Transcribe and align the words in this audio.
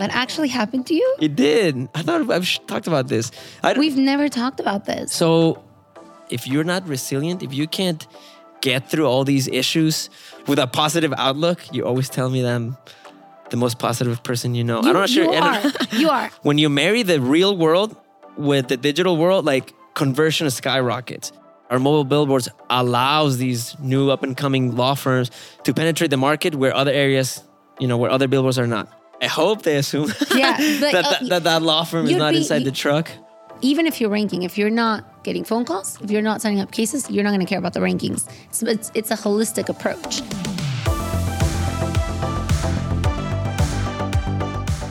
That 0.00 0.10
actually 0.12 0.48
happened 0.48 0.86
to 0.86 0.94
you? 0.94 1.16
It 1.20 1.36
did. 1.36 1.88
I 1.94 2.00
thought 2.02 2.30
I've 2.30 2.66
talked 2.66 2.86
about 2.86 3.08
this. 3.08 3.30
I, 3.62 3.74
We've 3.74 3.98
never 3.98 4.28
talked 4.30 4.58
about 4.58 4.86
this. 4.86 5.12
so, 5.12 5.62
if 6.30 6.46
you're 6.46 6.64
not 6.64 6.88
resilient, 6.88 7.42
if 7.42 7.52
you 7.52 7.66
can't 7.66 8.06
get 8.62 8.88
through 8.88 9.06
all 9.06 9.24
these 9.24 9.46
issues 9.48 10.08
with 10.46 10.58
a 10.58 10.66
positive 10.66 11.12
outlook, 11.18 11.74
you 11.74 11.84
always 11.84 12.08
tell 12.08 12.30
me 12.30 12.40
that 12.42 12.54
I'm 12.54 12.78
the 13.50 13.56
most 13.56 13.78
positive 13.78 14.22
person 14.22 14.54
you 14.54 14.64
know. 14.64 14.80
You, 14.80 14.88
I'm 14.88 14.94
not 14.94 15.10
sure. 15.10 15.24
you 15.24 15.38
are. 15.38 15.62
you 15.92 16.08
are. 16.08 16.30
when 16.42 16.56
you 16.56 16.68
marry 16.70 17.02
the 17.02 17.20
real 17.20 17.56
world 17.56 17.94
with 18.38 18.68
the 18.68 18.78
digital 18.78 19.16
world, 19.16 19.44
like 19.44 19.74
conversion 19.94 20.48
skyrockets. 20.50 21.32
Our 21.68 21.78
mobile 21.78 22.04
billboards 22.04 22.48
allows 22.68 23.38
these 23.38 23.78
new 23.78 24.10
up 24.10 24.22
and 24.22 24.36
coming 24.36 24.74
law 24.74 24.94
firms 24.94 25.30
to 25.64 25.74
penetrate 25.74 26.10
the 26.10 26.16
market 26.16 26.54
where 26.54 26.74
other 26.74 26.90
areas, 26.90 27.44
you 27.78 27.86
know, 27.86 27.96
where 27.98 28.10
other 28.10 28.26
billboards 28.26 28.58
are 28.58 28.66
not. 28.66 28.88
I 29.22 29.26
hope 29.26 29.62
they 29.62 29.76
assume 29.76 30.08
Yeah, 30.34 30.56
but, 30.80 30.92
that, 30.92 31.04
uh, 31.04 31.10
that, 31.10 31.28
that 31.28 31.44
that 31.44 31.62
law 31.62 31.84
firm 31.84 32.06
is 32.06 32.16
not 32.16 32.32
be- 32.32 32.38
inside 32.38 32.58
you- 32.58 32.64
the 32.66 32.72
truck. 32.72 33.10
Even 33.62 33.86
if 33.86 34.00
you're 34.00 34.08
ranking, 34.08 34.42
if 34.42 34.56
you're 34.56 34.70
not 34.70 35.22
getting 35.22 35.44
phone 35.44 35.66
calls, 35.66 36.00
if 36.00 36.10
you're 36.10 36.22
not 36.22 36.40
signing 36.40 36.60
up 36.60 36.72
cases, 36.72 37.10
you're 37.10 37.22
not 37.22 37.28
going 37.28 37.40
to 37.40 37.46
care 37.46 37.58
about 37.58 37.74
the 37.74 37.80
rankings. 37.80 38.26
It's, 38.48 38.62
it's, 38.62 38.90
it's 38.94 39.10
a 39.10 39.16
holistic 39.16 39.68
approach. 39.68 40.22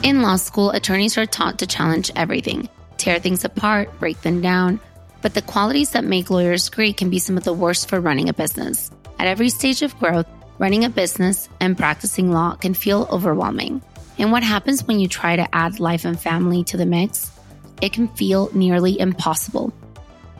In 0.04 0.22
law 0.22 0.36
school, 0.36 0.70
attorneys 0.70 1.18
are 1.18 1.26
taught 1.26 1.58
to 1.58 1.66
challenge 1.66 2.12
everything, 2.14 2.68
tear 2.96 3.18
things 3.18 3.44
apart, 3.44 3.90
break 3.98 4.20
them 4.22 4.40
down. 4.40 4.78
But 5.20 5.34
the 5.34 5.42
qualities 5.42 5.90
that 5.90 6.04
make 6.04 6.30
lawyers 6.30 6.68
great 6.70 6.96
can 6.96 7.10
be 7.10 7.18
some 7.18 7.36
of 7.36 7.42
the 7.44 7.52
worst 7.52 7.88
for 7.88 8.00
running 8.00 8.28
a 8.28 8.32
business. 8.32 8.90
At 9.18 9.26
every 9.26 9.50
stage 9.50 9.82
of 9.82 9.98
growth, 9.98 10.26
running 10.58 10.84
a 10.84 10.90
business 10.90 11.48
and 11.60 11.76
practicing 11.76 12.30
law 12.30 12.54
can 12.54 12.74
feel 12.74 13.08
overwhelming. 13.10 13.82
And 14.20 14.30
what 14.30 14.42
happens 14.42 14.86
when 14.86 15.00
you 15.00 15.08
try 15.08 15.34
to 15.34 15.54
add 15.54 15.80
life 15.80 16.04
and 16.04 16.20
family 16.20 16.62
to 16.64 16.76
the 16.76 16.84
mix? 16.84 17.32
It 17.80 17.94
can 17.94 18.06
feel 18.06 18.50
nearly 18.52 19.00
impossible. 19.00 19.72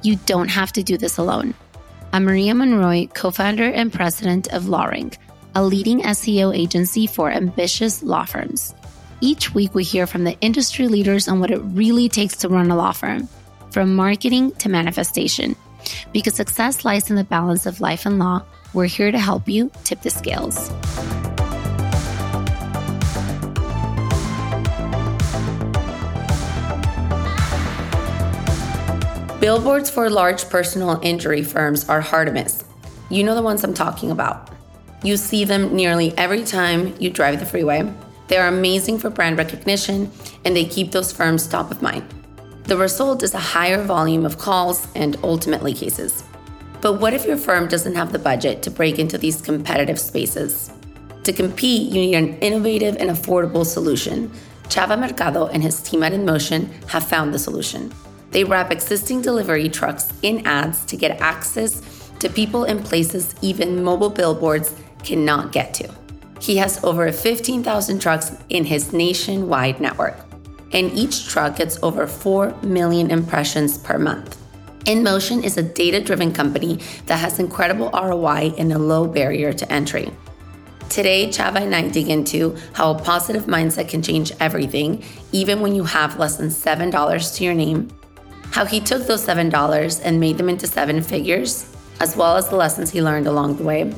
You 0.03 0.17
don't 0.27 0.51
have 0.51 0.71
to 0.73 0.83
do 0.83 0.99
this 0.99 1.17
alone. 1.17 1.55
I'm 2.13 2.25
Maria 2.25 2.55
Monroy, 2.55 3.07
co 3.07 3.31
founder 3.31 3.65
and 3.65 3.91
president 3.91 4.53
of 4.53 4.65
LawRank, 4.65 5.17
a 5.55 5.65
leading 5.65 6.03
SEO 6.03 6.55
agency 6.55 7.07
for 7.07 7.31
ambitious 7.31 8.03
law 8.03 8.27
firms. 8.27 8.75
Each 9.23 9.55
week, 9.55 9.75
we 9.75 9.83
hear 9.83 10.07
from 10.07 10.25
the 10.25 10.39
industry 10.43 10.87
leaders 10.87 11.27
on 11.27 11.41
what 11.41 11.51
it 11.51 11.63
really 11.63 12.11
takes 12.11 12.37
to 12.39 12.51
run 12.51 12.71
a 12.71 12.77
law 12.77 12.93
firm, 12.93 13.29
from 13.71 13.97
marketing 13.97 14.53
to 14.57 14.69
manifestation. 14.69 15.57
Because 16.13 16.35
success 16.35 16.85
lies 16.85 17.09
in 17.09 17.17
the 17.17 17.25
balance 17.25 17.65
of 17.65 17.81
life 17.81 18.05
and 18.05 18.19
law, 18.19 18.43
we're 18.75 18.85
here 18.85 19.11
to 19.11 19.19
help 19.19 19.49
you 19.49 19.71
tip 19.85 20.03
the 20.03 20.11
scales. 20.11 20.71
Billboards 29.41 29.89
for 29.89 30.11
large 30.11 30.51
personal 30.51 31.01
injury 31.03 31.43
firms 31.43 31.89
are 31.89 32.03
hard 32.03 32.27
to 32.27 32.33
miss. 32.35 32.63
You 33.09 33.25
know 33.25 33.35
the 33.35 33.41
ones 33.41 33.65
I'm 33.65 33.73
talking 33.73 34.11
about. 34.11 34.51
You 35.03 35.17
see 35.17 35.47
them 35.47 35.75
nearly 35.75 36.13
every 36.19 36.45
time 36.45 36.95
you 37.01 37.09
drive 37.09 37.41
the 37.41 37.47
freeway. 37.47 37.91
They 38.29 38.37
are 38.37 38.49
amazing 38.49 38.99
for 38.99 39.09
brand 39.09 39.39
recognition 39.39 40.13
and 40.45 40.55
they 40.55 40.67
keep 40.67 40.93
those 40.93 41.11
firms 41.11 41.47
top 41.47 41.71
of 41.71 41.81
mind. 41.81 42.05
The 42.65 42.77
result 42.77 43.23
is 43.23 43.33
a 43.33 43.39
higher 43.39 43.83
volume 43.83 44.27
of 44.27 44.37
calls 44.37 44.87
and 44.95 45.17
ultimately 45.23 45.73
cases. 45.73 46.23
But 46.83 47.01
what 47.01 47.15
if 47.15 47.25
your 47.25 47.39
firm 47.39 47.67
doesn't 47.67 47.95
have 47.95 48.13
the 48.13 48.19
budget 48.19 48.63
to 48.65 48.71
break 48.71 48.99
into 48.99 49.17
these 49.17 49.41
competitive 49.41 49.99
spaces? 49.99 50.71
To 51.25 51.33
compete, 51.33 51.89
you 51.89 51.95
need 51.95 52.15
an 52.15 52.39
innovative 52.41 52.97
and 52.97 53.09
affordable 53.09 53.65
solution. 53.65 54.31
Chava 54.65 55.01
Mercado 55.01 55.47
and 55.47 55.63
his 55.63 55.83
team 55.83 56.03
at 56.03 56.13
InMotion 56.13 56.69
have 56.91 57.09
found 57.09 57.33
the 57.33 57.39
solution. 57.39 57.91
They 58.31 58.45
wrap 58.45 58.71
existing 58.71 59.23
delivery 59.23 59.69
trucks 59.69 60.13
in 60.23 60.47
ads 60.47 60.85
to 60.87 60.97
get 60.97 61.21
access 61.21 61.83
to 62.21 62.29
people 62.29 62.65
in 62.65 62.83
places 62.83 63.35
even 63.43 63.83
mobile 63.83 64.11
billboards 64.11 64.75
cannot 65.03 65.53
get 65.53 65.75
to. 65.75 65.91
He 66.41 66.57
has 66.57 66.83
over 66.85 67.11
15,000 67.13 67.99
trucks 68.01 68.33
in 68.49 68.65
his 68.65 68.93
nationwide 68.93 69.81
network, 69.81 70.17
and 70.73 70.93
each 70.93 71.29
truck 71.29 71.57
gets 71.57 71.83
over 71.83 72.07
4 72.07 72.55
million 72.63 73.11
impressions 73.11 73.79
per 73.79 73.99
month. 73.99 74.39
InMotion 74.85 75.45
is 75.45 75.59
a 75.59 75.63
data 75.63 76.01
driven 76.01 76.33
company 76.33 76.81
that 77.07 77.19
has 77.19 77.39
incredible 77.39 77.91
ROI 77.93 78.55
and 78.57 78.73
a 78.73 78.79
low 78.79 79.07
barrier 79.07 79.53
to 79.53 79.71
entry. 79.71 80.11
Today, 80.89 81.29
Chava 81.29 81.61
and 81.61 81.75
I 81.75 81.89
dig 81.89 82.09
into 82.09 82.57
how 82.73 82.93
a 82.93 82.99
positive 82.99 83.45
mindset 83.45 83.89
can 83.89 84.03
change 84.03 84.33
everything, 84.41 85.05
even 85.33 85.61
when 85.61 85.75
you 85.75 85.85
have 85.85 86.19
less 86.19 86.37
than 86.37 86.49
$7 86.49 87.37
to 87.37 87.45
your 87.45 87.55
name, 87.55 87.91
how 88.51 88.65
he 88.65 88.81
took 88.81 89.07
those 89.07 89.25
$7 89.27 90.01
and 90.05 90.21
made 90.21 90.39
them 90.39 90.49
into 90.49 90.67
seven 90.67 91.03
figures, 91.03 91.71
as 92.01 92.17
well 92.17 92.37
as 92.37 92.49
the 92.49 92.57
lessons 92.57 92.91
he 92.91 93.03
learned 93.03 93.27
along 93.27 93.57
the 93.57 93.65
way, 93.65 93.93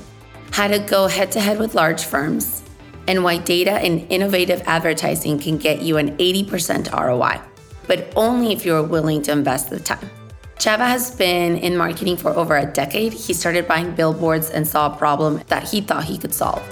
how 0.50 0.68
to 0.68 0.78
go 0.78 1.06
head 1.06 1.32
to 1.32 1.40
head 1.40 1.58
with 1.58 1.74
large 1.74 2.04
firms, 2.04 2.62
and 3.08 3.24
why 3.24 3.38
data 3.38 3.72
and 3.72 4.06
innovative 4.10 4.62
advertising 4.66 5.38
can 5.38 5.58
get 5.58 5.82
you 5.82 5.96
an 5.96 6.16
80% 6.18 6.92
ROI, 6.92 7.40
but 7.86 8.12
only 8.16 8.52
if 8.52 8.64
you're 8.64 8.82
willing 8.82 9.22
to 9.22 9.32
invest 9.32 9.70
the 9.70 9.80
time. 9.80 10.10
Chava 10.56 10.86
has 10.86 11.16
been 11.16 11.56
in 11.56 11.76
marketing 11.76 12.16
for 12.16 12.30
over 12.30 12.56
a 12.56 12.66
decade. 12.66 13.12
He 13.12 13.32
started 13.32 13.66
buying 13.66 13.96
billboards 13.96 14.50
and 14.50 14.66
saw 14.66 14.92
a 14.92 14.96
problem 14.96 15.40
that 15.48 15.68
he 15.68 15.80
thought 15.80 16.04
he 16.04 16.16
could 16.16 16.32
solve. 16.32 16.62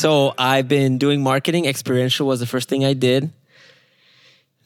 So 0.00 0.34
I've 0.38 0.66
been 0.66 0.96
doing 0.96 1.22
marketing. 1.22 1.66
Experiential 1.66 2.26
was 2.26 2.40
the 2.40 2.46
first 2.46 2.68
thing 2.68 2.84
I 2.84 2.94
did. 2.94 3.30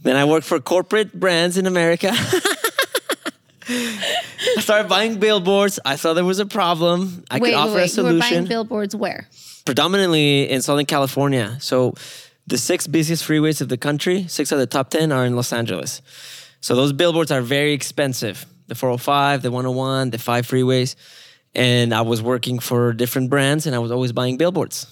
Then 0.02 0.16
I 0.16 0.24
worked 0.24 0.46
for 0.46 0.60
corporate 0.60 1.18
brands 1.18 1.58
in 1.58 1.66
America. 1.66 2.10
I 3.68 4.60
started 4.60 4.88
buying 4.88 5.18
billboards. 5.18 5.80
I 5.84 5.96
saw 5.96 6.12
there 6.12 6.24
was 6.24 6.38
a 6.38 6.46
problem. 6.46 7.24
I 7.30 7.40
could 7.40 7.54
offer 7.54 7.78
a 7.78 7.88
solution. 7.88 8.14
You 8.14 8.22
were 8.22 8.30
buying 8.30 8.44
billboards 8.46 8.94
where? 8.94 9.28
predominantly 9.64 10.48
in 10.48 10.62
Southern 10.62 10.86
California. 10.86 11.56
So 11.60 11.94
the 12.46 12.58
six 12.58 12.86
busiest 12.86 13.26
freeways 13.26 13.60
of 13.60 13.68
the 13.68 13.76
country, 13.76 14.26
six 14.28 14.52
of 14.52 14.58
the 14.58 14.66
top 14.66 14.90
10 14.90 15.10
are 15.12 15.24
in 15.24 15.34
Los 15.34 15.52
Angeles. 15.52 16.02
So 16.60 16.76
those 16.76 16.92
billboards 16.92 17.30
are 17.30 17.40
very 17.40 17.72
expensive. 17.72 18.46
The 18.68 18.74
405, 18.74 19.42
the 19.42 19.50
101, 19.50 20.10
the 20.10 20.18
five 20.18 20.46
freeways. 20.46 20.96
And 21.54 21.94
I 21.94 22.02
was 22.02 22.22
working 22.22 22.58
for 22.58 22.92
different 22.92 23.30
brands 23.30 23.66
and 23.66 23.74
I 23.74 23.78
was 23.78 23.90
always 23.90 24.12
buying 24.12 24.36
billboards. 24.36 24.86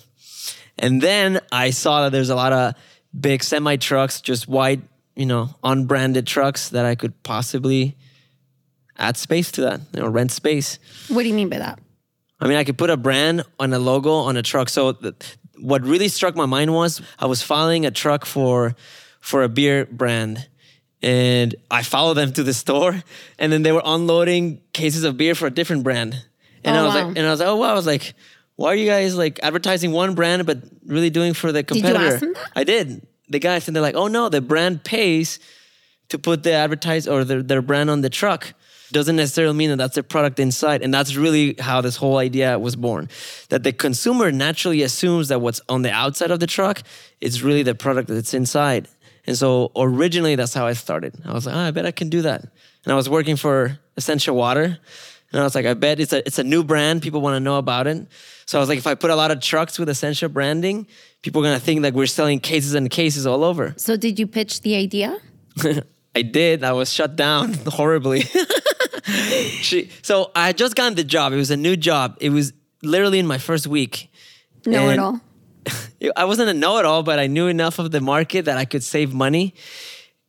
And 0.79 1.01
then 1.01 1.41
I 1.51 1.71
saw 1.71 2.03
that 2.03 2.13
there's 2.13 2.31
a 2.31 2.35
lot 2.35 2.53
of 2.53 2.75
big 3.19 3.43
semi 3.43 3.77
trucks, 3.77 4.21
just 4.21 4.49
white, 4.49 4.81
you 5.15 5.27
know, 5.27 5.51
unbranded 5.63 6.27
trucks 6.27 6.71
that 6.71 6.85
I 6.85 6.95
could 6.95 7.23
possibly 7.23 7.97
add 8.99 9.17
space 9.17 9.51
to 9.53 9.63
that, 9.63 9.81
you 9.95 10.01
know, 10.01 10.09
rent 10.09 10.33
space. 10.33 10.79
What 11.09 11.23
do 11.23 11.29
you 11.29 11.35
mean 11.35 11.49
by 11.49 11.59
that? 11.59 11.79
I 12.41 12.49
mean, 12.49 12.57
I 12.57 12.65
could 12.65 12.77
put 12.79 12.91
a 12.91 12.97
brand 12.97 13.45
on 13.59 13.73
a 13.73 13.79
logo 13.79 14.13
on 14.13 14.37
a 14.37 14.43
truck. 14.43 14.69
So 14.69 14.93
th- 14.93 15.37
what 15.61 15.83
really 15.83 16.09
struck 16.09 16.35
my 16.35 16.47
mind 16.47 16.73
was 16.75 17.01
I 17.19 17.27
was 17.27 17.43
following 17.43 17.87
a 17.87 17.91
truck 17.91 18.25
for 18.25 18.75
for 19.21 19.43
a 19.45 19.49
beer 19.49 19.87
brand. 19.87 20.49
And 21.05 21.55
I 21.71 21.83
followed 21.83 22.15
them 22.15 22.33
to 22.35 22.43
the 22.45 22.55
store 22.55 23.03
and 23.39 23.53
then 23.53 23.63
they 23.63 23.73
were 23.73 23.83
unloading 23.85 24.61
cases 24.73 25.03
of 25.05 25.17
beer 25.17 25.35
for 25.35 25.47
a 25.47 25.51
different 25.51 25.83
brand. 25.83 26.15
And 26.65 26.77
Oh, 26.77 26.81
I 26.81 26.83
was 26.85 26.95
wow. 26.95 27.07
like 27.09 27.17
and 27.19 27.27
I 27.27 27.31
was 27.31 27.41
like, 27.41 27.49
oh 27.49 27.57
wow, 27.57 27.71
I 27.71 27.75
was 27.75 27.87
like, 27.87 28.15
why 28.57 28.69
are 28.69 28.75
you 28.75 28.87
guys 28.87 29.17
like 29.17 29.41
advertising 29.43 29.93
one 29.93 30.15
brand 30.15 30.47
but 30.47 30.59
really 30.87 31.11
doing 31.11 31.35
for 31.35 31.53
the 31.53 31.61
you 31.61 31.65
competitor? 31.65 32.05
ask 32.05 32.21
them 32.21 32.33
that? 32.35 32.51
I 32.55 32.65
did. 32.65 33.07
The 33.29 33.39
guys 33.39 33.67
and 33.67 33.75
they're 33.75 33.83
like, 33.83 33.95
oh 33.95 34.09
no, 34.09 34.29
the 34.29 34.41
brand 34.41 34.85
pays 34.85 35.39
to 36.11 36.19
put 36.19 36.43
the 36.43 36.53
advertise 36.53 37.09
or 37.09 37.25
their, 37.25 37.43
their 37.43 37.63
brand 37.63 37.91
on 37.91 38.03
the 38.03 38.11
truck 38.11 38.53
doesn't 38.93 39.17
necessarily 39.17 39.57
mean 39.57 39.71
that 39.71 39.77
that's 39.77 39.95
the 39.95 40.03
product 40.03 40.39
inside 40.39 40.83
and 40.83 40.93
that's 40.93 41.17
really 41.17 41.55
how 41.59 41.81
this 41.81 41.97
whole 41.97 42.19
idea 42.19 42.59
was 42.59 42.77
born 42.77 43.09
that 43.49 43.63
the 43.63 43.73
consumer 43.73 44.31
naturally 44.31 44.83
assumes 44.83 45.29
that 45.29 45.41
what's 45.41 45.61
on 45.69 45.83
the 45.83 45.91
outside 45.91 46.31
of 46.31 46.41
the 46.41 46.47
truck 46.47 46.83
is 47.21 47.43
really 47.43 47.63
the 47.63 47.75
product 47.75 48.09
that's 48.09 48.35
inside 48.35 48.87
and 49.27 49.37
so 49.37 49.73
originally 49.77 50.37
that's 50.37 50.53
how 50.53 50.67
i 50.67 50.75
started 50.75 51.15
i 51.25 51.33
was 51.33 51.47
like 51.47 51.55
oh, 51.55 51.59
i 51.59 51.71
bet 51.71 51.87
i 51.87 51.91
can 51.91 52.11
do 52.11 52.23
that 52.23 52.43
and 52.43 52.93
i 52.93 52.95
was 52.95 53.09
working 53.09 53.37
for 53.37 53.79
essential 53.97 54.37
water 54.37 54.79
and 55.33 55.41
i 55.41 55.45
was 55.45 55.55
like 55.55 55.67
i 55.67 55.75
bet 55.75 55.99
it's 56.01 56.13
a, 56.13 56.27
it's 56.27 56.39
a 56.39 56.45
new 56.45 56.63
brand 56.63 57.03
people 57.03 57.21
want 57.21 57.35
to 57.35 57.41
know 57.41 57.59
about 57.59 57.87
it 57.87 58.07
so 58.47 58.59
i 58.59 58.61
was 58.61 58.69
like 58.69 58.79
if 58.79 58.87
i 58.87 58.95
put 58.95 59.11
a 59.11 59.17
lot 59.17 59.31
of 59.31 59.41
trucks 59.41 59.79
with 59.79 59.89
essential 59.89 60.29
branding 60.29 60.87
people 61.23 61.41
are 61.41 61.45
going 61.45 61.59
to 61.59 61.65
think 61.65 61.83
that 61.83 61.95
we're 61.95 62.07
selling 62.07 62.41
cases 62.41 62.75
and 62.75 62.91
cases 62.91 63.27
all 63.27 63.45
over 63.45 63.75
So 63.77 63.97
did 63.97 64.19
you 64.19 64.27
pitch 64.27 64.61
the 64.61 64.77
idea? 64.77 65.19
I 66.15 66.23
did. 66.23 66.63
I 66.63 66.73
was 66.73 66.93
shut 66.93 67.17
down 67.17 67.55
horribly. 67.67 68.21
she, 69.63 69.91
so 70.03 70.31
I 70.35 70.49
had 70.49 70.59
just 70.59 70.75
gotten 70.75 70.95
the 70.95 71.05
job. 71.05 71.33
It 71.33 71.37
was 71.37 71.51
a 71.51 71.57
new 71.57 71.77
job. 71.77 72.19
It 72.21 72.31
was 72.31 72.53
literally 72.83 73.19
in 73.19 73.27
my 73.27 73.39
first 73.39 73.67
week. 73.67 74.13
No 74.67 74.89
And 74.89 74.93
at 74.93 74.99
all. 74.99 75.21
I 76.17 76.25
wasn't 76.25 76.51
a 76.51 76.55
know-it-all, 76.55 77.03
but 77.03 77.19
I 77.19 77.29
knew 77.29 77.47
enough 77.47 77.79
of 77.79 77.93
the 77.93 78.01
market 78.01 78.45
that 78.47 78.59
I 78.59 78.65
could 78.65 78.83
save 78.83 79.15
money. 79.15 79.55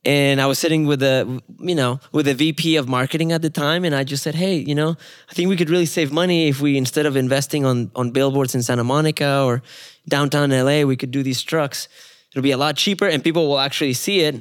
And 0.05 0.41
I 0.41 0.47
was 0.47 0.59
sitting 0.59 0.85
with 0.85 1.01
a 1.01 1.41
you 1.59 1.75
know, 1.75 1.99
with 2.11 2.25
the 2.25 2.33
VP 2.33 2.75
of 2.75 2.87
marketing 2.89 3.31
at 3.31 3.41
the 3.41 3.49
time, 3.49 3.85
and 3.85 3.95
I 3.95 4.03
just 4.03 4.23
said, 4.23 4.35
"Hey, 4.35 4.55
you 4.57 4.75
know, 4.75 4.97
I 5.29 5.33
think 5.33 5.49
we 5.49 5.55
could 5.55 5.69
really 5.69 5.85
save 5.85 6.11
money 6.11 6.49
if 6.49 6.59
we 6.59 6.77
instead 6.77 7.05
of 7.05 7.15
investing 7.15 7.65
on 7.65 7.91
on 7.95 8.11
billboards 8.11 8.53
in 8.55 8.63
Santa 8.63 8.83
Monica 8.83 9.43
or 9.43 9.61
downtown 10.07 10.51
LA, 10.51 10.83
we 10.83 10.95
could 10.95 11.11
do 11.11 11.23
these 11.23 11.41
trucks. 11.41 11.87
It'll 12.31 12.43
be 12.43 12.51
a 12.51 12.57
lot 12.57 12.75
cheaper, 12.75 13.07
and 13.07 13.23
people 13.23 13.47
will 13.47 13.59
actually 13.59 13.93
see 13.93 14.21
it, 14.21 14.35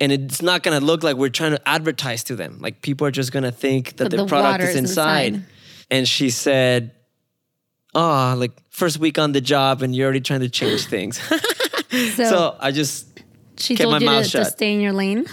and 0.00 0.10
it's 0.10 0.42
not 0.42 0.62
gonna 0.62 0.80
look 0.80 1.02
like 1.02 1.16
we're 1.16 1.28
trying 1.28 1.52
to 1.52 1.68
advertise 1.68 2.24
to 2.24 2.36
them. 2.36 2.58
Like 2.60 2.82
people 2.82 3.06
are 3.06 3.12
just 3.12 3.30
gonna 3.32 3.52
think 3.52 3.96
that 3.96 4.04
But 4.04 4.10
the, 4.10 4.16
the 4.18 4.26
product 4.26 4.64
is 4.64 4.76
inside." 4.76 5.34
inside. 5.34 5.52
And 5.88 6.08
she 6.08 6.30
said, 6.30 6.90
"Oh, 7.94 8.34
like 8.36 8.50
first 8.70 8.98
week 8.98 9.18
on 9.18 9.30
the 9.30 9.40
job, 9.40 9.82
and 9.82 9.94
you're 9.94 10.06
already 10.06 10.20
trying 10.20 10.40
to 10.40 10.48
change 10.48 10.86
things." 10.86 11.20
So, 12.16 12.24
so 12.24 12.56
I 12.60 12.72
just 12.72 13.15
she 13.58 13.76
kept 13.76 13.90
my 13.90 13.98
you 13.98 14.06
mouth 14.06 14.24
to 14.24 14.28
shut. 14.30 14.46
stay 14.52 14.72
in 14.74 14.80
your 14.80 14.92
lane. 14.92 15.26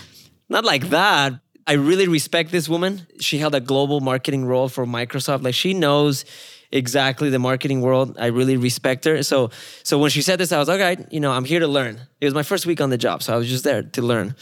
not 0.50 0.66
like 0.66 0.90
that. 0.90 1.34
I 1.66 1.74
really 1.74 2.08
respect 2.08 2.52
this 2.52 2.68
woman. 2.68 3.08
She 3.20 3.38
held 3.38 3.56
a 3.56 3.62
global 3.62 4.02
marketing 4.02 4.46
role 4.46 4.68
for 4.68 4.86
Microsoft. 4.86 5.44
Like 5.44 5.54
she 5.56 5.74
knows 5.74 6.26
exactly 6.72 7.30
the 7.30 7.40
marketing 7.40 7.82
world. 7.82 8.18
I 8.20 8.28
really 8.28 8.58
respect 8.58 9.06
her. 9.06 9.24
So 9.24 9.52
so 9.84 9.98
when 9.98 10.10
she 10.10 10.22
said 10.22 10.40
this, 10.40 10.52
I 10.52 10.58
was 10.60 10.68
like, 10.68 10.82
all 10.82 10.86
right, 10.86 11.12
you 11.12 11.20
know, 11.20 11.32
I'm 11.32 11.46
here 11.46 11.60
to 11.60 11.68
learn. 11.68 12.00
It 12.20 12.26
was 12.26 12.34
my 12.34 12.44
first 12.44 12.66
week 12.66 12.82
on 12.82 12.90
the 12.90 12.98
job, 12.98 13.24
so 13.24 13.34
I 13.34 13.38
was 13.38 13.48
just 13.48 13.64
there 13.64 13.84
to 13.84 14.02
learn. 14.02 14.36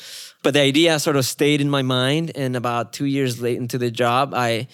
But 0.43 0.55
the 0.55 0.61
idea 0.61 0.97
sort 0.97 1.15
of 1.17 1.25
stayed 1.25 1.61
in 1.61 1.69
my 1.69 1.83
mind, 1.83 2.31
and 2.35 2.55
about 2.55 2.93
two 2.93 3.05
years 3.05 3.39
late 3.39 3.57
into 3.57 3.77
the 3.77 3.91
job, 3.91 4.33
I 4.33 4.67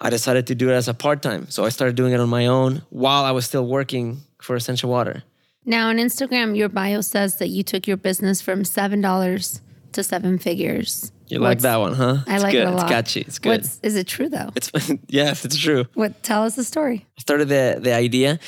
I 0.00 0.10
decided 0.10 0.46
to 0.48 0.54
do 0.54 0.70
it 0.70 0.74
as 0.74 0.88
a 0.88 0.94
part 0.94 1.22
time. 1.22 1.48
So 1.50 1.64
I 1.64 1.68
started 1.68 1.94
doing 1.94 2.12
it 2.12 2.20
on 2.20 2.28
my 2.28 2.46
own 2.46 2.82
while 2.90 3.24
I 3.24 3.30
was 3.32 3.46
still 3.46 3.66
working 3.66 4.18
for 4.42 4.56
Essential 4.56 4.90
Water. 4.90 5.22
Now 5.68 5.90
on 5.90 5.98
Instagram, 5.98 6.56
your 6.56 6.70
bio 6.70 7.02
says 7.02 7.36
that 7.40 7.48
you 7.48 7.62
took 7.62 7.86
your 7.86 7.98
business 7.98 8.40
from 8.40 8.64
seven 8.64 9.02
dollars 9.02 9.60
to 9.92 10.02
seven 10.02 10.38
figures. 10.38 11.12
You 11.26 11.40
like 11.40 11.58
that 11.58 11.76
one, 11.76 11.92
huh? 11.92 12.24
I 12.26 12.36
It's 12.36 12.42
like 12.42 12.52
good. 12.52 12.62
it 12.62 12.68
a 12.68 12.70
lot. 12.70 12.84
It's 12.84 12.90
catchy. 12.90 13.20
It's 13.20 13.38
good. 13.38 13.50
What's, 13.60 13.78
is 13.82 13.94
it 13.94 14.06
true 14.06 14.30
though? 14.30 14.50
it's 14.56 14.72
yes, 15.08 15.44
it's 15.44 15.58
true. 15.58 15.84
What? 15.92 16.22
Tell 16.22 16.44
us 16.44 16.56
the 16.56 16.64
story. 16.64 17.06
I 17.18 17.20
started 17.20 17.48
the 17.50 17.80
the 17.82 17.92
idea, 17.92 18.38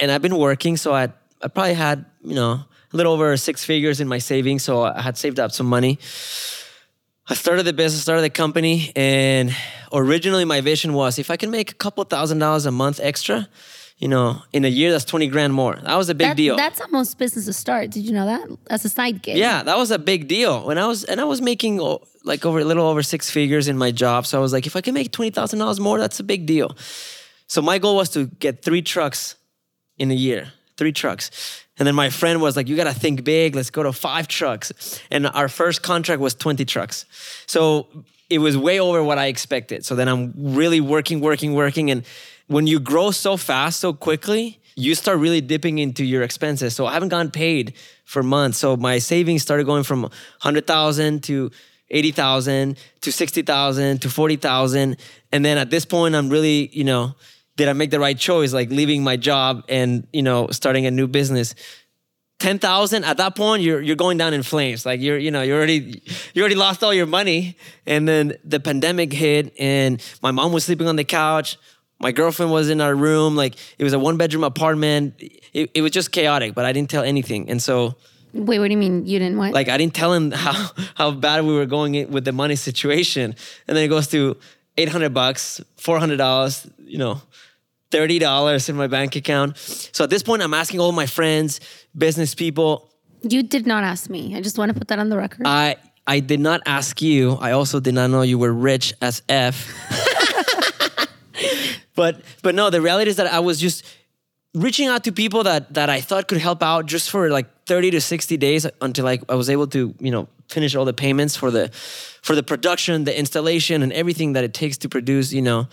and 0.00 0.12
I've 0.12 0.22
been 0.22 0.36
working. 0.38 0.76
So 0.76 0.94
I 0.94 1.08
I 1.42 1.48
probably 1.48 1.74
had 1.74 2.04
you 2.22 2.36
know 2.36 2.60
a 2.92 2.96
little 2.96 3.12
over 3.12 3.36
six 3.36 3.64
figures 3.64 4.00
in 4.00 4.06
my 4.06 4.18
savings. 4.18 4.62
So 4.62 4.84
I 4.84 5.02
had 5.02 5.16
saved 5.18 5.40
up 5.40 5.50
some 5.50 5.66
money. 5.66 5.98
I 7.28 7.34
started 7.34 7.64
the 7.64 7.72
business, 7.72 8.02
started 8.02 8.22
the 8.22 8.30
company, 8.30 8.92
and 8.94 9.52
originally 9.92 10.44
my 10.44 10.60
vision 10.60 10.92
was 10.92 11.18
if 11.18 11.28
I 11.28 11.36
can 11.36 11.50
make 11.50 11.72
a 11.72 11.74
couple 11.74 12.04
thousand 12.04 12.38
dollars 12.38 12.66
a 12.66 12.70
month 12.70 13.00
extra, 13.02 13.48
you 14.02 14.08
know, 14.08 14.42
in 14.52 14.64
a 14.64 14.68
year 14.68 14.90
that's 14.90 15.04
twenty 15.04 15.28
grand 15.28 15.54
more. 15.54 15.76
That 15.76 15.94
was 15.96 16.08
a 16.08 16.14
big 16.14 16.26
That- 16.30 16.36
deal. 16.36 16.56
That's 16.56 16.80
how 16.80 16.88
most 16.88 17.18
businesses 17.18 17.56
start. 17.56 17.90
Did 17.90 18.04
you 18.04 18.12
know 18.12 18.26
that? 18.26 18.44
As 18.68 18.84
a 18.84 18.88
side 18.88 19.22
gig. 19.22 19.36
Yeah, 19.36 19.62
that 19.62 19.78
was 19.78 19.92
a 19.92 19.98
big 19.98 20.26
deal. 20.26 20.66
When 20.66 20.76
I 20.76 20.86
was 20.88 21.04
and 21.04 21.20
I 21.20 21.24
was 21.24 21.40
making 21.40 21.80
oh, 21.80 22.02
like 22.24 22.44
over 22.44 22.58
a 22.58 22.64
little 22.64 22.86
over 22.88 23.04
six 23.04 23.30
figures 23.30 23.68
in 23.68 23.78
my 23.78 23.92
job, 23.92 24.26
so 24.26 24.38
I 24.38 24.42
was 24.42 24.52
like, 24.52 24.66
if 24.66 24.74
I 24.74 24.80
can 24.80 24.92
make 24.92 25.12
twenty 25.12 25.30
thousand 25.30 25.60
dollars 25.60 25.78
more, 25.78 26.00
that's 26.00 26.18
a 26.18 26.24
big 26.24 26.46
deal. 26.46 26.76
So 27.46 27.62
my 27.62 27.78
goal 27.78 27.94
was 27.94 28.08
to 28.10 28.26
get 28.26 28.64
three 28.64 28.82
trucks 28.82 29.36
in 29.98 30.10
a 30.10 30.14
year, 30.14 30.52
three 30.76 30.92
trucks. 30.92 31.30
And 31.78 31.86
then 31.86 31.94
my 31.94 32.10
friend 32.10 32.42
was 32.42 32.56
like, 32.56 32.68
you 32.68 32.74
gotta 32.74 32.92
think 32.94 33.22
big. 33.22 33.54
Let's 33.54 33.70
go 33.70 33.84
to 33.84 33.92
five 33.92 34.26
trucks. 34.26 34.72
And 35.12 35.28
our 35.28 35.48
first 35.48 35.82
contract 35.82 36.20
was 36.20 36.34
twenty 36.34 36.64
trucks. 36.64 37.06
So 37.46 37.86
it 38.28 38.38
was 38.38 38.56
way 38.56 38.80
over 38.80 39.00
what 39.04 39.18
I 39.18 39.26
expected. 39.26 39.84
So 39.84 39.94
then 39.94 40.08
I'm 40.08 40.32
really 40.36 40.80
working, 40.80 41.20
working, 41.20 41.54
working, 41.54 41.90
and 41.92 42.02
when 42.52 42.66
you 42.66 42.78
grow 42.78 43.10
so 43.10 43.36
fast, 43.36 43.80
so 43.80 43.92
quickly, 43.94 44.60
you 44.76 44.94
start 44.94 45.18
really 45.18 45.40
dipping 45.40 45.78
into 45.78 46.04
your 46.04 46.22
expenses. 46.22 46.74
So 46.74 46.86
I 46.86 46.92
haven't 46.92 47.08
gotten 47.08 47.30
paid 47.30 47.74
for 48.04 48.22
months. 48.22 48.58
So 48.58 48.76
my 48.76 48.98
savings 48.98 49.42
started 49.42 49.64
going 49.64 49.84
from 49.84 50.02
100,000 50.02 51.22
to 51.24 51.50
80,000 51.90 52.78
to 53.00 53.12
60,000 53.12 54.00
to 54.02 54.10
40,000. 54.10 54.96
And 55.32 55.44
then 55.44 55.58
at 55.58 55.70
this 55.70 55.84
point, 55.84 56.14
I'm 56.14 56.28
really, 56.28 56.68
you 56.72 56.84
know, 56.84 57.14
did 57.56 57.68
I 57.68 57.72
make 57.72 57.90
the 57.90 58.00
right 58.00 58.18
choice? 58.18 58.52
Like 58.52 58.70
leaving 58.70 59.02
my 59.02 59.16
job 59.16 59.64
and, 59.68 60.06
you 60.12 60.22
know, 60.22 60.48
starting 60.48 60.86
a 60.86 60.90
new 60.90 61.06
business. 61.06 61.54
10,000 62.38 63.04
at 63.04 63.18
that 63.18 63.36
point 63.36 63.62
you're 63.62 63.80
you're 63.80 63.94
going 63.94 64.18
down 64.18 64.34
in 64.34 64.42
flames 64.42 64.84
like 64.84 65.00
you're 65.00 65.16
you 65.16 65.30
know 65.30 65.42
you 65.42 65.54
already 65.54 66.02
you 66.34 66.42
already 66.42 66.56
lost 66.56 66.82
all 66.82 66.92
your 66.92 67.06
money 67.06 67.56
and 67.86 68.08
then 68.08 68.36
the 68.42 68.58
pandemic 68.58 69.12
hit 69.12 69.54
and 69.60 70.02
my 70.22 70.32
mom 70.32 70.52
was 70.52 70.64
sleeping 70.64 70.88
on 70.88 70.96
the 70.96 71.04
couch 71.04 71.56
my 72.02 72.12
girlfriend 72.12 72.50
was 72.52 72.68
in 72.68 72.80
our 72.80 72.94
room 72.94 73.36
like 73.36 73.54
it 73.78 73.84
was 73.84 73.92
a 73.92 73.98
one 73.98 74.16
bedroom 74.16 74.44
apartment 74.44 75.14
it, 75.20 75.70
it 75.74 75.82
was 75.82 75.90
just 75.92 76.10
chaotic 76.12 76.54
but 76.54 76.64
I 76.64 76.72
didn't 76.72 76.90
tell 76.90 77.04
anything 77.04 77.48
and 77.48 77.62
so 77.62 77.94
Wait, 78.34 78.58
what 78.58 78.68
do 78.68 78.72
you 78.72 78.78
mean 78.78 79.06
you 79.06 79.18
didn't 79.18 79.36
what? 79.38 79.52
like 79.52 79.68
I 79.68 79.76
didn't 79.76 79.94
tell 79.94 80.12
him 80.12 80.30
how 80.44 80.70
how 80.94 81.10
bad 81.10 81.44
we 81.44 81.54
were 81.54 81.66
going 81.66 82.10
with 82.10 82.24
the 82.24 82.32
money 82.32 82.56
situation, 82.56 83.34
and 83.68 83.76
then 83.76 83.84
it 83.84 83.88
goes 83.88 84.08
to 84.08 84.36
eight 84.78 84.88
hundred 84.88 85.12
bucks, 85.12 85.60
four 85.76 85.98
hundred 85.98 86.16
dollars, 86.16 86.66
you 86.78 86.96
know, 86.96 87.20
thirty 87.90 88.18
dollars 88.18 88.70
in 88.70 88.76
my 88.76 88.86
bank 88.86 89.16
account. 89.16 89.58
So 89.58 90.04
at 90.04 90.08
this 90.08 90.22
point, 90.22 90.40
I'm 90.40 90.54
asking 90.54 90.80
all 90.80 90.92
my 90.92 91.04
friends, 91.04 91.60
business 91.94 92.34
people. 92.34 92.88
you 93.20 93.42
did 93.42 93.66
not 93.66 93.84
ask 93.84 94.08
me. 94.08 94.34
I 94.34 94.40
just 94.40 94.56
want 94.56 94.72
to 94.72 94.78
put 94.78 94.88
that 94.88 94.98
on 94.98 95.10
the 95.10 95.18
record. 95.18 95.42
I 95.44 95.76
I 96.06 96.20
did 96.20 96.40
not 96.40 96.62
ask 96.64 97.02
you. 97.02 97.36
I 97.38 97.52
also 97.52 97.80
did 97.80 97.92
not 97.92 98.08
know 98.08 98.22
you 98.22 98.38
were 98.38 98.54
rich 98.72 98.94
as 99.02 99.20
f. 99.28 99.68
but 101.94 102.20
but 102.42 102.54
no, 102.54 102.70
the 102.70 102.80
reality 102.80 103.10
is 103.10 103.16
that 103.16 103.32
I 103.32 103.40
was 103.40 103.60
just 103.60 103.84
reaching 104.54 104.88
out 104.88 105.04
to 105.04 105.12
people 105.12 105.44
that 105.44 105.74
that 105.74 105.88
I 105.88 106.00
thought 106.00 106.28
could 106.28 106.38
help 106.38 106.62
out 106.62 106.86
just 106.86 107.10
for 107.10 107.30
like 107.30 107.46
30 107.66 107.92
to 107.92 108.00
60 108.00 108.36
days 108.36 108.66
until 108.80 109.04
like 109.04 109.22
I 109.28 109.34
was 109.34 109.48
able 109.48 109.66
to, 109.68 109.94
you 109.98 110.10
know, 110.10 110.28
finish 110.48 110.74
all 110.74 110.84
the 110.84 110.92
payments 110.92 111.36
for 111.36 111.50
the 111.50 111.70
for 112.22 112.34
the 112.34 112.42
production, 112.42 113.04
the 113.04 113.18
installation 113.18 113.82
and 113.82 113.92
everything 113.92 114.34
that 114.34 114.44
it 114.44 114.54
takes 114.54 114.78
to 114.78 114.88
produce, 114.88 115.32
you 115.32 115.42
know, 115.42 115.68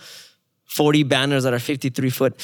40 0.64 1.02
banners 1.04 1.44
that 1.44 1.52
are 1.52 1.58
53 1.58 2.10
foot. 2.10 2.40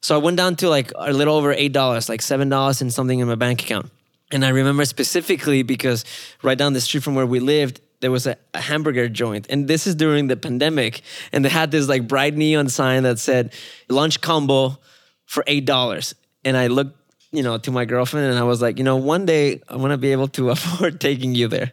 So 0.00 0.14
I 0.14 0.18
went 0.18 0.36
down 0.36 0.56
to 0.56 0.68
like 0.68 0.92
a 0.94 1.12
little 1.12 1.34
over 1.34 1.54
$8, 1.54 2.08
like 2.08 2.20
$7 2.20 2.80
and 2.80 2.92
something 2.92 3.18
in 3.18 3.28
my 3.28 3.34
bank 3.34 3.62
account. 3.62 3.90
And 4.30 4.44
I 4.44 4.50
remember 4.50 4.84
specifically 4.84 5.62
because 5.62 6.04
right 6.42 6.56
down 6.56 6.72
the 6.72 6.80
street 6.80 7.02
from 7.02 7.14
where 7.14 7.26
we 7.26 7.40
lived, 7.40 7.80
there 8.00 8.10
was 8.10 8.26
a, 8.26 8.36
a 8.54 8.60
hamburger 8.60 9.08
joint. 9.08 9.46
And 9.50 9.68
this 9.68 9.86
is 9.86 9.94
during 9.94 10.28
the 10.28 10.36
pandemic. 10.36 11.02
And 11.32 11.44
they 11.44 11.48
had 11.48 11.70
this 11.70 11.88
like 11.88 12.06
bright 12.06 12.34
neon 12.34 12.68
sign 12.68 13.02
that 13.02 13.18
said 13.18 13.52
lunch 13.88 14.20
combo 14.20 14.78
for 15.26 15.42
$8. 15.44 16.14
And 16.44 16.56
I 16.56 16.68
looked, 16.68 16.96
you 17.32 17.42
know, 17.42 17.58
to 17.58 17.70
my 17.70 17.84
girlfriend 17.84 18.26
and 18.26 18.38
I 18.38 18.44
was 18.44 18.62
like, 18.62 18.78
you 18.78 18.84
know, 18.84 18.96
one 18.96 19.26
day 19.26 19.60
I 19.68 19.76
want 19.76 19.92
to 19.92 19.98
be 19.98 20.12
able 20.12 20.28
to 20.28 20.50
afford 20.54 21.00
taking 21.00 21.34
you 21.34 21.48
there. 21.48 21.72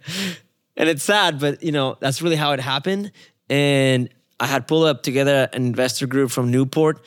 And 0.77 0.89
it's 0.89 1.04
sad, 1.04 1.39
but 1.39 1.63
you 1.63 1.72
know, 1.72 1.98
that's 2.00 2.22
really 2.22 2.36
how 2.36 2.51
it 2.51 2.60
happened. 2.60 3.12
And 3.50 4.10
I 4.39 4.48
had 4.48 4.68
pulled 4.68 4.88
up 4.88 5.04
together 5.04 5.48
an 5.54 5.66
investor 5.66 6.07
group 6.07 6.31
from 6.31 6.51
Newport. 6.51 7.06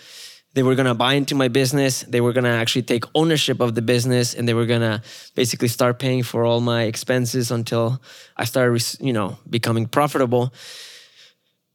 They 0.55 0.63
were 0.63 0.75
gonna 0.75 0.95
buy 0.95 1.15
into 1.15 1.35
my 1.35 1.49
business. 1.49 2.03
They 2.03 2.21
were 2.21 2.33
gonna 2.33 2.49
actually 2.51 2.83
take 2.83 3.05
ownership 3.15 3.61
of 3.61 3.75
the 3.75 3.83
business, 3.83 4.35
and 4.35 4.49
they 4.49 4.55
were 4.55 4.67
gonna 4.67 5.03
basically 5.35 5.69
start 5.69 5.99
paying 5.99 6.23
for 6.23 6.45
all 6.45 6.61
my 6.61 6.85
expenses 6.85 7.51
until 7.51 8.01
I 8.37 8.45
started, 8.45 8.83
you 9.01 9.13
know, 9.13 9.39
becoming 9.49 9.87
profitable. 9.87 10.53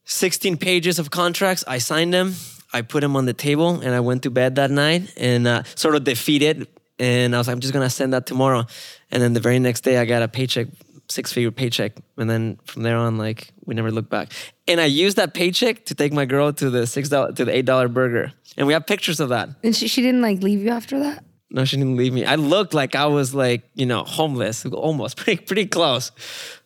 16 0.05 0.57
pages 0.57 0.99
of 0.99 1.11
contracts. 1.11 1.63
I 1.67 1.77
signed 1.77 2.13
them. 2.13 2.35
I 2.73 2.81
put 2.81 3.01
them 3.01 3.15
on 3.15 3.25
the 3.25 3.33
table, 3.33 3.79
and 3.79 3.93
I 3.93 3.99
went 3.99 4.23
to 4.23 4.31
bed 4.31 4.55
that 4.55 4.71
night 4.71 5.13
and 5.17 5.47
uh, 5.47 5.63
sort 5.75 5.95
of 5.95 6.03
defeated. 6.03 6.67
And 6.99 7.35
I 7.35 7.37
was 7.37 7.47
like, 7.47 7.53
I'm 7.53 7.61
just 7.61 7.73
gonna 7.73 7.89
send 7.89 8.13
that 8.13 8.25
tomorrow. 8.25 8.65
And 9.11 9.21
then 9.21 9.33
the 9.33 9.39
very 9.39 9.59
next 9.59 9.81
day, 9.81 9.97
I 9.97 10.05
got 10.05 10.23
a 10.23 10.27
paycheck, 10.27 10.67
six 11.13 11.31
figure 11.31 11.51
paycheck. 11.51 11.93
And 12.17 12.29
then 12.29 12.57
from 12.65 12.83
there 12.83 12.97
on, 12.97 13.17
like 13.17 13.53
we 13.65 13.75
never 13.75 13.91
looked 13.91 14.09
back. 14.09 14.31
And 14.67 14.81
I 14.81 14.85
used 14.85 15.17
that 15.17 15.33
paycheck 15.33 15.85
to 15.85 15.95
take 15.95 16.11
my 16.11 16.25
girl 16.25 16.51
to 16.53 16.69
the 16.69 16.87
six 16.87 17.09
dollar 17.09 17.31
to 17.33 17.45
the 17.45 17.55
eight 17.55 17.65
dollar 17.65 17.87
burger. 17.87 18.31
And 18.57 18.67
we 18.67 18.73
have 18.73 18.85
pictures 18.85 19.19
of 19.19 19.29
that. 19.29 19.49
and 19.63 19.75
she, 19.75 19.87
she 19.87 20.01
didn't 20.01 20.21
like 20.21 20.43
leave 20.43 20.61
you 20.61 20.69
after 20.69 20.99
that? 20.99 21.23
No, 21.49 21.65
she 21.65 21.77
didn't 21.77 21.97
leave 21.97 22.13
me. 22.13 22.25
I 22.25 22.35
looked 22.35 22.73
like 22.73 22.95
I 22.95 23.05
was 23.05 23.33
like, 23.35 23.61
you 23.75 23.85
know, 23.85 24.03
homeless, 24.03 24.65
almost 24.65 25.17
pretty 25.21 25.43
pretty 25.43 25.67
close. 25.67 26.11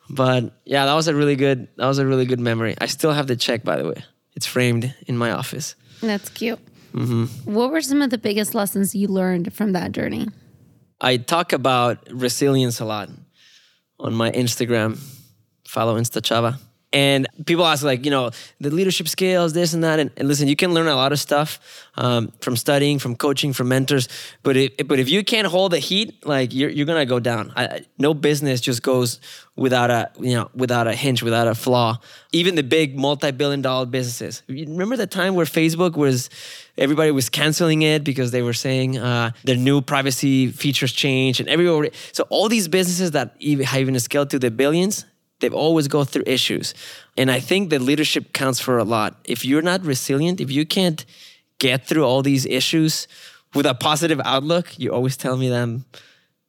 But 0.09 0.53
yeah, 0.65 0.85
that 0.85 0.93
was 0.93 1.07
a 1.07 1.15
really 1.15 1.35
good 1.35 1.67
that 1.77 1.87
was 1.87 1.99
a 1.99 2.05
really 2.05 2.25
good 2.25 2.39
memory. 2.39 2.75
I 2.79 2.87
still 2.87 3.11
have 3.11 3.27
the 3.27 3.35
check 3.35 3.63
by 3.63 3.77
the 3.77 3.87
way. 3.89 4.03
It's 4.35 4.45
framed 4.45 4.93
in 5.07 5.17
my 5.17 5.31
office. 5.31 5.75
That's 6.01 6.29
cute. 6.29 6.59
Mm-hmm. 6.93 7.53
What 7.53 7.71
were 7.71 7.81
some 7.81 8.01
of 8.01 8.11
the 8.11 8.17
biggest 8.17 8.55
lessons 8.55 8.95
you 8.95 9.07
learned 9.07 9.53
from 9.53 9.73
that 9.73 9.91
journey? 9.91 10.27
I 11.01 11.17
talk 11.17 11.53
about 11.53 12.07
resilience 12.11 12.79
a 12.79 12.85
lot 12.85 13.09
on 13.99 14.13
my 14.13 14.31
Instagram. 14.31 14.99
Follow 15.67 15.97
Insta 15.97 16.21
Chava. 16.21 16.59
And 16.93 17.27
people 17.45 17.65
ask, 17.65 17.83
like, 17.83 18.05
you 18.05 18.11
know, 18.11 18.31
the 18.61 18.69
leadership 18.69 19.09
skills, 19.09 19.51
this 19.51 19.73
and 19.73 19.83
that. 19.83 19.99
And, 19.99 20.09
and 20.15 20.27
listen, 20.27 20.47
you 20.47 20.55
can 20.55 20.73
learn 20.73 20.87
a 20.87 20.95
lot 20.95 21.11
of 21.11 21.19
stuff 21.19 21.59
um, 21.95 22.31
from 22.39 22.55
studying, 22.55 22.97
from 22.97 23.15
coaching, 23.15 23.51
from 23.51 23.67
mentors. 23.67 24.07
But 24.41 24.55
if, 24.55 24.87
but 24.87 24.97
if 24.97 25.09
you 25.09 25.23
can't 25.23 25.47
hold 25.47 25.73
the 25.73 25.79
heat, 25.79 26.25
like, 26.25 26.53
you're, 26.53 26.69
you're 26.69 26.85
gonna 26.85 27.05
go 27.05 27.19
down. 27.19 27.51
I, 27.57 27.85
no 27.97 28.13
business 28.13 28.61
just 28.61 28.83
goes 28.83 29.19
without 29.57 29.89
a 29.89 30.09
you 30.19 30.35
know 30.35 30.49
without 30.55 30.87
a 30.87 30.93
hinge, 30.93 31.21
without 31.21 31.47
a 31.47 31.55
flaw. 31.55 31.97
Even 32.31 32.55
the 32.55 32.63
big 32.63 32.97
multi-billion-dollar 32.97 33.87
businesses. 33.87 34.43
Remember 34.47 34.95
the 34.95 35.07
time 35.07 35.35
where 35.35 35.45
Facebook 35.45 35.97
was 35.97 36.29
everybody 36.77 37.11
was 37.11 37.27
canceling 37.27 37.81
it 37.81 38.03
because 38.03 38.31
they 38.31 38.43
were 38.43 38.53
saying 38.53 38.97
uh, 38.97 39.31
their 39.43 39.57
new 39.57 39.81
privacy 39.81 40.47
features 40.51 40.93
changed 40.93 41.39
and 41.39 41.49
everybody. 41.49 41.91
So 42.13 42.25
all 42.29 42.47
these 42.47 42.67
businesses 42.67 43.11
that 43.11 43.35
even 43.39 43.65
have 43.65 43.81
even 43.81 43.99
scaled 43.99 44.29
to 44.29 44.39
the 44.39 44.51
billions 44.51 45.05
they've 45.39 45.53
always 45.53 45.87
go 45.87 46.03
through 46.03 46.23
issues. 46.25 46.73
And 47.15 47.29
I 47.31 47.39
think 47.39 47.69
that 47.69 47.81
leadership 47.81 48.33
counts 48.33 48.59
for 48.59 48.77
a 48.77 48.83
lot. 48.83 49.19
If 49.25 49.45
you're 49.45 49.61
not 49.61 49.83
resilient, 49.83 50.41
if 50.41 50.51
you 50.51 50.65
can't 50.65 51.05
get 51.59 51.85
through 51.85 52.03
all 52.03 52.21
these 52.21 52.45
issues 52.45 53.07
with 53.53 53.65
a 53.65 53.73
positive 53.73 54.21
outlook, 54.25 54.77
you 54.79 54.93
always 54.93 55.17
tell 55.17 55.37
me 55.37 55.49
that 55.49 55.61
I'm 55.61 55.85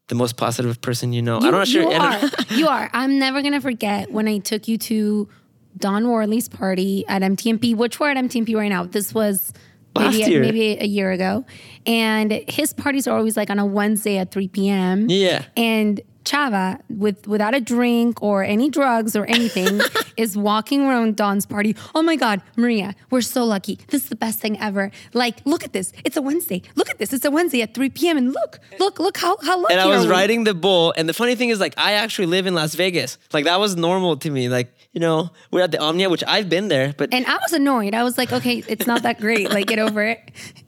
the 0.08 0.14
most 0.14 0.36
positive 0.36 0.80
person 0.80 1.12
you 1.12 1.22
know. 1.22 1.38
You, 1.40 1.46
I'm 1.46 1.52
not 1.52 1.58
know 1.58 1.64
sure. 1.64 1.82
You 1.82 1.98
are. 1.98 2.20
you 2.50 2.68
are. 2.68 2.90
I'm 2.92 3.18
never 3.18 3.42
gonna 3.42 3.60
forget 3.60 4.10
when 4.10 4.26
I 4.26 4.38
took 4.38 4.66
you 4.66 4.78
to 4.78 5.28
Don 5.76 6.08
Worley's 6.08 6.48
party 6.48 7.04
at 7.06 7.22
MTMP, 7.22 7.76
which 7.76 8.00
we're 8.00 8.10
at 8.10 8.16
MTMP 8.16 8.56
right 8.56 8.68
now. 8.68 8.84
This 8.84 9.14
was 9.14 9.52
maybe 9.96 10.16
year. 10.16 10.40
maybe 10.40 10.78
a 10.80 10.86
year 10.86 11.12
ago, 11.12 11.44
and 11.86 12.32
his 12.48 12.72
parties 12.72 13.06
are 13.06 13.16
always 13.16 13.36
like 13.36 13.50
on 13.50 13.58
a 13.58 13.66
Wednesday 13.66 14.18
at 14.18 14.32
3 14.32 14.48
p.m. 14.48 15.06
Yeah. 15.08 15.44
and. 15.56 16.00
Chava, 16.28 16.80
with 16.90 17.26
without 17.26 17.54
a 17.54 17.60
drink 17.60 18.22
or 18.22 18.44
any 18.44 18.68
drugs 18.68 19.16
or 19.16 19.24
anything, 19.26 19.80
is 20.16 20.36
walking 20.36 20.82
around 20.82 21.16
Don's 21.16 21.46
party. 21.46 21.74
Oh 21.94 22.02
my 22.02 22.16
God, 22.16 22.42
Maria, 22.56 22.94
we're 23.10 23.22
so 23.22 23.44
lucky. 23.44 23.78
This 23.88 24.02
is 24.04 24.08
the 24.10 24.16
best 24.16 24.38
thing 24.38 24.58
ever. 24.60 24.90
Like, 25.14 25.38
look 25.46 25.64
at 25.64 25.72
this. 25.72 25.92
It's 26.04 26.16
a 26.16 26.22
Wednesday. 26.22 26.62
Look 26.74 26.90
at 26.90 26.98
this. 26.98 27.12
It's 27.12 27.24
a 27.24 27.30
Wednesday 27.30 27.62
at 27.62 27.74
3 27.74 27.88
p.m. 27.90 28.18
And 28.18 28.32
look, 28.32 28.60
look, 28.78 28.98
look 28.98 29.16
how 29.16 29.38
how 29.42 29.58
lucky 29.60 29.72
and 29.74 29.80
I 29.80 29.86
was 29.86 30.04
we? 30.04 30.12
riding 30.12 30.44
the 30.44 30.54
bull. 30.54 30.92
And 30.96 31.08
the 31.08 31.14
funny 31.14 31.34
thing 31.34 31.48
is, 31.48 31.60
like, 31.60 31.74
I 31.78 31.92
actually 31.92 32.26
live 32.26 32.46
in 32.46 32.54
Las 32.54 32.74
Vegas. 32.74 33.16
Like, 33.32 33.46
that 33.46 33.58
was 33.58 33.76
normal 33.76 34.16
to 34.18 34.30
me. 34.30 34.48
Like, 34.48 34.74
you 34.92 35.00
know, 35.00 35.30
we're 35.50 35.62
at 35.62 35.70
the 35.70 35.80
Omnia, 35.80 36.10
which 36.10 36.24
I've 36.26 36.48
been 36.48 36.68
there, 36.68 36.94
but 36.96 37.12
And 37.14 37.24
I 37.26 37.34
was 37.34 37.52
annoyed. 37.52 37.94
I 37.94 38.04
was 38.04 38.18
like, 38.18 38.32
okay, 38.32 38.62
it's 38.68 38.86
not 38.86 39.02
that 39.02 39.20
great. 39.20 39.50
Like, 39.50 39.66
get 39.66 39.78
over 39.78 40.02
it. 40.02 40.20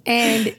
And 0.07 0.57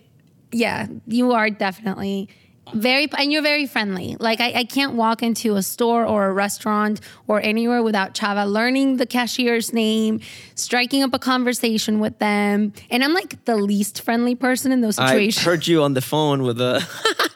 yeah, 0.52 0.88
you 1.08 1.32
are 1.32 1.50
definitely 1.50 2.30
very, 2.74 3.08
and 3.18 3.32
you're 3.32 3.42
very 3.42 3.66
friendly. 3.66 4.16
Like, 4.20 4.40
I, 4.40 4.52
I 4.54 4.64
can't 4.64 4.94
walk 4.94 5.24
into 5.24 5.56
a 5.56 5.64
store 5.64 6.06
or 6.06 6.28
a 6.28 6.34
restaurant 6.34 7.02
or 7.28 7.42
anywhere 7.42 7.84
without 7.84 8.14
Chava 8.14 8.52
learning 8.52 8.98
the 8.98 9.06
cashier's 9.06 9.74
name, 9.74 10.20
striking 10.56 11.04
up 11.04 11.14
a 11.14 11.20
conversation 11.20 12.00
with 12.00 12.20
them. 12.20 12.74
And 12.90 13.04
I'm 13.04 13.14
like 13.14 13.46
the 13.46 13.56
least 13.56 14.02
friendly 14.02 14.36
person 14.36 14.72
in 14.72 14.82
those 14.82 14.96
situations. 14.96 15.46
I 15.46 15.50
heard 15.50 15.68
you 15.68 15.84
on 15.84 15.94
the 15.94 16.02
phone 16.02 16.44
with 16.44 16.60
a. 16.62 16.86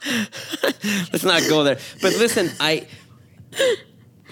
Let's 1.11 1.23
not 1.23 1.41
go 1.49 1.63
there. 1.63 1.79
But 2.01 2.13
listen, 2.13 2.49
I. 2.59 2.87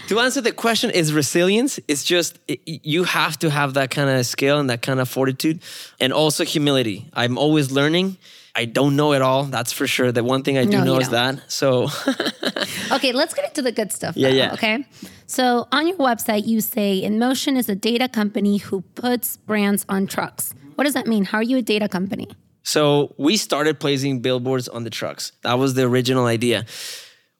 To 0.08 0.20
answer 0.20 0.42
the 0.42 0.52
question, 0.52 0.90
is 0.90 1.14
resilience? 1.14 1.80
It's 1.88 2.04
just 2.04 2.38
it, 2.48 2.60
you 2.66 3.06
have 3.06 3.40
to 3.40 3.50
have 3.50 3.76
that 3.76 3.90
kind 3.90 4.10
of 4.10 4.26
skill 4.26 4.60
and 4.60 4.70
that 4.70 4.82
kind 4.82 5.00
of 5.00 5.08
fortitude, 5.08 5.62
and 6.00 6.12
also 6.12 6.44
humility. 6.44 7.10
I'm 7.14 7.38
always 7.38 7.72
learning. 7.72 8.18
I 8.56 8.66
don't 8.66 8.96
know 8.96 9.14
it 9.14 9.22
all. 9.22 9.46
That's 9.46 9.72
for 9.74 9.88
sure. 9.88 10.12
The 10.12 10.24
one 10.24 10.44
thing 10.44 10.58
I 10.58 10.64
do 10.66 10.78
No, 10.78 10.84
know 10.84 10.98
is 11.00 11.10
don't. 11.10 11.38
that. 11.38 11.52
So 11.52 11.88
Okay, 12.92 13.12
let's 13.12 13.34
get 13.34 13.46
into 13.46 13.62
the 13.62 13.72
good 13.72 13.92
stuff. 13.92 14.16
Yeah, 14.16 14.30
now, 14.30 14.36
yeah. 14.36 14.54
Okay. 14.54 14.86
So 15.26 15.68
on 15.72 15.88
your 15.88 15.98
website, 15.98 16.46
you 16.46 16.62
say 16.62 17.02
InMotion 17.04 17.58
is 17.58 17.68
a 17.70 17.76
data 17.76 18.08
company 18.08 18.58
who 18.58 18.82
puts 18.96 19.38
brands 19.38 19.86
on 19.90 20.06
trucks. 20.08 20.54
What 20.76 20.84
does 20.84 20.94
that 20.94 21.08
mean? 21.08 21.26
How 21.26 21.40
are 21.40 21.44
you 21.44 21.58
a 21.58 21.62
data 21.62 21.88
company? 21.88 22.28
So 22.64 23.14
we 23.18 23.38
started 23.38 23.80
placing 23.80 24.22
billboards 24.22 24.68
on 24.70 24.84
the 24.84 24.90
trucks. 24.90 25.32
That 25.42 25.56
was 25.60 25.74
the 25.74 25.84
original 25.84 26.26
idea. 26.26 26.66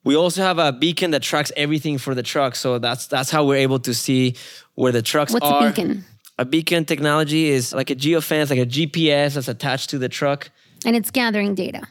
We 0.02 0.16
also 0.16 0.42
have 0.42 0.58
a 0.58 0.72
beacon 0.72 1.12
that 1.12 1.22
tracks 1.22 1.50
everything 1.56 1.96
for 1.98 2.14
the 2.14 2.22
truck. 2.22 2.56
So 2.56 2.78
that's 2.78 3.06
that's 3.06 3.30
how 3.30 3.44
we're 3.46 3.56
able 3.62 3.78
to 3.80 3.94
see 3.94 4.36
where 4.74 4.92
the 4.92 5.00
trucks 5.00 5.32
What's 5.32 5.46
are. 5.46 5.60
What's 5.62 5.78
a 5.78 5.82
beacon? 5.82 6.04
A 6.38 6.44
beacon 6.44 6.84
technology 6.84 7.46
is 7.48 7.72
like 7.72 7.90
a 7.90 7.94
geofence, 7.94 8.50
like 8.50 8.58
a 8.58 8.66
GPS 8.66 9.34
that's 9.34 9.48
attached 9.48 9.90
to 9.90 9.98
the 9.98 10.08
truck. 10.08 10.50
And 10.84 10.96
it's 10.96 11.10
gathering 11.10 11.54
data. 11.54 11.82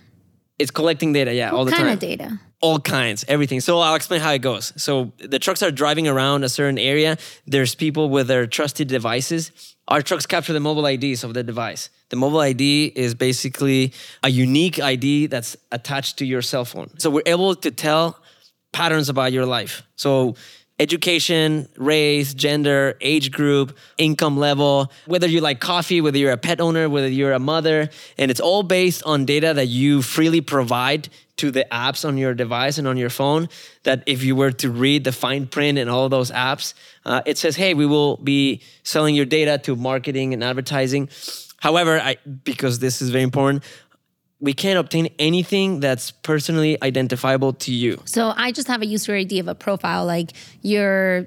It's 0.59 0.71
collecting 0.71 1.13
data, 1.13 1.33
yeah, 1.33 1.49
all 1.49 1.65
the 1.65 1.71
What 1.71 1.77
kind 1.77 1.87
time. 1.87 1.93
of 1.93 1.99
data? 1.99 2.39
All 2.61 2.79
kinds, 2.79 3.25
everything. 3.27 3.59
So 3.59 3.79
I'll 3.79 3.95
explain 3.95 4.21
how 4.21 4.31
it 4.31 4.41
goes. 4.41 4.71
So 4.81 5.11
the 5.17 5.39
trucks 5.39 5.61
are 5.63 5.71
driving 5.71 6.07
around 6.07 6.43
a 6.43 6.49
certain 6.49 6.77
area. 6.77 7.17
There's 7.45 7.75
people 7.75 8.09
with 8.09 8.27
their 8.27 8.45
trusted 8.47 8.87
devices. 8.87 9.51
Our 9.87 10.01
trucks 10.01 10.25
capture 10.25 10.53
the 10.53 10.61
mobile 10.61 10.85
IDs 10.85 11.23
of 11.23 11.33
the 11.33 11.43
device. 11.43 11.89
The 12.09 12.15
mobile 12.15 12.39
ID 12.39 12.93
is 12.95 13.15
basically 13.15 13.93
a 14.21 14.29
unique 14.29 14.79
ID 14.79 15.27
that's 15.27 15.57
attached 15.71 16.17
to 16.19 16.25
your 16.25 16.41
cell 16.41 16.63
phone. 16.63 16.91
So 16.99 17.09
we're 17.09 17.23
able 17.25 17.55
to 17.55 17.71
tell 17.71 18.17
patterns 18.71 19.09
about 19.09 19.33
your 19.33 19.45
life. 19.45 19.83
So 19.95 20.35
education, 20.83 21.69
race, 21.77 22.33
gender, 22.33 22.97
age 22.99 23.31
group, 23.31 23.77
income 23.97 24.37
level, 24.37 24.91
whether 25.05 25.27
you 25.27 25.39
like 25.39 25.61
coffee, 25.61 26.01
whether 26.01 26.17
you're 26.17 26.33
a 26.33 26.37
pet 26.37 26.59
owner, 26.59 26.89
whether 26.89 27.07
you're 27.07 27.31
a 27.31 27.39
mother, 27.39 27.89
and 28.17 28.29
it's 28.29 28.41
all 28.41 28.63
based 28.63 29.01
on 29.05 29.23
data 29.23 29.53
that 29.53 29.67
you 29.67 30.01
freely 30.01 30.41
provide 30.41 31.07
to 31.37 31.51
the 31.51 31.65
apps 31.71 32.05
on 32.05 32.17
your 32.17 32.33
device 32.33 32.77
and 32.77 32.85
on 32.85 32.97
your 32.97 33.09
phone. 33.09 33.47
That 33.83 34.03
if 34.05 34.23
you 34.23 34.35
were 34.35 34.51
to 34.51 34.69
read 34.69 35.05
the 35.05 35.13
fine 35.13 35.47
print 35.47 35.77
in 35.77 35.87
all 35.87 36.09
those 36.09 36.31
apps, 36.31 36.73
uh, 37.05 37.21
it 37.25 37.37
says, 37.37 37.55
"Hey, 37.55 37.73
we 37.73 37.85
will 37.85 38.17
be 38.17 38.61
selling 38.83 39.15
your 39.15 39.25
data 39.25 39.57
to 39.59 39.77
marketing 39.77 40.33
and 40.33 40.43
advertising." 40.43 41.07
However, 41.61 41.97
I 41.97 42.17
because 42.43 42.79
this 42.79 43.01
is 43.01 43.09
very 43.09 43.23
important, 43.23 43.63
we 44.43 44.53
can't 44.53 44.77
obtain 44.77 45.07
anything 45.19 45.79
that's 45.79 46.11
personally 46.11 46.77
identifiable 46.83 47.53
to 47.53 47.71
you. 47.71 48.01
So 48.03 48.33
I 48.35 48.51
just 48.51 48.67
have 48.67 48.81
a 48.81 48.85
user 48.85 49.15
ID 49.15 49.39
of 49.39 49.47
a 49.47 49.55
profile 49.55 50.05
like 50.05 50.33
you're 50.61 51.25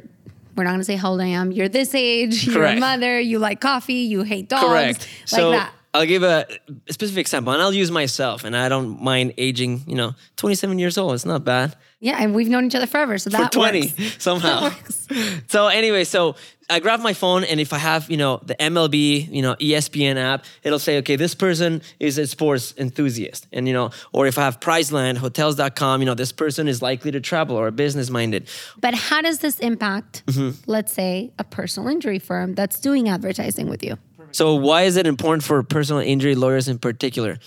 we're 0.55 0.65
not 0.65 0.73
gonna 0.73 0.85
say 0.85 0.97
how 0.97 1.13
old 1.13 1.23
I 1.23 1.29
am. 1.29 1.51
You're 1.51 1.71
this 1.71 1.95
age, 1.95 2.47
you're 2.47 2.65
a 2.65 2.79
mother, 2.79 3.19
you 3.19 3.39
like 3.39 3.63
coffee, 3.63 3.95
you 3.95 4.23
hate 4.23 4.51
dogs. 4.51 4.67
Correct. 4.67 4.99
Like 5.01 5.09
so 5.25 5.51
that. 5.53 5.73
I'll 5.97 6.07
give 6.07 6.23
a 6.23 6.47
specific 6.91 7.21
example, 7.21 7.53
and 7.53 7.63
I'll 7.63 7.73
use 7.73 7.91
myself. 7.91 8.45
And 8.45 8.57
I 8.57 8.69
don't 8.69 9.03
mind 9.03 9.33
aging. 9.39 9.83
You 9.87 9.95
know, 9.97 10.15
27 10.37 10.79
years 10.79 10.99
old. 10.99 11.15
It's 11.15 11.25
not 11.25 11.45
bad. 11.45 11.75
Yeah, 12.01 12.19
and 12.23 12.35
we've 12.35 12.49
known 12.49 12.67
each 12.67 12.75
other 12.75 12.87
forever. 12.87 13.17
So 13.19 13.31
For 13.31 13.39
that 13.39 13.53
20 13.53 13.81
works. 13.81 14.17
somehow. 14.19 14.69
That. 14.69 15.43
So 15.49 15.69
anyway, 15.69 16.05
so 16.05 16.35
I 16.69 16.81
grab 16.81 17.01
my 17.01 17.15
phone, 17.15 17.45
and 17.45 17.61
if 17.61 17.73
I 17.73 17.79
have 17.79 18.11
you 18.11 18.17
know 18.17 18.41
the 18.45 18.55
MLB, 18.57 19.33
you 19.33 19.41
know 19.41 19.55
ESPN 19.55 20.17
app, 20.17 20.45
it'll 20.65 20.79
say, 20.81 20.99
okay, 20.99 21.17
this 21.17 21.35
person 21.35 21.81
is 22.01 22.19
a 22.19 22.27
sports 22.27 22.75
enthusiast, 22.77 23.47
and 23.53 23.67
you 23.69 23.73
know, 23.73 23.91
or 24.13 24.27
if 24.27 24.37
I 24.39 24.43
have 24.45 24.59
Priceline, 24.61 25.17
Hotels.com, 25.17 26.01
you 26.03 26.07
know, 26.07 26.15
this 26.15 26.33
person 26.33 26.69
is 26.69 26.83
likely 26.83 27.11
to 27.13 27.21
travel 27.21 27.57
or 27.57 27.71
business 27.71 28.11
minded. 28.11 28.49
But 28.81 28.95
how 28.95 29.23
does 29.23 29.39
this 29.39 29.59
impact, 29.61 30.25
Mm-hmm. 30.27 30.51
let's 30.71 30.93
say, 30.93 31.33
a 31.39 31.45
personal 31.45 31.89
injury 31.89 32.19
firm 32.19 32.55
that's 32.55 32.79
doing 32.81 33.09
advertising 33.09 33.69
with 33.71 33.83
you? 33.85 33.97
So 34.37 34.55
why 34.55 34.83
is 34.83 34.99
it 34.99 35.07
important 35.07 35.45
for 35.45 35.63
personal 35.63 36.03
injury 36.03 36.35
lawyers 36.35 36.69
in 36.69 36.79
particular? 36.79 37.39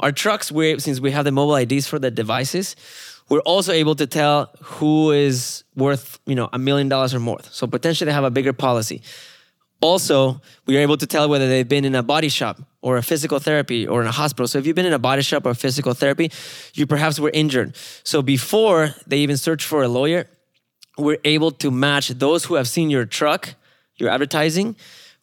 Our 0.00 0.10
trucks, 0.10 0.50
we 0.50 0.76
since 0.80 0.98
we 0.98 1.12
have 1.12 1.24
the 1.24 1.30
mobile 1.30 1.54
IDs 1.54 1.86
for 1.86 2.00
the 2.00 2.10
devices, 2.10 2.74
we're 3.28 3.46
also 3.52 3.70
able 3.70 3.94
to 3.94 4.04
tell 4.04 4.50
who 4.60 5.12
is 5.12 5.62
worth, 5.76 6.18
you 6.26 6.34
know, 6.34 6.48
a 6.52 6.58
million 6.58 6.88
dollars 6.88 7.14
or 7.14 7.20
more. 7.20 7.38
So 7.52 7.68
potentially 7.68 8.06
they 8.06 8.12
have 8.12 8.24
a 8.24 8.32
bigger 8.32 8.52
policy. 8.52 9.00
Also, 9.80 10.42
we 10.66 10.76
are 10.76 10.80
able 10.80 10.96
to 10.96 11.06
tell 11.06 11.28
whether 11.28 11.48
they've 11.48 11.68
been 11.68 11.84
in 11.84 11.94
a 11.94 12.02
body 12.02 12.28
shop 12.28 12.60
or 12.82 12.96
a 12.96 13.02
physical 13.02 13.38
therapy 13.38 13.86
or 13.86 14.00
in 14.00 14.08
a 14.08 14.16
hospital. 14.22 14.48
So 14.48 14.58
if 14.58 14.66
you've 14.66 14.74
been 14.74 14.86
in 14.86 14.92
a 14.92 14.98
body 14.98 15.22
shop 15.22 15.46
or 15.46 15.54
physical 15.54 15.94
therapy, 15.94 16.32
you 16.74 16.84
perhaps 16.84 17.20
were 17.20 17.30
injured. 17.32 17.76
So 18.02 18.22
before 18.22 18.92
they 19.06 19.18
even 19.18 19.36
search 19.36 19.64
for 19.64 19.84
a 19.84 19.88
lawyer, 19.88 20.28
we're 20.96 21.22
able 21.24 21.52
to 21.62 21.70
match 21.70 22.08
those 22.08 22.46
who 22.46 22.54
have 22.56 22.66
seen 22.66 22.90
your 22.90 23.04
truck, 23.04 23.54
your 23.98 24.10
advertising, 24.10 24.74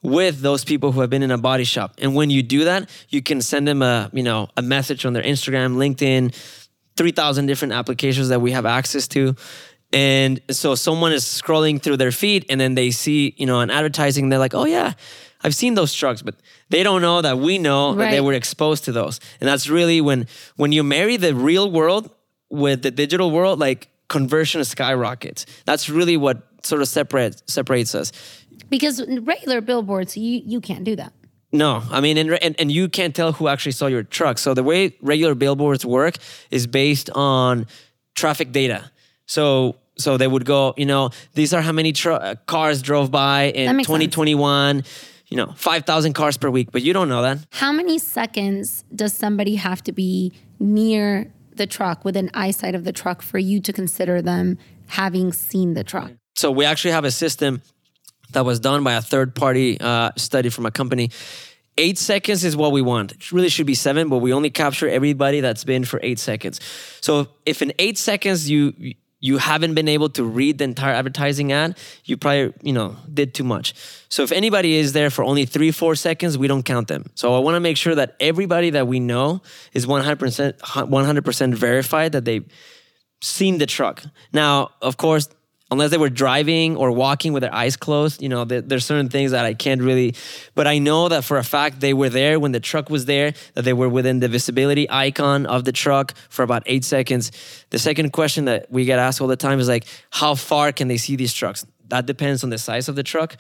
with 0.06 0.42
those 0.42 0.64
people 0.64 0.92
who 0.92 1.02
have 1.02 1.10
been 1.10 1.24
in 1.24 1.32
a 1.32 1.38
body 1.38 1.64
shop. 1.64 1.96
And 1.98 2.16
when 2.16 2.30
you 2.30 2.44
do 2.44 2.66
that, 2.66 2.90
you 3.10 3.22
can 3.22 3.42
send 3.42 3.68
them 3.68 3.82
a, 3.82 4.10
you 4.14 4.24
know, 4.24 4.50
a 4.56 4.62
message 4.62 5.06
on 5.06 5.14
their 5.14 5.24
Instagram, 5.24 5.76
LinkedIn, 5.76 6.34
3,000 6.96 7.46
different 7.46 7.74
applications 7.74 8.30
that 8.30 8.40
we 8.40 8.52
have 8.52 8.66
access 8.66 9.08
to. 9.10 9.36
And 9.92 10.42
so 10.52 10.76
someone 10.76 11.14
is 11.14 11.24
scrolling 11.24 11.82
through 11.82 11.98
their 11.98 12.12
feed 12.12 12.46
and 12.50 12.60
then 12.60 12.76
they 12.76 12.92
see, 12.92 13.34
you 13.38 13.46
know, 13.46 13.62
an 13.62 13.70
advertising, 13.70 14.30
they're 14.30 14.40
like, 14.40 14.54
"Oh 14.54 14.66
yeah, 14.66 14.94
I've 15.42 15.56
seen 15.56 15.76
those 15.76 15.94
trucks." 15.94 16.22
But 16.22 16.36
they 16.70 16.84
don't 16.84 17.02
know 17.02 17.22
that 17.22 17.38
we 17.38 17.58
know 17.58 17.96
that 17.96 18.12
they 18.12 18.20
were 18.20 18.34
exposed 18.34 18.84
to 18.86 18.92
those. 18.92 19.20
And 19.40 19.48
that's 19.48 19.70
really 19.70 20.02
when 20.02 20.28
when 20.58 20.72
you 20.72 20.84
marry 20.84 21.18
the 21.18 21.34
real 21.34 21.72
world 21.72 22.10
with 22.50 22.82
the 22.82 22.92
digital 22.92 23.32
world, 23.32 23.60
like 23.60 23.88
conversion 24.08 24.66
skyrockets. 24.66 25.46
That's 25.66 25.90
really 25.90 26.18
what 26.18 26.44
sort 26.66 26.82
of 26.82 26.88
separates 26.88 27.44
separates 27.48 27.96
us. 27.96 28.12
Because 28.70 29.02
regular 29.22 29.62
billboards, 29.62 30.18
you 30.18 30.42
you 30.46 30.62
can't 30.62 30.84
do 30.84 30.96
that. 30.96 31.14
No, 31.52 31.84
I 31.90 32.02
mean, 32.02 32.18
and, 32.18 32.32
and 32.42 32.56
and 32.60 32.72
you 32.72 32.90
can't 32.90 33.16
tell 33.16 33.32
who 33.32 33.48
actually 33.48 33.72
saw 33.72 33.88
your 33.88 34.04
truck. 34.04 34.38
So 34.38 34.54
the 34.54 34.64
way 34.64 34.96
regular 35.02 35.36
billboards 35.36 35.86
work 35.86 36.18
is 36.52 36.68
based 36.68 37.10
on 37.12 37.68
traffic 38.16 38.52
data. 38.52 38.92
So 39.26 39.76
So 39.98 40.18
they 40.18 40.28
would 40.28 40.44
go, 40.46 40.74
you 40.76 40.86
know, 40.86 41.12
these 41.36 41.54
are 41.54 41.62
how 41.62 41.72
many 41.72 41.94
tr- 41.94 42.12
uh, 42.12 42.36
cars 42.48 42.82
drove 42.82 43.10
by 43.12 43.44
in 43.56 43.78
makes 43.78 43.88
sense. 43.88 44.14
2021. 44.14 44.84
You 45.30 45.38
know, 45.38 45.54
5,000 45.56 46.14
cars 46.14 46.38
per 46.38 46.52
week, 46.52 46.72
but 46.72 46.84
you 46.84 46.94
don't 46.94 47.10
know 47.10 47.24
that. 47.24 47.40
How 47.50 47.72
many 47.72 47.98
seconds 47.98 48.84
does 48.94 49.12
somebody 49.14 49.56
have 49.56 49.82
to 49.84 49.92
be 49.92 50.32
near 50.60 51.34
the 51.56 51.66
truck 51.66 52.06
within 52.06 52.30
eyesight 52.34 52.76
of 52.76 52.84
the 52.84 52.92
truck 52.92 53.24
for 53.24 53.40
you 53.40 53.60
to 53.62 53.74
consider 53.74 54.22
them 54.22 54.58
having 54.88 55.34
seen 55.34 55.74
the 55.74 55.84
truck? 55.84 56.12
So 56.36 56.52
we 56.52 56.64
actually 56.66 56.92
have 56.92 57.06
a 57.06 57.12
system 57.12 57.62
that 58.32 58.46
was 58.46 58.60
done 58.60 58.84
by 58.84 58.94
a 58.94 59.02
third 59.02 59.36
party 59.36 59.80
uh, 59.80 60.12
study 60.18 60.50
from 60.50 60.66
a 60.66 60.72
company. 60.72 61.12
Eight 61.78 61.98
seconds 61.98 62.44
is 62.44 62.56
what 62.56 62.72
we 62.72 62.82
want. 62.82 63.12
It 63.12 63.32
really 63.32 63.50
should 63.50 63.68
be 63.68 63.76
seven, 63.76 64.08
but 64.08 64.20
we 64.20 64.32
only 64.32 64.50
capture 64.50 64.88
everybody 64.88 65.42
that's 65.42 65.66
been 65.66 65.84
for 65.84 66.00
eight 66.04 66.20
seconds. 66.20 66.62
So 67.02 67.28
if 67.46 67.62
in 67.62 67.74
eight 67.80 67.98
seconds 67.98 68.50
you 68.50 68.96
you 69.20 69.40
haven't 69.40 69.74
been 69.74 69.88
able 69.88 70.10
to 70.10 70.24
read 70.24 70.60
the 70.60 70.64
entire 70.66 70.94
advertising 70.94 71.52
ad, 71.52 71.78
you 72.04 72.16
probably 72.16 72.54
you 72.62 72.72
know 72.72 72.96
did 73.12 73.34
too 73.34 73.44
much. 73.44 73.74
So 74.08 74.24
if 74.24 74.32
anybody 74.32 74.76
is 74.76 74.94
there 74.94 75.10
for 75.10 75.24
only 75.24 75.46
three 75.46 75.72
four 75.72 75.96
seconds, 75.96 76.38
we 76.38 76.48
don't 76.48 76.64
count 76.64 76.88
them. 76.88 77.10
So 77.16 77.36
I 77.36 77.40
want 77.40 77.56
to 77.56 77.60
make 77.60 77.76
sure 77.76 77.96
that 77.96 78.16
everybody 78.20 78.70
that 78.72 78.88
we 78.88 79.00
know 79.00 79.42
is 79.74 79.86
one 79.86 80.04
hundred 80.04 80.20
percent 80.20 80.56
one 80.90 81.06
hundred 81.06 81.26
percent 81.26 81.56
verified 81.56 82.12
that 82.12 82.24
they've 82.24 82.46
seen 83.22 83.58
the 83.58 83.66
truck. 83.66 84.04
Now, 84.32 84.72
of 84.82 84.96
course, 84.98 85.28
unless 85.72 85.90
they 85.92 85.98
were 85.98 86.10
driving 86.10 86.78
or 86.78 86.92
walking 86.92 87.34
with 87.34 87.42
their 87.42 87.54
eyes 87.54 87.76
closed, 87.76 88.22
you 88.22 88.30
know, 88.30 88.46
there, 88.46 88.62
there's 88.62 88.86
certain 88.86 89.10
things 89.10 89.32
that 89.32 89.46
I 89.46 89.54
can't 89.54 89.82
really, 89.82 90.16
but 90.54 90.68
I 90.68 90.78
know 90.78 91.10
that 91.10 91.24
for 91.24 91.38
a 91.38 91.44
fact 91.44 91.80
they 91.80 91.94
were 91.94 92.10
there 92.10 92.40
when 92.40 92.52
the 92.52 92.60
truck 92.60 92.90
was 92.90 93.06
there, 93.06 93.34
that 93.56 93.64
they 93.64 93.74
were 93.74 93.90
within 93.90 94.20
the 94.20 94.28
visibility 94.28 94.90
icon 94.90 95.46
of 95.46 95.66
the 95.66 95.72
truck 95.72 96.14
for 96.30 96.44
about 96.44 96.64
eight 96.68 96.84
seconds. 96.84 97.32
The 97.72 97.80
second 97.80 98.12
question 98.14 98.46
that 98.46 98.72
we 98.72 98.86
get 98.86 99.00
asked 99.00 99.22
all 99.22 99.28
the 99.28 99.36
time 99.36 99.60
is 99.60 99.68
like, 99.68 99.86
how 100.12 100.36
far 100.36 100.72
can 100.72 100.88
they 100.88 100.98
see 100.98 101.16
these 101.16 101.34
trucks? 101.34 101.66
That 101.90 102.06
depends 102.06 102.44
on 102.44 102.50
the 102.50 102.58
size 102.58 102.88
of 102.90 102.96
the 102.96 103.04
truck. 103.04 103.38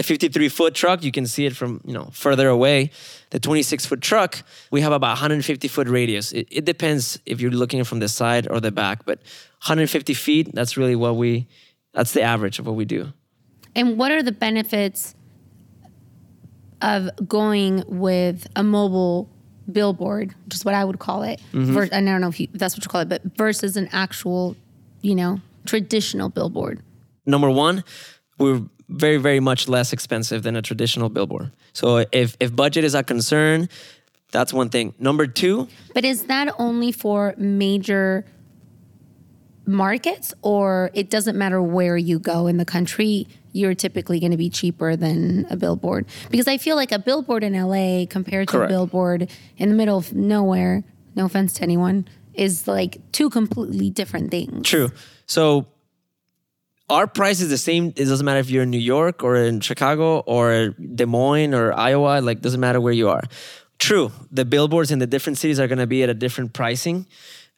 The 0.00 0.04
53 0.04 0.48
foot 0.48 0.74
truck, 0.74 1.04
you 1.04 1.12
can 1.12 1.26
see 1.26 1.44
it 1.44 1.54
from 1.54 1.82
you 1.84 1.92
know 1.92 2.08
further 2.10 2.48
away. 2.48 2.90
The 3.28 3.38
26 3.38 3.84
foot 3.84 4.00
truck, 4.00 4.42
we 4.70 4.80
have 4.80 4.92
about 4.92 5.10
150 5.10 5.68
foot 5.68 5.88
radius. 5.88 6.32
It, 6.32 6.48
it 6.50 6.64
depends 6.64 7.18
if 7.26 7.38
you're 7.38 7.50
looking 7.50 7.84
from 7.84 7.98
the 7.98 8.08
side 8.08 8.48
or 8.50 8.60
the 8.60 8.72
back, 8.72 9.04
but 9.04 9.18
150 9.66 10.14
feet, 10.14 10.54
that's 10.54 10.78
really 10.78 10.96
what 10.96 11.16
we, 11.16 11.48
that's 11.92 12.14
the 12.14 12.22
average 12.22 12.58
of 12.58 12.66
what 12.66 12.76
we 12.76 12.86
do. 12.86 13.12
And 13.76 13.98
what 13.98 14.10
are 14.10 14.22
the 14.22 14.32
benefits 14.32 15.14
of 16.80 17.10
going 17.28 17.84
with 17.86 18.46
a 18.56 18.62
mobile 18.62 19.28
billboard, 19.70 20.34
which 20.46 20.54
is 20.54 20.64
what 20.64 20.74
I 20.74 20.82
would 20.82 20.98
call 20.98 21.24
it? 21.24 21.42
Mm-hmm. 21.52 21.74
Ver- 21.74 21.88
and 21.92 22.08
I 22.08 22.12
don't 22.12 22.22
know 22.22 22.28
if, 22.28 22.40
you, 22.40 22.48
if 22.54 22.58
that's 22.58 22.74
what 22.74 22.82
you 22.82 22.88
call 22.88 23.02
it, 23.02 23.10
but 23.10 23.20
versus 23.36 23.76
an 23.76 23.90
actual, 23.92 24.56
you 25.02 25.14
know, 25.14 25.42
traditional 25.66 26.30
billboard. 26.30 26.82
Number 27.26 27.50
one, 27.50 27.84
we're 28.40 28.62
very, 28.88 29.18
very 29.18 29.38
much 29.38 29.68
less 29.68 29.92
expensive 29.92 30.42
than 30.42 30.56
a 30.56 30.62
traditional 30.62 31.08
billboard. 31.08 31.52
So 31.72 32.04
if, 32.10 32.36
if 32.40 32.54
budget 32.54 32.82
is 32.82 32.94
a 32.94 33.04
concern, 33.04 33.68
that's 34.32 34.52
one 34.52 34.68
thing. 34.68 34.94
Number 34.98 35.26
two, 35.26 35.68
But 35.94 36.04
is 36.04 36.24
that 36.24 36.52
only 36.58 36.90
for 36.90 37.34
major 37.36 38.24
markets 39.66 40.34
or 40.42 40.90
it 40.94 41.10
doesn't 41.10 41.36
matter 41.38 41.62
where 41.62 41.96
you 41.96 42.18
go 42.18 42.46
in 42.46 42.56
the 42.56 42.64
country? 42.64 43.28
You're 43.52 43.74
typically 43.74 44.20
going 44.20 44.30
to 44.32 44.36
be 44.38 44.50
cheaper 44.50 44.96
than 44.96 45.46
a 45.50 45.56
billboard 45.56 46.06
because 46.30 46.48
I 46.48 46.56
feel 46.56 46.76
like 46.76 46.92
a 46.92 46.98
billboard 46.98 47.44
in 47.44 47.52
LA 47.52 48.06
compared 48.08 48.48
to 48.48 48.52
Correct. 48.52 48.70
a 48.70 48.74
billboard 48.74 49.30
in 49.56 49.68
the 49.68 49.74
middle 49.74 49.98
of 49.98 50.12
nowhere, 50.12 50.84
no 51.16 51.26
offense 51.26 51.52
to 51.54 51.62
anyone, 51.62 52.06
is 52.34 52.68
like 52.68 52.98
two 53.12 53.28
completely 53.28 53.90
different 53.90 54.30
things. 54.30 54.66
True. 54.66 54.90
So 55.26 55.66
our 56.90 57.06
price 57.06 57.40
is 57.40 57.48
the 57.48 57.58
same. 57.58 57.88
It 57.96 58.04
doesn't 58.04 58.24
matter 58.24 58.40
if 58.40 58.50
you're 58.50 58.64
in 58.64 58.70
New 58.70 58.78
York 58.78 59.22
or 59.22 59.36
in 59.36 59.60
Chicago 59.60 60.18
or 60.20 60.70
Des 60.70 61.06
Moines 61.06 61.54
or 61.54 61.72
Iowa. 61.72 62.20
Like 62.20 62.40
doesn't 62.40 62.60
matter 62.60 62.80
where 62.80 62.92
you 62.92 63.08
are. 63.08 63.22
True. 63.78 64.12
The 64.30 64.44
billboards 64.44 64.90
in 64.90 64.98
the 64.98 65.06
different 65.06 65.38
cities 65.38 65.58
are 65.58 65.68
going 65.68 65.78
to 65.78 65.86
be 65.86 66.02
at 66.02 66.10
a 66.10 66.14
different 66.14 66.52
pricing. 66.52 67.06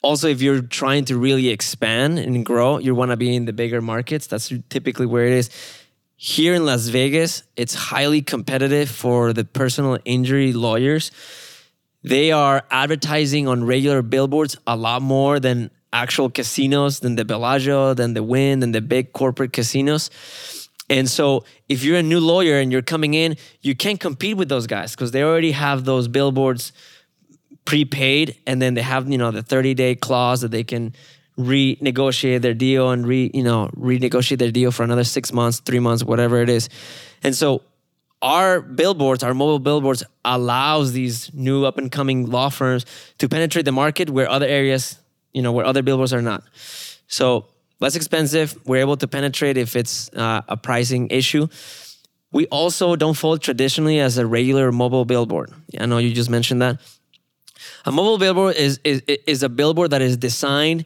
Also, 0.03 0.29
if 0.29 0.43
you're 0.43 0.61
trying 0.61 1.05
to 1.07 1.17
really 1.17 1.49
expand 1.49 2.19
and 2.19 2.45
grow, 2.45 2.79
you 2.79 2.95
want 2.95 3.11
to 3.11 3.17
be 3.17 3.35
in 3.35 3.47
the 3.47 3.53
bigger 3.53 3.81
markets. 3.81 4.27
That's 4.27 4.53
typically 4.69 5.07
where 5.07 5.27
it 5.27 5.33
is. 5.33 5.51
Here 6.17 6.55
in 6.55 6.65
Las 6.65 6.87
Vegas, 6.87 7.43
it's 7.57 7.75
highly 7.75 8.23
competitive 8.23 8.89
for 8.89 9.33
the 9.33 9.45
personal 9.45 9.99
injury 10.05 10.53
lawyers 10.53 11.11
they 12.03 12.33
are 12.33 12.65
advertising 12.71 13.47
on 13.47 13.65
regular 13.65 14.03
billboards 14.03 14.57
a 14.67 14.77
lot 14.77 15.03
more 15.03 15.39
than 15.39 15.71
actual 15.93 16.31
casinos, 16.31 17.01
than 17.01 17.17
the 17.17 17.25
Bellagio, 17.25 17.95
than 17.95 18.15
the 18.15 18.23
Wynn, 18.23 18.61
than 18.61 18.73
the 18.73 18.81
big 18.81 19.13
corporate 19.13 19.53
casinos. 19.53 20.11
And 20.89 21.09
so, 21.09 21.45
if 21.69 21.85
you're 21.85 21.99
a 21.99 22.03
new 22.03 22.21
lawyer 22.21 22.59
and 22.59 22.71
you're 22.71 22.83
coming 22.83 23.15
in, 23.15 23.37
you 23.61 23.75
can't 23.75 23.99
compete 23.99 24.37
with 24.37 24.49
those 24.49 24.67
guys 24.67 24.93
because 24.93 25.13
they 25.13 25.23
already 25.23 25.53
have 25.53 25.85
those 25.85 26.09
billboards 26.09 26.73
prepaid, 27.65 28.37
and 28.47 28.61
then 28.61 28.75
they 28.75 28.83
have 28.83 29.09
you 29.11 29.19
know 29.19 29.31
the 29.31 29.43
30 29.43 29.75
day 29.75 29.95
clause 29.95 30.41
that 30.41 30.51
they 30.51 30.65
can 30.65 30.95
renegotiate 31.39 32.43
their 32.43 32.53
deal 32.53 32.91
and 32.91 33.07
re 33.07 33.31
you 33.33 33.43
know 33.43 33.71
renegotiate 33.75 34.39
their 34.39 34.51
deal 34.51 34.71
for 34.71 34.83
another 34.83 35.05
six 35.05 35.33
months, 35.33 35.61
three 35.61 35.79
months, 35.79 36.05
whatever 36.05 36.43
it 36.43 36.49
is. 36.49 36.69
And 37.23 37.35
so, 37.35 37.63
our 38.21 38.61
billboards, 38.61 39.23
our 39.23 39.35
mobile 39.35 39.59
billboards, 39.59 40.05
allows 40.25 40.93
these 40.93 41.33
new 41.35 41.65
up 41.65 41.79
and 41.79 41.91
coming 41.91 42.31
law 42.31 42.49
firms 42.49 42.87
to 43.19 43.29
penetrate 43.29 43.65
the 43.65 43.73
market 43.73 44.11
where 44.11 44.29
other 44.29 44.47
areas, 44.47 44.99
you 45.33 45.43
know, 45.43 45.53
where 45.53 45.65
other 45.65 45.83
billboards 45.83 46.13
are 46.13 46.23
not. 46.23 46.43
So 47.07 47.47
less 47.81 47.97
expensive. 47.97 48.57
We're 48.67 48.81
able 48.81 48.97
to 48.97 49.09
penetrate 49.09 49.57
if 49.57 49.77
it's 49.77 50.11
uh, 50.15 50.43
a 50.49 50.57
pricing 50.57 51.09
issue. 51.11 51.49
We 52.33 52.47
also 52.47 52.97
don't 52.97 53.15
fold 53.15 53.43
traditionally 53.43 54.01
as 54.01 54.17
a 54.17 54.27
regular 54.27 54.73
mobile 54.73 55.05
billboard. 55.05 55.53
I 55.79 55.87
know 55.87 55.99
you 55.99 56.13
just 56.15 56.31
mentioned 56.31 56.63
that. 56.63 56.81
A 57.85 57.93
mobile 57.93 58.19
billboard 58.19 58.57
is 58.57 58.81
is, 58.85 59.03
is 59.07 59.43
a 59.43 59.49
billboard 59.49 59.91
that 59.91 60.03
is 60.03 60.17
designed 60.17 60.85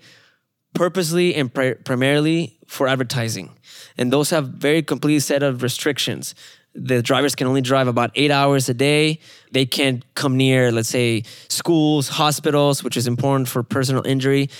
purposely 0.74 1.34
and 1.34 1.52
pri- 1.52 1.74
primarily 1.74 2.58
for 2.66 2.88
advertising. 2.88 3.50
And 3.96 4.12
those 4.12 4.30
have 4.30 4.48
very 4.48 4.82
complete 4.82 5.20
set 5.20 5.42
of 5.42 5.62
restrictions. 5.62 6.34
The 6.76 7.02
drivers 7.02 7.34
can 7.34 7.46
only 7.46 7.62
drive 7.62 7.88
about 7.88 8.10
eight 8.14 8.30
hours 8.30 8.68
a 8.68 8.74
day. 8.74 9.20
They 9.50 9.66
can't 9.66 10.04
come 10.14 10.36
near, 10.36 10.70
let's 10.70 10.88
say, 10.88 11.24
schools, 11.48 12.08
hospitals, 12.08 12.84
which 12.84 12.96
is 12.96 13.06
important 13.06 13.48
for 13.48 13.62
personal 13.62 14.06
injury. 14.06 14.50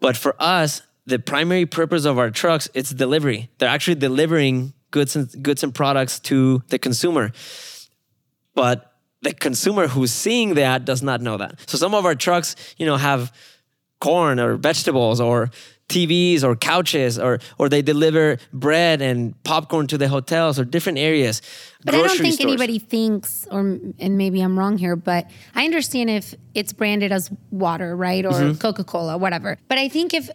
But 0.00 0.16
for 0.16 0.34
us, 0.38 0.82
the 1.06 1.18
primary 1.18 1.66
purpose 1.66 2.04
of 2.04 2.18
our 2.18 2.30
trucks, 2.30 2.68
it's 2.74 2.90
delivery. 2.90 3.50
They're 3.58 3.68
actually 3.68 3.96
delivering 3.96 4.72
goods 4.90 5.14
and 5.16 5.42
goods 5.42 5.62
and 5.62 5.74
products 5.74 6.20
to 6.20 6.62
the 6.68 6.78
consumer. 6.78 7.32
But 8.54 8.92
the 9.22 9.32
consumer 9.32 9.88
who's 9.88 10.12
seeing 10.12 10.54
that 10.54 10.84
does 10.84 11.02
not 11.02 11.20
know 11.20 11.36
that. 11.36 11.68
So 11.68 11.78
some 11.78 11.94
of 11.94 12.04
our 12.04 12.14
trucks, 12.14 12.56
you 12.76 12.86
know, 12.86 12.96
have 12.96 13.32
corn 14.00 14.40
or 14.40 14.56
vegetables 14.56 15.20
or 15.20 15.50
TVs 15.92 16.42
or 16.42 16.56
couches 16.56 17.18
or 17.18 17.38
or 17.58 17.68
they 17.68 17.82
deliver 17.82 18.38
bread 18.52 19.02
and 19.02 19.34
popcorn 19.44 19.86
to 19.88 19.98
the 19.98 20.08
hotels 20.08 20.58
or 20.58 20.64
different 20.64 20.98
areas. 20.98 21.42
But 21.84 21.94
I 21.94 21.98
don't 21.98 22.18
think 22.18 22.34
stores. 22.34 22.48
anybody 22.52 22.78
thinks, 22.78 23.46
or 23.50 23.60
and 24.04 24.16
maybe 24.16 24.40
I'm 24.40 24.58
wrong 24.58 24.78
here, 24.78 24.96
but 24.96 25.30
I 25.54 25.64
understand 25.64 26.10
if 26.10 26.34
it's 26.54 26.72
branded 26.72 27.12
as 27.12 27.30
water, 27.50 27.96
right, 27.96 28.24
or 28.24 28.32
Mm-hmm. 28.32 28.58
Coca 28.58 28.84
Cola, 28.84 29.16
whatever. 29.18 29.56
But 29.68 29.78
I 29.78 29.88
think 29.88 30.14
if 30.14 30.30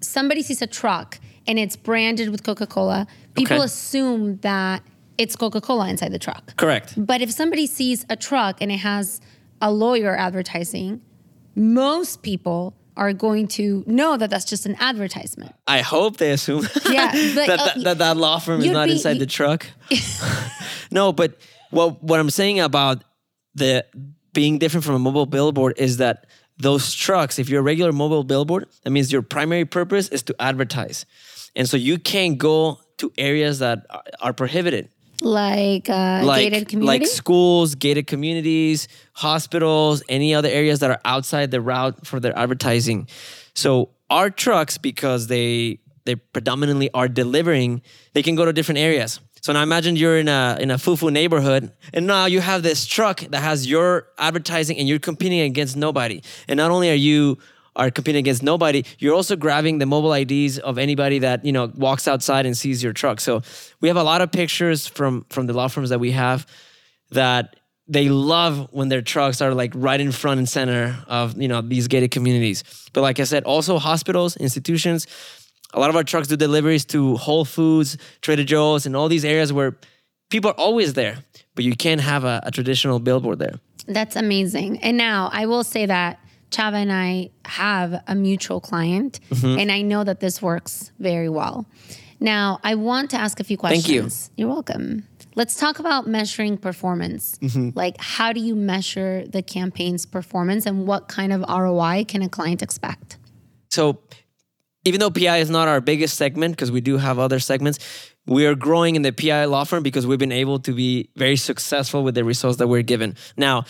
somebody 0.00 0.42
sees 0.42 0.62
a 0.62 0.66
truck 0.66 1.18
and 1.46 1.58
it's 1.58 1.76
branded 1.76 2.30
with 2.30 2.42
Coca 2.42 2.66
Cola, 2.66 3.06
people 3.34 3.56
Okay. 3.56 3.64
assume 3.64 4.38
that 4.38 4.82
it's 5.18 5.36
Coca 5.36 5.60
Cola 5.60 5.88
inside 5.88 6.12
the 6.12 6.18
truck. 6.18 6.56
Correct. 6.56 6.94
But 6.96 7.20
if 7.20 7.30
somebody 7.30 7.66
sees 7.66 8.04
a 8.08 8.16
truck 8.16 8.60
and 8.62 8.72
it 8.72 8.78
has 8.78 9.20
a 9.60 9.70
lawyer 9.70 10.16
advertising, 10.16 11.00
most 11.54 12.22
people 12.22 12.74
are 12.96 13.12
going 13.12 13.48
to 13.48 13.82
know 13.86 14.16
that 14.16 14.30
that's 14.30 14.44
just 14.44 14.66
an 14.66 14.76
advertisement. 14.78 15.54
I 15.66 15.80
hope 15.80 16.18
they 16.18 16.30
assume 16.30 16.66
Yeah, 16.90 17.10
but, 17.34 17.46
that, 17.46 17.50
uh, 17.50 17.64
that, 17.64 17.84
that 17.84 17.98
that 17.98 18.16
law 18.16 18.38
firm 18.38 18.60
is 18.60 18.70
not 18.70 18.86
be- 18.86 18.92
inside 18.92 19.18
the 19.18 19.26
truck. 19.26 19.66
no, 20.90 21.12
but 21.12 21.36
what 21.70 22.02
what 22.02 22.20
I'm 22.20 22.30
saying 22.30 22.60
about 22.60 23.02
the 23.54 23.84
being 24.32 24.58
different 24.58 24.84
from 24.84 24.94
a 24.94 24.98
mobile 24.98 25.26
billboard 25.26 25.74
is 25.76 25.98
that 25.98 26.26
those 26.58 26.92
trucks, 26.94 27.38
if 27.38 27.48
you're 27.48 27.60
a 27.60 27.64
regular 27.64 27.92
mobile 27.92 28.24
billboard, 28.24 28.66
that 28.82 28.90
means 28.90 29.12
your 29.12 29.22
primary 29.22 29.64
purpose 29.64 30.08
is 30.08 30.22
to 30.24 30.36
advertise, 30.40 31.04
and 31.56 31.68
so 31.68 31.76
you 31.76 31.98
can't 31.98 32.38
go 32.38 32.78
to 32.98 33.12
areas 33.18 33.58
that 33.58 33.86
are 34.20 34.32
prohibited. 34.32 34.88
Like, 35.20 35.88
uh, 35.88 36.22
Like, 36.24 36.50
gated 36.50 36.68
community. 36.68 36.98
like 37.00 37.06
schools, 37.08 37.74
gated 37.74 38.06
communities, 38.06 38.88
hospitals, 39.12 40.02
any 40.08 40.34
other 40.34 40.48
areas 40.48 40.80
that 40.80 40.90
are 40.90 41.00
outside 41.04 41.50
the 41.50 41.60
route 41.60 42.06
for 42.06 42.20
their 42.20 42.36
advertising. 42.38 43.08
So 43.54 43.90
our 44.10 44.30
trucks, 44.30 44.78
because 44.78 45.26
they 45.28 45.78
they 46.04 46.16
predominantly 46.16 46.90
are 46.92 47.08
delivering, 47.08 47.80
they 48.12 48.22
can 48.22 48.34
go 48.34 48.44
to 48.44 48.52
different 48.52 48.78
areas. 48.78 49.20
So 49.40 49.52
now 49.52 49.62
imagine 49.62 49.96
you're 49.96 50.18
in 50.18 50.28
a 50.28 50.56
in 50.60 50.70
a 50.70 50.76
fufu 50.76 51.10
neighborhood, 51.12 51.70
and 51.92 52.06
now 52.06 52.26
you 52.26 52.40
have 52.40 52.62
this 52.62 52.84
truck 52.86 53.20
that 53.20 53.40
has 53.40 53.66
your 53.66 54.08
advertising, 54.18 54.78
and 54.78 54.88
you're 54.88 54.98
competing 54.98 55.40
against 55.40 55.76
nobody. 55.76 56.22
And 56.48 56.56
not 56.58 56.70
only 56.70 56.90
are 56.90 56.94
you 56.94 57.38
are 57.76 57.90
competing 57.90 58.20
against 58.20 58.42
nobody. 58.42 58.84
You're 58.98 59.14
also 59.14 59.36
grabbing 59.36 59.78
the 59.78 59.86
mobile 59.86 60.12
IDs 60.12 60.58
of 60.58 60.78
anybody 60.78 61.18
that 61.20 61.44
you 61.44 61.52
know 61.52 61.70
walks 61.74 62.06
outside 62.08 62.46
and 62.46 62.56
sees 62.56 62.82
your 62.82 62.92
truck. 62.92 63.20
So 63.20 63.42
we 63.80 63.88
have 63.88 63.96
a 63.96 64.02
lot 64.02 64.20
of 64.20 64.30
pictures 64.30 64.86
from 64.86 65.26
from 65.30 65.46
the 65.46 65.52
law 65.52 65.68
firms 65.68 65.90
that 65.90 65.98
we 66.00 66.12
have 66.12 66.46
that 67.10 67.56
they 67.86 68.08
love 68.08 68.68
when 68.70 68.88
their 68.88 69.02
trucks 69.02 69.42
are 69.42 69.54
like 69.54 69.72
right 69.74 70.00
in 70.00 70.10
front 70.10 70.38
and 70.38 70.48
center 70.48 70.96
of 71.06 71.40
you 71.40 71.48
know 71.48 71.60
these 71.60 71.88
gated 71.88 72.10
communities. 72.10 72.64
But 72.92 73.02
like 73.02 73.20
I 73.20 73.24
said, 73.24 73.44
also 73.44 73.78
hospitals, 73.78 74.36
institutions. 74.36 75.06
A 75.72 75.80
lot 75.80 75.90
of 75.90 75.96
our 75.96 76.04
trucks 76.04 76.28
do 76.28 76.36
deliveries 76.36 76.84
to 76.86 77.16
Whole 77.16 77.44
Foods, 77.44 77.98
Trader 78.20 78.44
Joe's, 78.44 78.86
and 78.86 78.94
all 78.94 79.08
these 79.08 79.24
areas 79.24 79.52
where 79.52 79.76
people 80.30 80.50
are 80.50 80.54
always 80.54 80.94
there, 80.94 81.18
but 81.56 81.64
you 81.64 81.74
can't 81.74 82.00
have 82.00 82.22
a, 82.22 82.40
a 82.44 82.52
traditional 82.52 83.00
billboard 83.00 83.40
there. 83.40 83.58
That's 83.88 84.14
amazing. 84.14 84.78
And 84.82 84.96
now 84.96 85.30
I 85.32 85.46
will 85.46 85.64
say 85.64 85.86
that 85.86 86.20
Chava 86.54 86.74
and 86.74 86.92
I 86.92 87.30
have 87.44 88.02
a 88.06 88.14
mutual 88.14 88.60
client, 88.60 89.20
Mm-hmm. 89.30 89.58
and 89.60 89.72
I 89.72 89.82
know 89.82 90.04
that 90.04 90.20
this 90.20 90.40
works 90.40 90.92
very 90.98 91.28
well. 91.28 91.66
Now, 92.20 92.60
I 92.62 92.74
want 92.74 93.10
to 93.10 93.16
ask 93.16 93.40
a 93.40 93.44
few 93.44 93.56
questions. 93.56 93.84
Thank 93.86 93.94
you. 93.94 94.08
You're 94.36 94.48
welcome. 94.54 95.06
Let's 95.34 95.56
talk 95.58 95.80
about 95.80 96.06
measuring 96.06 96.56
performance. 96.58 97.36
Mm-hmm. 97.40 97.70
Like, 97.74 97.96
how 97.98 98.32
do 98.32 98.40
you 98.40 98.54
measure 98.54 99.24
the 99.26 99.42
campaign's 99.42 100.06
performance, 100.06 100.64
and 100.64 100.86
what 100.86 101.08
kind 101.08 101.32
of 101.32 101.40
ROI 101.48 102.04
can 102.06 102.22
a 102.22 102.28
client 102.28 102.62
expect? 102.62 103.18
So 103.70 103.98
even 104.84 105.00
though 105.00 105.10
PI 105.10 105.38
is 105.38 105.50
not 105.50 105.66
our 105.66 105.80
biggest 105.80 106.16
segment, 106.16 106.52
because 106.54 106.70
we 106.70 106.80
do 106.80 106.98
have 106.98 107.18
other 107.18 107.40
segments, 107.40 107.78
we 108.26 108.46
are 108.46 108.54
growing 108.54 108.94
in 108.96 109.02
the 109.02 109.12
PI 109.12 109.46
law 109.46 109.64
firm 109.64 109.82
because 109.82 110.06
we've 110.06 110.18
been 110.18 110.32
able 110.32 110.58
to 110.60 110.72
be 110.72 111.10
very 111.16 111.36
successful 111.36 112.04
with 112.04 112.14
the 112.14 112.22
results 112.24 112.58
that 112.58 112.68
we're 112.68 112.82
given. 112.82 113.16
Now, 113.36 113.64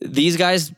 these 0.00 0.36
guys, 0.36 0.72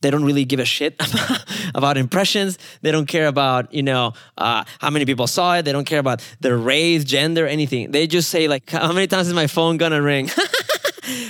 they 0.00 0.10
don't 0.10 0.24
really 0.24 0.44
give 0.44 0.60
a 0.60 0.64
shit 0.64 0.94
about 1.74 1.96
impressions. 1.96 2.58
They 2.82 2.92
don't 2.92 3.06
care 3.06 3.26
about, 3.26 3.72
you 3.74 3.82
know, 3.82 4.12
uh, 4.36 4.64
how 4.78 4.90
many 4.90 5.04
people 5.04 5.26
saw 5.26 5.56
it. 5.56 5.64
They 5.64 5.72
don't 5.72 5.86
care 5.86 5.98
about 5.98 6.22
their 6.40 6.56
race, 6.56 7.04
gender, 7.04 7.46
anything. 7.46 7.90
They 7.90 8.06
just 8.06 8.30
say 8.30 8.48
like, 8.48 8.70
how 8.70 8.92
many 8.92 9.06
times 9.06 9.28
is 9.28 9.34
my 9.34 9.46
phone 9.46 9.76
gonna 9.76 10.02
ring? 10.02 10.30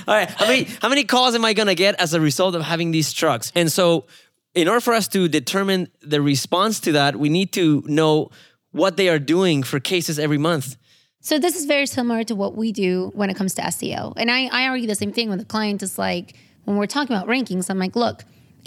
All 0.09 0.15
right, 0.15 0.29
how 0.29 0.47
many 0.47 0.65
how 0.83 0.89
many 0.89 1.05
calls 1.05 1.35
am 1.35 1.45
I 1.45 1.53
gonna 1.53 1.75
get 1.75 1.95
as 2.01 2.13
a 2.13 2.21
result 2.21 2.55
of 2.55 2.63
having 2.63 2.91
these 2.91 3.13
trucks? 3.13 3.53
And 3.55 3.71
so, 3.71 4.07
in 4.55 4.67
order 4.67 4.81
for 4.81 4.93
us 4.93 5.07
to 5.09 5.29
determine 5.29 5.89
the 6.01 6.21
response 6.21 6.81
to 6.81 6.93
that, 6.93 7.17
we 7.17 7.29
need 7.29 7.53
to 7.53 7.83
know 7.87 8.31
what 8.73 8.97
they 8.97 9.09
are 9.09 9.19
doing 9.19 9.63
for 9.63 9.79
cases 9.79 10.19
every 10.19 10.39
month. 10.39 10.77
So 11.21 11.39
this 11.39 11.57
is 11.57 11.67
very 11.67 11.87
similar 11.87 12.25
to 12.25 12.35
what 12.35 12.57
we 12.57 12.73
do 12.73 13.11
when 13.15 13.29
it 13.29 13.37
comes 13.37 13.55
to 13.55 13.63
SEO. 13.63 14.15
And 14.17 14.31
I, 14.31 14.47
I 14.47 14.69
argue 14.69 14.87
the 14.87 14.95
same 14.95 15.13
thing 15.13 15.29
with 15.31 15.41
the 15.41 15.45
client 15.45 15.83
is 15.83 15.99
like 15.99 16.35
when 16.65 16.77
we're 16.77 16.87
talking 16.87 17.15
about 17.15 17.29
rankings, 17.29 17.71
I'm 17.71 17.79
like, 17.79 17.97
look, 17.97 18.25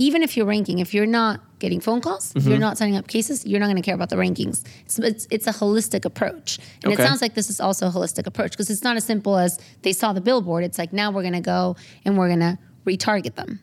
even 0.08 0.20
if 0.24 0.32
you're 0.36 0.48
ranking, 0.56 0.80
if 0.80 0.94
you're 0.96 1.06
not 1.22 1.36
getting 1.60 1.80
phone 1.88 2.02
calls, 2.02 2.26
if 2.36 2.44
you're 2.44 2.54
Mm-hmm. 2.54 2.62
not 2.68 2.78
signing 2.80 2.96
up 3.00 3.08
cases, 3.08 3.46
you're 3.46 3.60
not 3.64 3.68
going 3.72 3.82
to 3.84 3.88
care 3.90 3.94
about 4.00 4.10
the 4.10 4.16
rankings. 4.26 4.58
It's, 4.86 4.98
it's, 5.12 5.24
it's 5.36 5.48
a 5.54 5.56
holistic 5.62 6.04
approach. 6.06 6.50
And 6.84 6.92
Okay. 6.92 7.04
it 7.04 7.06
sounds 7.08 7.22
like 7.22 7.34
this 7.36 7.50
is 7.50 7.60
also 7.62 7.84
a 7.88 7.92
holistic 7.92 8.26
approach 8.32 8.52
because 8.54 8.70
it's 8.74 8.84
not 8.90 8.96
as 8.98 9.06
simple 9.14 9.38
as 9.38 9.60
they 9.84 9.94
saw 9.94 10.10
the 10.14 10.22
billboard. 10.30 10.64
It's 10.64 10.80
like 10.84 10.92
now 11.02 11.08
we're 11.14 11.22
going 11.30 11.40
to 11.44 11.50
go 11.56 11.76
and 12.04 12.18
we're 12.18 12.30
going 12.36 12.46
to 12.50 12.58
retarget 12.90 13.36
them. 13.36 13.60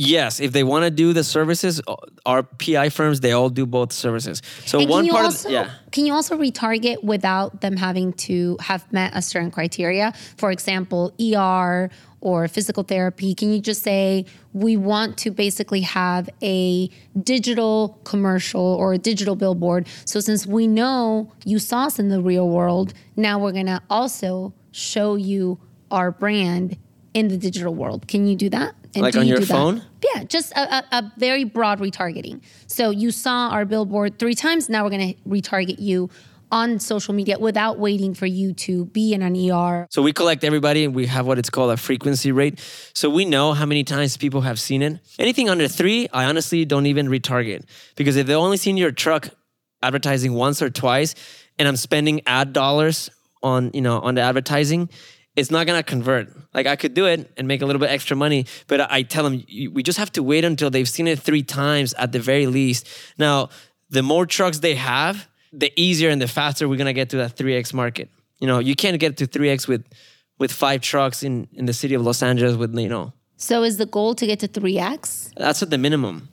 Yes, 0.00 0.38
if 0.38 0.52
they 0.52 0.62
want 0.62 0.84
to 0.84 0.92
do 0.92 1.12
the 1.12 1.24
services, 1.24 1.80
our 2.24 2.44
PI 2.44 2.90
firms 2.90 3.18
they 3.18 3.32
all 3.32 3.48
do 3.50 3.66
both 3.66 3.92
services. 3.92 4.42
So 4.64 4.78
And 4.80 4.88
one 4.88 5.08
part 5.08 5.24
also 5.24 5.48
of 5.48 5.52
yeah. 5.52 5.70
can 5.90 6.06
you 6.06 6.12
also 6.18 6.36
retarget 6.38 7.02
without 7.02 7.62
them 7.62 7.76
having 7.76 8.12
to 8.28 8.56
have 8.60 8.82
met 8.92 9.10
a 9.16 9.22
certain 9.22 9.50
criteria? 9.50 10.12
For 10.36 10.52
example, 10.52 11.02
ER 11.20 11.90
or 12.20 12.48
physical 12.48 12.82
therapy. 12.82 13.34
Can 13.34 13.52
you 13.52 13.60
just 13.60 13.82
say 13.82 14.26
we 14.52 14.76
want 14.76 15.16
to 15.18 15.30
basically 15.30 15.82
have 15.82 16.28
a 16.42 16.88
digital 17.22 18.00
commercial 18.04 18.60
or 18.60 18.92
a 18.94 18.98
digital 18.98 19.36
billboard? 19.36 19.86
So 20.04 20.20
since 20.20 20.46
we 20.46 20.66
know 20.66 21.32
you 21.44 21.58
saw 21.58 21.84
us 21.86 21.98
in 21.98 22.08
the 22.08 22.20
real 22.20 22.48
world, 22.48 22.92
now 23.16 23.38
we're 23.38 23.52
gonna 23.52 23.82
also 23.88 24.52
show 24.72 25.16
you 25.16 25.58
our 25.90 26.10
brand 26.10 26.76
in 27.14 27.28
the 27.28 27.36
digital 27.36 27.74
world. 27.74 28.06
Can 28.08 28.26
you 28.26 28.36
do 28.36 28.48
that? 28.50 28.74
And 28.94 29.02
Like 29.02 29.12
do 29.14 29.20
on 29.20 29.26
you 29.26 29.30
your 29.32 29.40
do 29.40 29.46
that? 29.46 29.52
phone? 29.54 29.82
Yeah, 30.14 30.24
just 30.24 30.52
a, 30.52 30.76
a, 30.78 30.84
a 30.92 31.12
very 31.18 31.44
broad 31.44 31.78
retargeting. 31.80 32.40
So 32.66 32.90
you 32.90 33.10
saw 33.10 33.48
our 33.50 33.64
billboard 33.64 34.18
three 34.18 34.34
times. 34.34 34.68
Now 34.68 34.84
we're 34.84 34.90
going 34.90 35.14
to 35.14 35.20
retarget 35.28 35.78
you 35.78 36.10
on 36.50 36.78
social 36.78 37.14
media 37.14 37.38
without 37.38 37.78
waiting 37.78 38.14
for 38.14 38.26
you 38.26 38.52
to 38.54 38.86
be 38.86 39.12
in 39.12 39.22
an 39.22 39.34
ER. 39.36 39.86
So 39.90 40.02
we 40.02 40.12
collect 40.12 40.44
everybody 40.44 40.84
and 40.84 40.94
we 40.94 41.06
have 41.06 41.26
what 41.26 41.38
it's 41.38 41.50
called 41.50 41.70
a 41.70 41.76
frequency 41.76 42.32
rate. 42.32 42.60
So 42.94 43.10
we 43.10 43.24
know 43.24 43.52
how 43.52 43.66
many 43.66 43.84
times 43.84 44.16
people 44.16 44.42
have 44.42 44.58
seen 44.58 44.82
it. 44.82 45.00
Anything 45.18 45.48
under 45.48 45.68
three, 45.68 46.08
I 46.12 46.24
honestly 46.24 46.64
don't 46.64 46.86
even 46.86 47.08
retarget 47.08 47.64
because 47.96 48.16
if 48.16 48.26
they've 48.26 48.36
only 48.36 48.56
seen 48.56 48.76
your 48.76 48.92
truck 48.92 49.30
advertising 49.82 50.32
once 50.34 50.60
or 50.62 50.70
twice, 50.70 51.14
and 51.58 51.68
I'm 51.68 51.76
spending 51.76 52.22
ad 52.26 52.52
dollars 52.52 53.10
on 53.42 53.70
you 53.74 53.80
know 53.80 54.00
on 54.00 54.14
the 54.14 54.20
advertising, 54.22 54.88
it's 55.36 55.50
not 55.50 55.66
gonna 55.66 55.82
convert. 55.82 56.28
Like 56.54 56.66
I 56.66 56.76
could 56.76 56.94
do 56.94 57.06
it 57.06 57.30
and 57.36 57.46
make 57.46 57.62
a 57.62 57.66
little 57.66 57.80
bit 57.80 57.90
extra 57.90 58.16
money, 58.16 58.46
but 58.66 58.90
I 58.90 59.02
tell 59.02 59.24
them 59.24 59.44
we 59.72 59.82
just 59.82 59.98
have 59.98 60.12
to 60.12 60.22
wait 60.22 60.44
until 60.44 60.70
they've 60.70 60.88
seen 60.88 61.06
it 61.06 61.18
three 61.18 61.42
times 61.42 61.94
at 61.94 62.12
the 62.12 62.20
very 62.20 62.46
least. 62.46 62.88
Now, 63.18 63.50
the 63.90 64.02
more 64.02 64.26
trucks 64.26 64.58
they 64.58 64.74
have, 64.74 65.27
the 65.52 65.72
easier 65.76 66.10
and 66.10 66.20
the 66.20 66.28
faster 66.28 66.68
we're 66.68 66.76
gonna 66.78 66.92
get 66.92 67.10
to 67.10 67.16
that 67.18 67.36
3x 67.36 67.72
market. 67.74 68.08
You 68.40 68.46
know, 68.46 68.58
you 68.60 68.74
can't 68.74 68.98
get 69.00 69.16
to 69.18 69.26
3x 69.26 69.66
with 69.68 69.84
with 70.38 70.52
five 70.52 70.80
trucks 70.80 71.22
in 71.22 71.48
in 71.52 71.66
the 71.66 71.72
city 71.72 71.94
of 71.94 72.02
Los 72.02 72.22
Angeles 72.22 72.56
with 72.56 72.76
you 72.78 72.88
know 72.88 73.12
So 73.36 73.62
is 73.64 73.76
the 73.76 73.86
goal 73.86 74.14
to 74.14 74.26
get 74.26 74.38
to 74.40 74.48
3x, 74.48 75.32
that's 75.36 75.62
at 75.62 75.70
the 75.70 75.78
minimum. 75.78 76.28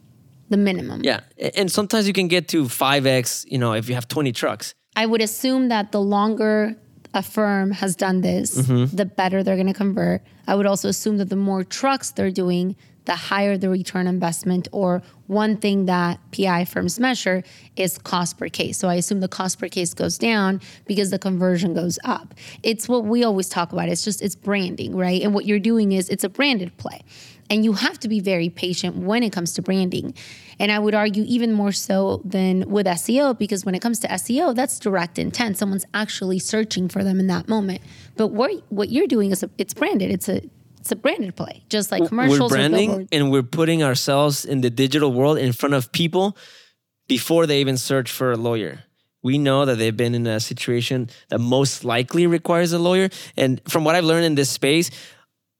the 0.50 0.58
minimum? 0.58 1.02
Yeah, 1.04 1.22
and 1.60 1.72
sometimes 1.72 2.06
you 2.08 2.14
can 2.14 2.28
get 2.28 2.48
to 2.50 2.66
5x. 2.66 3.46
You 3.52 3.58
know, 3.58 3.74
if 3.74 3.90
you 3.90 3.96
have 3.96 4.08
20 4.08 4.32
trucks. 4.32 4.74
I 4.96 5.06
would 5.06 5.22
assume 5.22 5.70
that 5.70 5.92
the 5.92 6.00
longer 6.02 6.76
a 7.14 7.22
firm 7.24 7.72
has 7.72 7.96
done 7.96 8.22
this, 8.22 8.50
Mm-hmm. 8.58 8.96
the 8.96 9.06
better 9.06 9.44
they're 9.44 9.56
going 9.62 9.74
to 9.76 9.80
convert. 9.86 10.22
I 10.48 10.54
would 10.56 10.66
also 10.66 10.88
assume 10.90 11.18
that 11.18 11.30
the 11.30 11.36
more 11.50 11.64
trucks 11.64 12.12
they're 12.12 12.32
doing, 12.44 12.76
the 13.06 13.16
higher 13.16 13.58
the 13.58 13.70
return 13.70 14.08
investment. 14.08 14.68
Or 14.72 15.02
one 15.28 15.58
thing 15.58 15.86
that 15.86 16.20
PI 16.32 16.66
firms 16.66 17.00
measure 17.00 17.44
is 17.76 17.98
cost 17.98 18.38
per 18.38 18.50
case. 18.50 18.78
So 18.78 18.88
I 18.88 18.96
assume 18.96 19.20
the 19.20 19.28
cost 19.28 19.60
per 19.60 19.68
case 19.68 19.94
goes 19.94 20.18
down 20.18 20.62
because 20.86 21.12
the 21.12 21.20
conversion 21.20 21.74
goes 21.74 21.98
up. 22.04 22.34
It's 22.64 22.88
what 22.88 23.06
we 23.06 23.24
always 23.24 23.50
talk 23.50 23.72
about. 23.72 23.90
It's 23.90 24.04
just 24.04 24.22
it's 24.22 24.36
branding, 24.36 24.96
right? 24.96 25.22
And 25.22 25.34
what 25.34 25.46
you're 25.46 25.60
doing 25.60 25.92
is 25.92 26.10
it's 26.10 26.24
a 26.24 26.30
branded 26.30 26.76
play. 26.78 27.02
And 27.50 27.64
you 27.64 27.74
have 27.74 28.00
to 28.00 28.08
be 28.08 28.20
very 28.20 28.50
patient 28.50 28.96
when 28.96 29.22
it 29.22 29.32
comes 29.32 29.54
to 29.54 29.62
branding. 29.62 30.16
And 30.60 30.72
I 30.72 30.80
would 30.80 30.96
argue 30.96 31.24
even 31.28 31.54
more 31.54 31.72
so 31.72 32.22
than 32.26 32.68
with 32.70 32.88
SEO, 32.88 33.38
because 33.38 33.64
when 33.66 33.76
it 33.76 33.82
comes 33.82 34.00
to 34.00 34.08
SEO, 34.08 34.56
that's 34.56 34.80
direct 34.80 35.20
intent. 35.20 35.58
Someone's 35.58 35.86
actually 35.94 36.40
searching 36.40 36.90
for 36.90 37.04
them 37.04 37.20
in 37.20 37.28
that 37.28 37.48
moment. 37.48 37.82
But 38.16 38.30
what 38.30 38.64
what 38.70 38.90
you're 38.90 39.08
doing 39.08 39.32
is 39.32 39.44
a, 39.44 39.50
it's 39.58 39.74
branded. 39.76 40.10
It's 40.10 40.28
a 40.28 40.42
it's 40.86 40.92
a 40.92 40.96
branded 40.96 41.36
play, 41.36 41.64
just 41.68 41.92
like 41.92 42.08
commercials 42.08 42.52
we're 42.52 42.58
branding 42.58 43.08
and 43.12 43.32
we're 43.32 43.42
putting 43.42 43.82
ourselves 43.82 44.46
in 44.46 44.62
the 44.62 44.70
digital 44.70 45.12
world 45.12 45.40
in 45.40 45.52
front 45.52 45.74
of 45.74 45.92
people 45.92 46.38
before 47.08 47.48
they 47.48 47.60
even 47.60 47.76
search 47.76 48.12
for 48.12 48.32
a 48.32 48.38
lawyer. 48.38 48.84
We 49.24 49.40
know 49.40 49.66
that 49.66 49.80
they've 49.80 49.98
been 49.98 50.14
in 50.14 50.28
a 50.28 50.40
situation 50.40 51.10
that 51.30 51.40
most 51.40 51.86
likely 51.86 52.28
requires 52.28 52.72
a 52.72 52.78
lawyer. 52.78 53.10
And 53.36 53.60
from 53.68 53.84
what 53.84 53.96
I've 53.96 54.04
learned 54.04 54.26
in 54.26 54.36
this 54.36 54.52
space, 54.52 54.92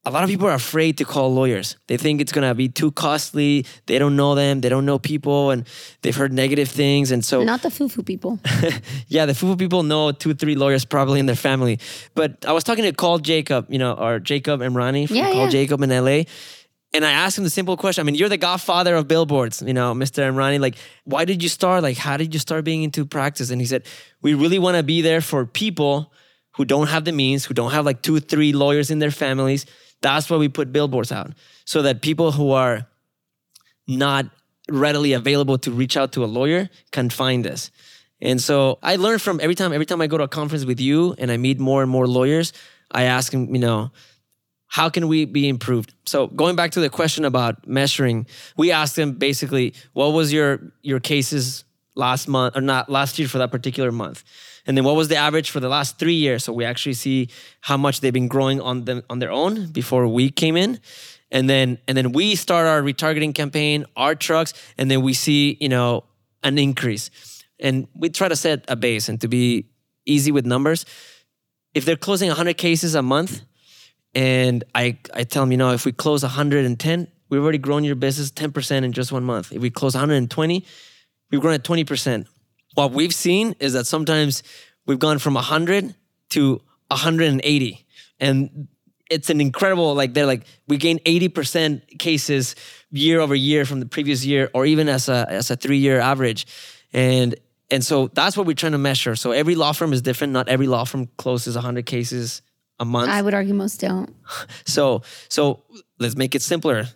a 0.06 0.10
lot 0.10 0.22
of 0.22 0.30
people 0.30 0.46
are 0.46 0.54
afraid 0.54 0.98
to 0.98 1.04
call 1.04 1.34
lawyers. 1.34 1.76
They 1.88 1.96
think 1.96 2.20
it's 2.20 2.30
gonna 2.30 2.54
be 2.54 2.68
too 2.68 2.92
costly. 2.92 3.66
They 3.86 3.98
don't 3.98 4.14
know 4.14 4.36
them. 4.36 4.60
They 4.60 4.68
don't 4.68 4.86
know 4.86 4.98
people, 5.00 5.50
and 5.50 5.66
they've 6.02 6.14
heard 6.14 6.32
negative 6.32 6.68
things. 6.68 7.10
And 7.10 7.24
so, 7.24 7.42
Not 7.42 7.62
the 7.62 7.70
foo-foo 7.70 8.04
people. 8.04 8.38
yeah, 9.08 9.26
the 9.26 9.32
FUFU 9.32 9.58
people 9.58 9.82
know 9.82 10.12
two, 10.12 10.32
three 10.32 10.54
lawyers 10.54 10.84
probably 10.84 11.18
in 11.18 11.26
their 11.26 11.34
family. 11.36 11.80
But 12.14 12.46
I 12.46 12.52
was 12.52 12.62
talking 12.62 12.84
to 12.84 12.92
Call 12.92 13.18
Jacob, 13.18 13.66
you 13.68 13.78
know, 13.78 13.94
or 13.94 14.20
Jacob 14.20 14.60
Emrani 14.60 15.08
from 15.08 15.16
Yeah, 15.16 15.32
Call 15.32 15.44
yeah. 15.44 15.50
Jacob 15.50 15.82
in 15.82 15.90
LA. 15.90 16.22
And 16.94 17.04
I 17.04 17.10
asked 17.10 17.36
him 17.36 17.44
the 17.44 17.50
simple 17.50 17.76
question. 17.76 18.00
I 18.00 18.04
mean, 18.04 18.14
you're 18.14 18.28
the 18.28 18.38
godfather 18.38 18.94
of 18.94 19.08
billboards, 19.08 19.60
you 19.60 19.74
know, 19.74 19.92
Mr. 19.92 20.26
and 20.26 20.36
Emrani. 20.36 20.60
Like, 20.60 20.76
why 21.04 21.24
did 21.24 21.42
you 21.42 21.48
start? 21.48 21.82
Like, 21.82 21.98
how 21.98 22.16
did 22.16 22.32
you 22.32 22.40
start 22.40 22.64
being 22.64 22.84
into 22.84 23.04
practice? 23.04 23.50
And 23.50 23.60
he 23.60 23.66
said, 23.66 23.82
we 24.22 24.34
really 24.34 24.58
want 24.58 24.76
to 24.76 24.82
be 24.84 25.02
there 25.02 25.20
for 25.20 25.44
people 25.44 26.12
who 26.56 26.64
don't 26.64 26.86
have 26.86 27.04
the 27.04 27.12
means, 27.12 27.44
who 27.44 27.54
don't 27.54 27.72
have 27.72 27.84
like 27.84 28.00
two, 28.02 28.18
three 28.20 28.52
lawyers 28.52 28.90
in 28.90 28.98
their 28.98 29.10
families. 29.10 29.66
That's 30.06 30.30
why 30.30 30.36
we 30.36 30.48
put 30.48 30.72
billboards 30.72 31.12
out 31.12 31.32
so 31.64 31.82
that 31.82 32.00
people 32.00 32.32
who 32.32 32.52
are 32.52 32.86
not 33.86 34.26
readily 34.70 35.12
available 35.12 35.58
to 35.58 35.70
reach 35.70 35.96
out 35.96 36.12
to 36.12 36.24
a 36.24 36.26
lawyer 36.26 36.68
can 36.92 37.10
find 37.10 37.46
us. 37.46 37.70
And 38.20 38.40
so 38.40 38.78
I 38.82 38.96
learn 38.96 39.18
from 39.18 39.40
every 39.40 39.54
time, 39.54 39.72
every 39.72 39.86
time 39.86 40.00
I 40.00 40.06
go 40.06 40.16
to 40.18 40.24
a 40.24 40.28
conference 40.28 40.64
with 40.64 40.80
you 40.80 41.14
and 41.18 41.30
I 41.30 41.36
meet 41.36 41.58
more 41.58 41.82
and 41.82 41.90
more 41.90 42.06
lawyers, 42.06 42.52
I 42.90 43.04
ask 43.04 43.32
them, 43.32 43.54
you 43.54 43.60
know, 43.60 43.90
how 44.66 44.88
can 44.88 45.08
we 45.08 45.24
be 45.24 45.48
improved? 45.48 45.94
So 46.06 46.26
going 46.26 46.56
back 46.56 46.72
to 46.72 46.80
the 46.80 46.88
question 46.88 47.24
about 47.24 47.66
measuring, 47.66 48.26
we 48.56 48.72
asked 48.72 48.96
them 48.96 49.12
basically, 49.12 49.74
what 49.92 50.08
was 50.08 50.32
your 50.32 50.72
your 50.82 51.00
cases 51.00 51.64
last 51.94 52.28
month 52.28 52.56
or 52.56 52.60
not 52.60 52.88
last 52.88 53.18
year 53.18 53.28
for 53.28 53.38
that 53.38 53.50
particular 53.50 53.92
month? 53.92 54.24
And 54.66 54.76
then 54.76 54.84
what 54.84 54.96
was 54.96 55.08
the 55.08 55.16
average 55.16 55.50
for 55.50 55.60
the 55.60 55.68
last 55.68 55.98
three 55.98 56.14
years? 56.14 56.44
So 56.44 56.52
we 56.52 56.64
actually 56.64 56.94
see 56.94 57.28
how 57.60 57.76
much 57.76 58.00
they've 58.00 58.12
been 58.12 58.28
growing 58.28 58.60
on 58.60 58.84
them 58.84 59.02
on 59.08 59.18
their 59.20 59.30
own 59.30 59.66
before 59.72 60.08
we 60.08 60.30
came 60.30 60.56
in. 60.56 60.80
and 61.30 61.50
then 61.50 61.78
and 61.88 61.96
then 61.96 62.12
we 62.12 62.34
start 62.34 62.66
our 62.66 62.82
retargeting 62.82 63.34
campaign, 63.34 63.84
our 63.96 64.14
trucks, 64.14 64.52
and 64.78 64.90
then 64.90 65.02
we 65.02 65.12
see 65.12 65.56
you 65.60 65.68
know 65.68 66.04
an 66.42 66.58
increase, 66.58 67.10
and 67.58 67.88
we 67.94 68.08
try 68.08 68.28
to 68.28 68.36
set 68.36 68.64
a 68.68 68.76
base 68.76 69.08
and 69.08 69.20
to 69.20 69.28
be 69.28 69.66
easy 70.04 70.30
with 70.30 70.46
numbers. 70.46 70.86
If 71.74 71.84
they're 71.84 71.96
closing 71.96 72.28
100 72.28 72.56
cases 72.56 72.94
a 72.94 73.02
month, 73.02 73.42
and 74.14 74.64
I 74.74 74.98
I 75.12 75.24
tell 75.24 75.42
them, 75.42 75.52
you 75.52 75.58
know, 75.58 75.72
if 75.72 75.84
we 75.84 75.92
close 75.92 76.22
110, 76.22 77.08
we've 77.28 77.42
already 77.42 77.58
grown 77.58 77.84
your 77.84 77.96
business 77.96 78.30
10% 78.30 78.84
in 78.84 78.92
just 78.92 79.12
one 79.12 79.24
month. 79.24 79.52
If 79.52 79.60
we 79.60 79.70
close 79.70 79.94
120, 79.94 80.64
we've 81.30 81.40
grown 81.40 81.54
at 81.54 81.64
20%. 81.64 82.26
What 82.76 82.92
we've 82.92 83.14
seen 83.14 83.54
is 83.58 83.72
that 83.72 83.86
sometimes 83.86 84.42
we've 84.86 84.98
gone 84.98 85.18
from 85.18 85.34
100 85.34 85.94
to 86.30 86.60
180. 86.88 87.86
And 88.20 88.68
it's 89.10 89.30
an 89.30 89.40
incredible, 89.40 89.94
like, 89.94 90.12
they're 90.12 90.26
like, 90.26 90.44
we 90.68 90.76
gain 90.76 90.98
80% 91.00 91.98
cases 91.98 92.54
year 92.90 93.20
over 93.20 93.34
year 93.34 93.64
from 93.64 93.80
the 93.80 93.86
previous 93.86 94.26
year, 94.26 94.50
or 94.52 94.66
even 94.66 94.90
as 94.90 95.08
a, 95.08 95.26
as 95.28 95.50
a 95.50 95.56
three 95.56 95.78
year 95.78 96.00
average. 96.00 96.46
And 96.92 97.34
and 97.70 97.84
so 97.84 98.08
that's 98.08 98.36
what 98.36 98.46
we're 98.46 98.54
trying 98.54 98.72
to 98.72 98.78
measure. 98.78 99.16
So 99.16 99.32
every 99.32 99.56
law 99.56 99.72
firm 99.72 99.92
is 99.92 100.00
different. 100.00 100.32
Not 100.32 100.48
every 100.48 100.68
law 100.68 100.84
firm 100.84 101.08
closes 101.16 101.56
100 101.56 101.84
cases 101.84 102.42
a 102.78 102.84
month. 102.84 103.10
I 103.10 103.22
would 103.22 103.34
argue 103.34 103.54
most 103.54 103.80
don't. 103.80 104.14
So 104.66 105.02
so 105.28 105.62
let's 105.98 106.16
make 106.16 106.34
it 106.34 106.42
simpler. 106.42 106.86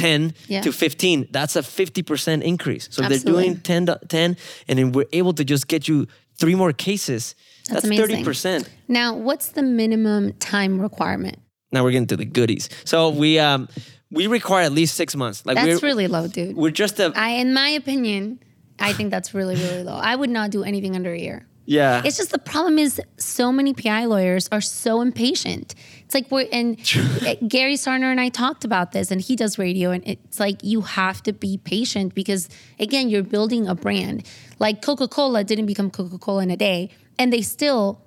10 0.00 0.34
Yeah. 0.48 0.60
to 0.62 0.72
15, 0.72 1.28
that's 1.30 1.56
a 1.56 1.62
50% 1.62 2.42
increase. 2.42 2.88
So 2.90 3.02
if 3.02 3.08
they're 3.08 3.32
doing 3.34 3.60
10, 3.60 3.86
to- 3.86 4.00
10 4.08 4.36
and 4.68 4.78
then 4.78 4.92
we're 4.92 5.06
able 5.12 5.32
to 5.34 5.44
just 5.44 5.68
get 5.68 5.88
you 5.88 6.06
three 6.38 6.54
more 6.54 6.72
cases. 6.72 7.34
That's 7.68 7.82
That's, 7.82 7.84
amazing. 7.86 8.24
30%. 8.24 8.68
Now, 8.88 9.14
what's 9.14 9.48
the 9.50 9.62
minimum 9.62 10.32
time 10.34 10.80
requirement? 10.80 11.38
Now 11.72 11.84
we're 11.84 11.92
getting 11.92 12.08
to 12.08 12.16
the 12.16 12.24
goodies. 12.24 12.68
So 12.84 13.10
we 13.10 13.38
um 13.38 13.68
we 14.10 14.26
require 14.26 14.64
at 14.64 14.72
least 14.72 14.96
6 14.96 15.14
months. 15.14 15.44
Like 15.46 15.54
That's 15.56 15.80
we're 15.82 15.88
really 15.88 16.08
low, 16.08 16.26
dude. 16.26 16.56
we're 16.56 16.72
just 16.72 16.98
a 16.98 17.12
I, 17.14 17.30
in 17.42 17.54
my 17.54 17.68
opinion, 17.68 18.40
I 18.80 18.92
think 18.92 19.10
that's 19.10 19.34
really, 19.34 19.54
really 19.54 19.84
low. 19.84 19.94
I 19.94 20.16
would 20.16 20.30
not 20.30 20.50
do 20.50 20.64
anything 20.64 20.96
under 20.96 21.12
a 21.12 21.18
year. 21.18 21.46
Yeah. 21.70 22.02
It's 22.04 22.16
just 22.16 22.32
the 22.32 22.38
problem 22.40 22.80
is 22.80 23.00
so 23.16 23.52
many 23.52 23.72
PI 23.72 24.06
lawyers 24.06 24.48
are 24.50 24.60
so 24.60 25.00
impatient. 25.00 25.76
It's 26.04 26.14
like 26.14 26.28
we're 26.28 26.48
and 26.50 26.76
Gary 27.48 27.74
Sarner 27.74 28.10
and 28.10 28.20
I 28.20 28.28
talked 28.28 28.64
about 28.64 28.90
this, 28.90 29.12
and 29.12 29.20
he 29.20 29.36
does 29.36 29.56
radio, 29.56 29.92
and 29.92 30.02
it's 30.04 30.40
like 30.40 30.64
you 30.64 30.80
have 30.80 31.22
to 31.22 31.32
be 31.32 31.58
patient 31.58 32.12
because 32.12 32.48
again, 32.80 33.08
you're 33.08 33.22
building 33.22 33.68
a 33.68 33.76
brand. 33.76 34.26
Like 34.58 34.82
Coca 34.82 35.06
Cola 35.06 35.44
didn't 35.44 35.66
become 35.66 35.92
Coca 35.92 36.18
Cola 36.18 36.42
in 36.42 36.50
a 36.50 36.56
day, 36.56 36.90
and 37.20 37.32
they 37.32 37.40
still 37.40 38.02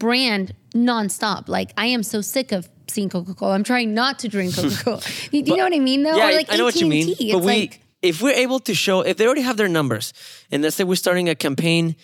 brand 0.00 0.52
nonstop. 0.74 1.48
Like 1.48 1.72
I 1.76 1.86
am 1.86 2.02
so 2.02 2.20
sick 2.20 2.50
of 2.50 2.68
seeing 2.88 3.10
Coca 3.10 3.32
Cola. 3.32 3.54
I'm 3.54 3.62
trying 3.62 3.94
not 3.94 4.18
to 4.20 4.28
drink 4.28 4.54
Coca 4.56 4.76
Cola. 4.82 5.00
you, 5.30 5.44
do 5.44 5.52
you 5.52 5.56
know 5.56 5.62
what 5.62 5.72
I 5.72 5.78
mean? 5.78 6.02
Though, 6.02 6.16
Yeah, 6.16 6.30
or 6.30 6.32
like 6.32 6.52
I 6.52 6.56
know 6.56 6.64
what 6.64 6.80
you 6.80 6.88
mean. 6.88 7.12
AT&T. 7.12 7.30
But 7.30 7.42
we, 7.42 7.46
like 7.46 7.80
if 8.02 8.20
we're 8.20 8.34
able 8.34 8.58
to 8.58 8.74
show, 8.74 9.02
if 9.02 9.18
they 9.18 9.26
already 9.26 9.42
have 9.42 9.56
their 9.56 9.68
numbers, 9.68 10.12
and 10.50 10.64
let's 10.64 10.74
say 10.74 10.82
we're 10.82 10.96
starting 10.96 11.28
a 11.28 11.36
campaign 11.36 11.94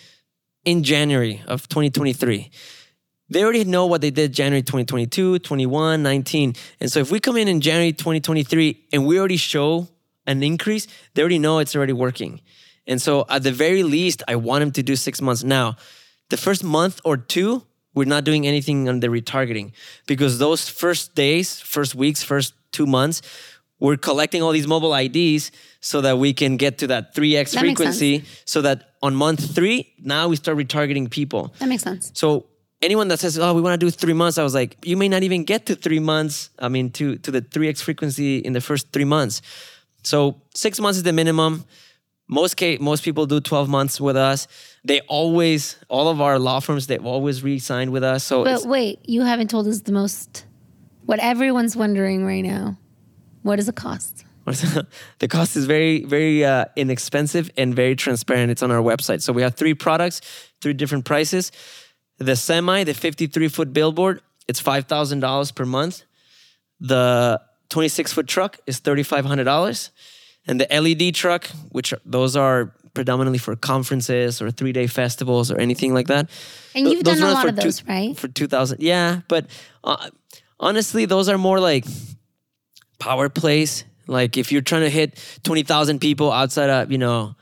in 0.67 0.83
January 0.83 1.41
of 1.47 1.69
2023, 1.69 2.51
they 3.29 3.41
already 3.41 3.63
know 3.63 3.85
what 3.85 4.01
they 4.01 4.11
did 4.11 4.33
January 4.33 4.61
2022, 4.61 5.39
21, 5.39 6.03
19. 6.03 6.55
And 6.81 6.91
so 6.91 6.99
if 6.99 7.09
we 7.09 7.21
come 7.21 7.37
in 7.37 7.47
in 7.47 7.61
January 7.61 7.93
2023 7.93 8.87
and 8.91 9.07
we 9.07 9.17
already 9.17 9.37
show 9.37 9.87
an 10.25 10.43
increase, 10.43 10.85
they 11.13 11.21
already 11.21 11.39
know 11.39 11.59
it's 11.59 11.73
already 11.73 11.93
working. 11.93 12.41
And 12.85 13.01
so 13.01 13.25
at 13.29 13.43
the 13.43 13.51
very 13.53 13.83
least, 13.83 14.23
I 14.27 14.35
want 14.35 14.59
them 14.59 14.71
to 14.73 14.83
do 14.83 14.97
six 14.97 15.21
months. 15.21 15.41
Now, 15.41 15.77
the 16.29 16.37
first 16.37 16.65
month 16.65 16.99
or 17.05 17.15
two, 17.15 17.63
we're 17.93 18.03
not 18.03 18.25
doing 18.25 18.45
anything 18.45 18.89
on 18.89 18.99
the 18.99 19.07
retargeting 19.07 19.71
because 20.05 20.37
those 20.37 20.67
first 20.67 21.15
days, 21.15 21.61
first 21.61 21.95
weeks, 21.95 22.23
first 22.23 22.53
two 22.73 22.85
months, 22.85 23.21
we're 23.79 23.97
collecting 23.97 24.41
all 24.41 24.51
these 24.51 24.67
mobile 24.67 24.93
IDs 24.93 25.51
so 25.81 26.01
that 26.01 26.17
we 26.17 26.33
can 26.33 26.57
get 26.57 26.79
to 26.79 26.87
that 26.87 27.13
3x 27.15 27.51
That 27.51 27.59
frequency 27.59 28.23
so 28.45 28.61
that 28.61 28.93
on 29.01 29.15
month 29.15 29.53
three, 29.53 29.93
now 29.99 30.27
we 30.27 30.35
start 30.35 30.57
retargeting 30.57 31.09
people. 31.11 31.53
that 31.59 31.69
makes 31.69 31.83
sense. 31.83 32.11
So 32.15 32.47
anyone 32.81 33.07
that 33.09 33.19
says, 33.19 33.37
"Oh, 33.37 33.53
we 33.53 33.61
want 33.61 33.79
to 33.79 33.85
do 33.85 33.91
three 33.91 34.13
months," 34.13 34.37
I 34.37 34.43
was 34.43 34.53
like, 34.55 34.77
you 34.83 34.97
may 34.97 35.07
not 35.07 35.23
even 35.23 35.43
get 35.43 35.65
to 35.67 35.75
three 35.75 35.99
months. 35.99 36.49
I 36.59 36.67
mean, 36.69 36.89
to 36.93 37.17
to 37.17 37.31
the 37.31 37.41
three 37.41 37.69
x 37.69 37.81
frequency 37.81 38.37
in 38.39 38.53
the 38.53 38.61
first 38.61 38.91
three 38.91 39.05
months. 39.05 39.41
So 40.03 40.41
six 40.55 40.79
months 40.79 40.97
is 40.97 41.03
the 41.03 41.13
minimum. 41.13 41.65
Most 42.29 42.55
case, 42.57 42.79
most 42.79 43.03
people 43.03 43.25
do 43.25 43.39
twelve 43.39 43.69
months 43.69 44.01
with 44.01 44.17
us. 44.17 44.47
They 44.83 45.01
always, 45.01 45.77
all 45.87 46.07
of 46.09 46.19
our 46.19 46.39
law 46.39 46.59
firms, 46.59 46.87
they've 46.87 47.05
always 47.05 47.43
re-signed 47.43 47.91
with 47.91 48.03
us. 48.03 48.23
So 48.23 48.43
But 48.43 48.65
wait, 48.65 48.99
you 49.05 49.21
haven't 49.21 49.49
told 49.49 49.67
us 49.67 49.81
the 49.81 49.91
most. 49.91 50.45
What 51.05 51.19
everyone's 51.19 51.75
wondering 51.75 52.25
right 52.25 52.43
now. 52.43 52.77
What 53.47 53.55
does 53.55 53.69
it 53.69 53.75
cost? 53.75 54.25
the 55.19 55.27
cost 55.29 55.55
is 55.55 55.65
very, 55.65 56.03
very 56.03 56.43
uh, 56.43 56.65
inexpensive 56.75 57.49
and 57.55 57.73
very 57.73 57.95
transparent. 57.95 58.51
It's 58.51 58.61
on 58.61 58.71
our 58.71 58.81
website. 58.81 59.21
So 59.21 59.31
we 59.31 59.41
have 59.41 59.55
three 59.55 59.73
products, 59.73 60.19
three 60.61 60.73
different 60.73 61.05
prices. 61.05 61.53
The 62.17 62.35
semi, 62.35 62.83
the 62.83 62.93
53 62.93 63.47
foot 63.47 63.71
billboard, 63.71 64.21
it's 64.49 64.61
$5,000 64.61 65.55
per 65.55 65.65
month. 65.65 66.03
The 66.81 67.41
26 67.69 68.11
foot 68.11 68.27
truck 68.27 68.57
is 68.67 68.81
$3,500. 68.81 69.89
And 70.45 70.59
the 70.59 70.67
LED 70.69 71.15
truck, 71.15 71.47
which 71.71 71.93
are, 71.93 72.01
those 72.05 72.35
are 72.35 72.73
predominantly 72.93 73.37
for 73.37 73.55
conferences 73.55 74.41
or 74.41 74.51
three 74.51 74.73
day 74.73 74.87
festivals 74.87 75.51
or 75.51 75.57
anything 75.57 75.93
like 75.93 76.07
that. 76.07 76.29
And 76.75 76.85
Th- 76.85 76.95
you've 76.95 77.03
done 77.05 77.21
a 77.21 77.31
lot 77.31 77.47
of 77.47 77.55
those, 77.55 77.81
right? 77.85 78.17
For 78.17 78.27
2000. 78.27 78.81
Yeah. 78.81 79.21
But 79.29 79.45
uh, 79.85 80.09
honestly, 80.59 81.05
those 81.05 81.29
are 81.29 81.37
more 81.37 81.61
like 81.61 81.85
power 82.99 83.29
plays. 83.29 83.83
Like 84.07 84.37
if 84.37 84.51
you're 84.51 84.61
trying 84.61 84.81
to 84.81 84.89
hit 84.89 85.21
20,000 85.43 85.99
people 85.99 86.31
outside 86.31 86.69
of, 86.69 86.91
you 86.91 86.97
know, 86.97 87.35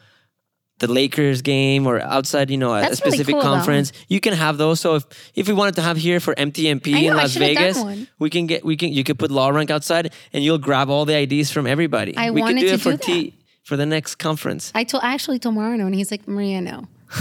the 0.79 0.87
Lakers 0.87 1.41
game 1.41 1.87
or 1.87 2.01
outside, 2.01 2.49
you 2.49 2.57
know, 2.57 2.73
a 2.73 2.81
really 2.81 2.95
specific 2.95 3.33
cool, 3.33 3.41
though. 3.41 3.47
conference, 3.47 3.93
you 4.09 4.19
can 4.19 4.33
have 4.33 4.57
those. 4.57 4.79
So 4.81 4.95
if 4.95 5.05
if 5.33 5.47
we 5.47 5.53
wanted 5.53 5.75
to 5.75 5.81
have 5.81 5.95
here 5.95 6.19
for 6.19 6.35
MTMP 6.35 6.91
know, 6.91 7.11
in 7.11 7.15
Las 7.15 7.35
Vegas, 7.35 7.81
we 8.19 8.29
can 8.29 8.45
get 8.45 8.65
we 8.65 8.75
can 8.75 8.91
you 8.91 9.03
could 9.03 9.17
put 9.17 9.31
Law 9.31 9.49
Rank 9.49 9.71
outside 9.71 10.11
and 10.33 10.43
you'll 10.43 10.57
grab 10.57 10.89
all 10.89 11.05
the 11.05 11.15
IDs 11.15 11.49
from 11.51 11.65
everybody. 11.65 12.15
I 12.17 12.31
we 12.31 12.41
wanted 12.41 12.55
could 12.55 12.61
do 12.61 12.67
to 12.67 12.73
it 12.73 12.81
for 12.81 12.91
do 12.91 12.97
T 12.97 13.33
for 13.63 13.77
the 13.77 13.85
next 13.85 14.15
conference. 14.15 14.71
I 14.75 14.83
told 14.83 15.03
I 15.03 15.13
actually 15.13 15.39
told 15.39 15.55
Marino, 15.55 15.85
and 15.85 15.95
he's 15.95 16.11
like, 16.11 16.27
Maria, 16.27 16.59
no. 16.59 16.87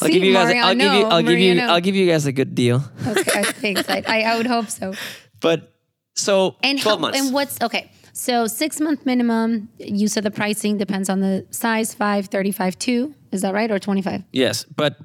I'll 0.00 0.08
give 0.08 0.22
you 0.22 0.32
guys 0.32 0.54
I'll 0.54 0.74
give 0.74 0.92
you 0.92 1.04
I'll 1.06 1.22
give 1.22 1.38
you 1.38 1.60
I'll 1.60 1.80
give 1.80 1.96
you 1.96 2.06
guys 2.06 2.26
a 2.26 2.32
good 2.32 2.54
deal. 2.54 2.84
Okay, 3.06 3.42
thanks. 3.62 3.88
I, 3.88 4.02
I 4.06 4.36
would 4.36 4.46
hope 4.46 4.70
so. 4.70 4.94
But 5.40 5.72
so 6.16 6.56
And 6.62 6.80
12 6.80 6.98
how, 6.98 7.00
months. 7.00 7.20
and 7.20 7.32
what's 7.34 7.60
okay? 7.62 7.90
So 8.12 8.46
six 8.46 8.80
month 8.80 9.04
minimum. 9.04 9.68
You 9.78 10.08
said 10.08 10.22
the 10.24 10.30
pricing 10.30 10.78
depends 10.78 11.08
on 11.10 11.20
the 11.20 11.46
size. 11.50 11.92
Five, 11.94 12.26
35, 12.28 12.78
two. 12.78 13.14
Is 13.30 13.42
that 13.42 13.52
right, 13.52 13.70
or 13.70 13.78
twenty 13.78 14.00
five? 14.02 14.22
Yes, 14.32 14.64
but 14.64 14.96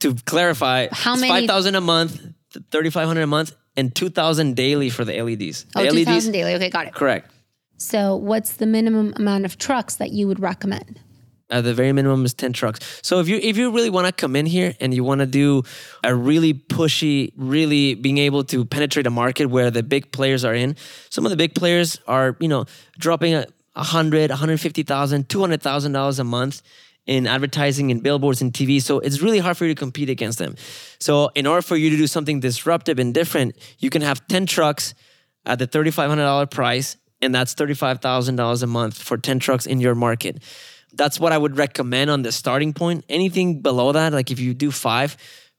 to 0.00 0.14
clarify, 0.24 0.86
How 0.92 1.14
it's 1.14 1.20
many- 1.20 1.32
Five 1.32 1.46
thousand 1.48 1.74
a 1.74 1.80
month, 1.80 2.20
thirty 2.70 2.90
five 2.90 3.08
hundred 3.08 3.22
a 3.22 3.26
month, 3.26 3.54
and 3.76 3.92
two 3.94 4.08
thousand 4.08 4.54
daily 4.54 4.88
for 4.88 5.04
the 5.04 5.20
LEDs. 5.20 5.66
Oh, 5.74 5.82
the 5.82 5.90
two 6.04 6.10
LEDs, 6.10 6.28
daily. 6.28 6.54
Okay, 6.54 6.70
got 6.70 6.86
it. 6.86 6.94
correct. 6.94 7.32
So 7.78 8.14
what's 8.14 8.52
the 8.52 8.66
minimum 8.66 9.14
amount 9.16 9.46
of 9.46 9.58
trucks 9.58 9.96
that 9.96 10.10
you 10.12 10.28
would 10.28 10.38
recommend? 10.38 11.00
At 11.50 11.64
the 11.64 11.74
very 11.74 11.92
minimum 11.92 12.24
is 12.24 12.32
ten 12.34 12.52
trucks. 12.52 13.00
So 13.02 13.18
if 13.18 13.28
you 13.28 13.36
if 13.42 13.56
you 13.56 13.70
really 13.72 13.90
want 13.90 14.06
to 14.06 14.12
come 14.12 14.36
in 14.36 14.46
here 14.46 14.74
and 14.80 14.94
you 14.94 15.02
want 15.02 15.20
to 15.20 15.26
do 15.26 15.64
a 16.04 16.14
really 16.14 16.54
pushy, 16.54 17.32
really 17.36 17.94
being 17.94 18.18
able 18.18 18.44
to 18.44 18.64
penetrate 18.64 19.06
a 19.06 19.10
market 19.10 19.46
where 19.46 19.70
the 19.70 19.82
big 19.82 20.12
players 20.12 20.44
are 20.44 20.54
in, 20.54 20.76
some 21.08 21.26
of 21.26 21.30
the 21.30 21.36
big 21.36 21.54
players 21.54 21.98
are 22.06 22.36
you 22.38 22.48
know 22.48 22.66
dropping 22.98 23.34
a. 23.34 23.46
a 23.76 23.82
hundred, 23.82 24.30
one 24.30 24.38
hundred 24.38 24.60
fifty 24.60 24.82
thousand, 24.82 25.28
two 25.28 25.40
hundred 25.40 25.62
thousand 25.62 25.92
dollars 25.92 26.18
a 26.18 26.24
month 26.24 26.62
in 27.06 27.26
advertising 27.26 27.90
and 27.90 28.02
billboards 28.02 28.42
and 28.42 28.52
TV. 28.52 28.80
So 28.80 28.98
it's 29.00 29.20
really 29.20 29.38
hard 29.38 29.56
for 29.56 29.64
you 29.64 29.74
to 29.74 29.78
compete 29.78 30.10
against 30.10 30.38
them. 30.38 30.56
So 31.00 31.30
in 31.34 31.46
order 31.46 31.62
for 31.62 31.76
you 31.76 31.90
to 31.90 31.96
do 31.96 32.06
something 32.06 32.40
disruptive 32.40 32.98
and 32.98 33.12
different, 33.14 33.56
you 33.78 33.90
can 33.90 34.02
have 34.02 34.26
10 34.28 34.46
trucks 34.46 34.94
at 35.46 35.58
the 35.58 35.66
$3,500 35.66 36.50
price, 36.50 36.96
and 37.22 37.34
that's 37.34 37.54
$35,000 37.54 38.62
a 38.62 38.66
month 38.66 39.02
for 39.02 39.16
10 39.16 39.38
trucks 39.38 39.66
in 39.66 39.80
your 39.80 39.94
market. 39.94 40.42
That's 40.94 41.20
what 41.20 41.32
I 41.32 41.38
would 41.38 41.56
recommend 41.56 42.10
on 42.10 42.22
the 42.22 42.32
starting 42.32 42.72
point. 42.72 43.04
Anything 43.08 43.62
below 43.62 43.92
that, 43.92 44.12
like 44.12 44.30
if 44.30 44.40
you 44.40 44.54
do 44.54 44.70
five, 44.70 45.16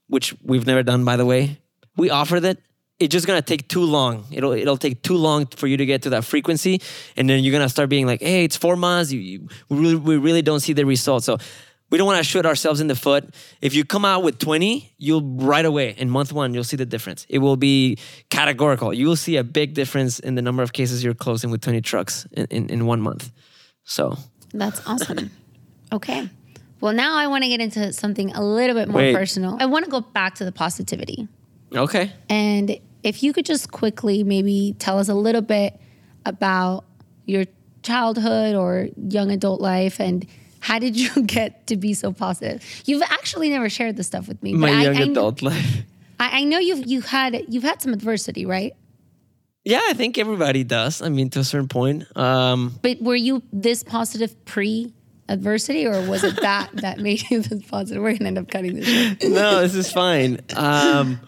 which 0.08 0.34
we've 0.42 0.66
never 0.66 0.82
done 0.82 1.04
by 1.04 1.16
the 1.16 1.26
way, 1.26 1.58
we 1.96 2.10
offer 2.10 2.40
that. 2.40 2.58
It's 2.98 3.10
just 3.10 3.26
gonna 3.26 3.42
take 3.42 3.66
too 3.66 3.82
long. 3.82 4.26
It'll 4.30 4.52
it'll 4.52 4.76
take 4.76 5.02
too 5.02 5.16
long 5.16 5.46
for 5.46 5.66
you 5.66 5.76
to 5.76 5.86
get 5.86 6.02
to 6.02 6.10
that 6.10 6.24
frequency, 6.24 6.80
and 7.16 7.28
then 7.28 7.42
you're 7.42 7.52
gonna 7.52 7.68
start 7.68 7.88
being 7.88 8.06
like, 8.06 8.20
"Hey, 8.20 8.44
it's 8.44 8.56
four 8.56 8.76
months. 8.76 9.10
You, 9.10 9.18
you 9.18 9.48
we 9.68 9.78
really 9.78 9.96
we 9.96 10.16
really 10.18 10.42
don't 10.42 10.60
see 10.60 10.72
the 10.72 10.86
results." 10.86 11.26
So 11.26 11.38
we 11.92 11.98
don't 11.98 12.06
want 12.06 12.18
to 12.18 12.24
shoot 12.24 12.46
ourselves 12.46 12.80
in 12.80 12.86
the 12.86 12.96
foot. 12.96 13.34
If 13.60 13.74
you 13.74 13.84
come 13.84 14.06
out 14.06 14.22
with 14.22 14.38
20, 14.38 14.94
you'll 14.96 15.20
right 15.36 15.64
away 15.64 15.94
in 15.98 16.08
month 16.08 16.32
one 16.32 16.54
you'll 16.54 16.64
see 16.64 16.78
the 16.78 16.86
difference. 16.86 17.26
It 17.28 17.38
will 17.38 17.58
be 17.58 17.98
categorical. 18.30 18.94
You 18.94 19.06
will 19.06 19.16
see 19.16 19.36
a 19.36 19.44
big 19.44 19.74
difference 19.74 20.18
in 20.18 20.34
the 20.34 20.40
number 20.40 20.62
of 20.62 20.72
cases 20.72 21.04
you're 21.04 21.12
closing 21.12 21.50
with 21.50 21.60
20 21.60 21.82
trucks 21.82 22.26
in, 22.32 22.46
in, 22.46 22.70
in 22.70 22.86
one 22.86 23.02
month. 23.02 23.30
So 23.84 24.16
That's 24.52 24.86
awesome. 24.86 25.30
okay. 25.92 26.28
Well, 26.80 26.92
now 26.92 27.16
I 27.16 27.26
want 27.28 27.44
to 27.44 27.48
get 27.48 27.60
into 27.60 27.92
something 27.92 28.32
a 28.32 28.42
little 28.44 28.74
bit 28.74 28.88
more 28.88 29.00
Wait. 29.00 29.14
personal. 29.14 29.56
I 29.60 29.66
want 29.66 29.84
to 29.84 29.90
go 29.90 30.00
back 30.00 30.34
to 30.36 30.44
the 30.44 30.52
positivity. 30.52 31.28
okay, 31.74 32.12
And 32.28 32.76
if 33.04 33.22
you 33.22 33.32
could 33.32 33.46
just 33.46 33.70
quickly 33.70 34.24
maybe 34.24 34.74
tell 34.78 34.98
us 34.98 35.08
a 35.08 35.14
little 35.14 35.42
bit 35.42 35.78
about 36.26 36.84
your 37.26 37.44
childhood 37.82 38.54
or 38.56 38.88
young 39.08 39.30
adult 39.30 39.60
life 39.60 40.00
and 40.00 40.26
how 40.60 40.78
did 40.78 40.96
you 40.96 41.22
get 41.26 41.66
to 41.68 41.76
be 41.76 41.94
so 41.94 42.12
positive? 42.12 42.64
You've 42.84 43.02
actually 43.02 43.48
never 43.50 43.68
shared 43.68 43.96
this 43.96 44.06
stuff 44.08 44.28
with 44.28 44.42
me. 44.42 44.52
My 44.52 44.68
but 44.68 44.76
I- 44.76 44.82
young 44.82 44.96
I, 44.96 45.00
adult 45.02 45.42
life. 45.42 45.82
I, 46.20 46.40
I 46.40 46.44
know 46.44 46.58
you've 46.58 46.86
you 46.86 47.00
had 47.00 47.44
you've 47.48 47.64
had 47.64 47.82
some 47.82 47.92
adversity, 47.92 48.46
right? 48.46 48.74
Yeah, 49.64 49.80
I 49.88 49.92
think 49.94 50.18
everybody 50.18 50.64
does. 50.64 51.02
I 51.02 51.08
mean, 51.08 51.30
to 51.30 51.40
a 51.40 51.44
certain 51.44 51.68
point. 51.68 52.04
Um, 52.16 52.74
But 52.82 53.00
were 53.00 53.14
you 53.16 53.42
this 53.52 53.82
positive 53.84 54.44
pre 54.44 54.92
adversity 55.28 55.86
or 55.86 56.02
was 56.08 56.24
it 56.24 56.40
that 56.40 56.70
that 56.82 56.98
made 56.98 57.22
you 57.30 57.42
this 57.42 57.62
positive? 57.70 58.02
We're 58.02 58.12
gonna 58.16 58.26
end 58.28 58.38
up 58.38 58.48
cutting 58.48 58.74
this 58.80 59.22
no, 59.22 59.60
this 59.60 59.74
is 59.74 59.92
fine. 59.92 60.40
Um, 60.56 61.20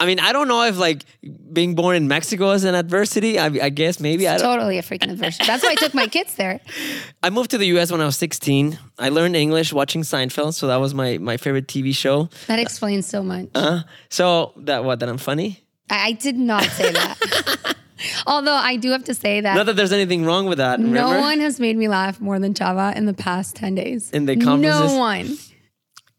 I 0.00 0.06
mean, 0.06 0.18
I 0.20 0.32
don't 0.32 0.48
know 0.48 0.62
if 0.64 0.76
like 0.76 1.04
being 1.52 1.74
born 1.74 1.96
in 1.96 2.08
Mexico 2.08 2.50
is 2.50 2.64
an 2.64 2.74
adversity. 2.74 3.38
I, 3.38 3.46
I 3.46 3.68
guess 3.70 4.00
maybe 4.00 4.26
I 4.28 4.38
don't. 4.38 4.46
Totally 4.56 4.78
a 4.78 4.82
freaking 4.82 5.10
adversity. 5.12 5.46
That's 5.46 5.62
why 5.62 5.70
I 5.70 5.74
took 5.76 5.94
my 5.94 6.06
kids 6.08 6.34
there. 6.34 6.60
I 7.22 7.30
moved 7.30 7.50
to 7.52 7.58
the 7.58 7.66
U.S. 7.68 7.90
when 7.92 8.00
I 8.00 8.04
was 8.04 8.16
16. 8.16 8.78
I 8.98 9.08
learned 9.08 9.36
English 9.36 9.72
watching 9.72 10.02
Seinfeld, 10.02 10.54
so 10.54 10.66
that 10.66 10.76
was 10.76 10.94
my 10.94 11.18
my 11.18 11.36
favorite 11.36 11.68
TV 11.68 11.94
show. 11.94 12.28
That 12.48 12.58
explains 12.58 13.06
so 13.06 13.22
much. 13.22 13.48
Uh, 13.54 13.82
So 14.08 14.52
that 14.58 14.84
what 14.84 15.00
that 15.00 15.08
I'm 15.08 15.18
funny. 15.18 15.63
I, 15.90 16.12
did 16.12 16.36
not 16.36 16.64
say 16.64 16.92
that. 16.92 17.76
Although 18.26 18.54
I 18.54 18.76
do 18.76 18.90
have 18.90 19.04
to 19.04 19.14
say 19.14 19.40
that 19.40 19.54
Not 19.54 19.66
that 19.66 19.76
there's 19.76 19.92
anything 19.92 20.24
wrong 20.24 20.46
with 20.46 20.58
that. 20.58 20.78
Remember? 20.78 20.98
no 20.98 21.20
one 21.20 21.40
has 21.40 21.60
made 21.60 21.76
me 21.76 21.88
laugh 21.88 22.20
more 22.20 22.38
than 22.38 22.54
Chava 22.54 22.94
in 22.96 23.06
the 23.06 23.14
past 23.14 23.56
10 23.56 23.74
days. 23.74 24.10
In 24.10 24.26
the 24.26 24.36
conferences? 24.36 24.92
No 24.92 24.98
one. 24.98 25.36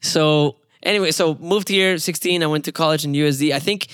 So 0.02 0.58
anyway, 0.84 1.12
so 1.12 1.36
moved 1.36 1.70
here 1.70 1.98
16. 1.98 2.44
I 2.44 2.48
went 2.48 2.66
to 2.66 2.72
college 2.72 3.06
in 3.06 3.14
USD. 3.14 3.52
I 3.54 3.60
think, 3.60 3.88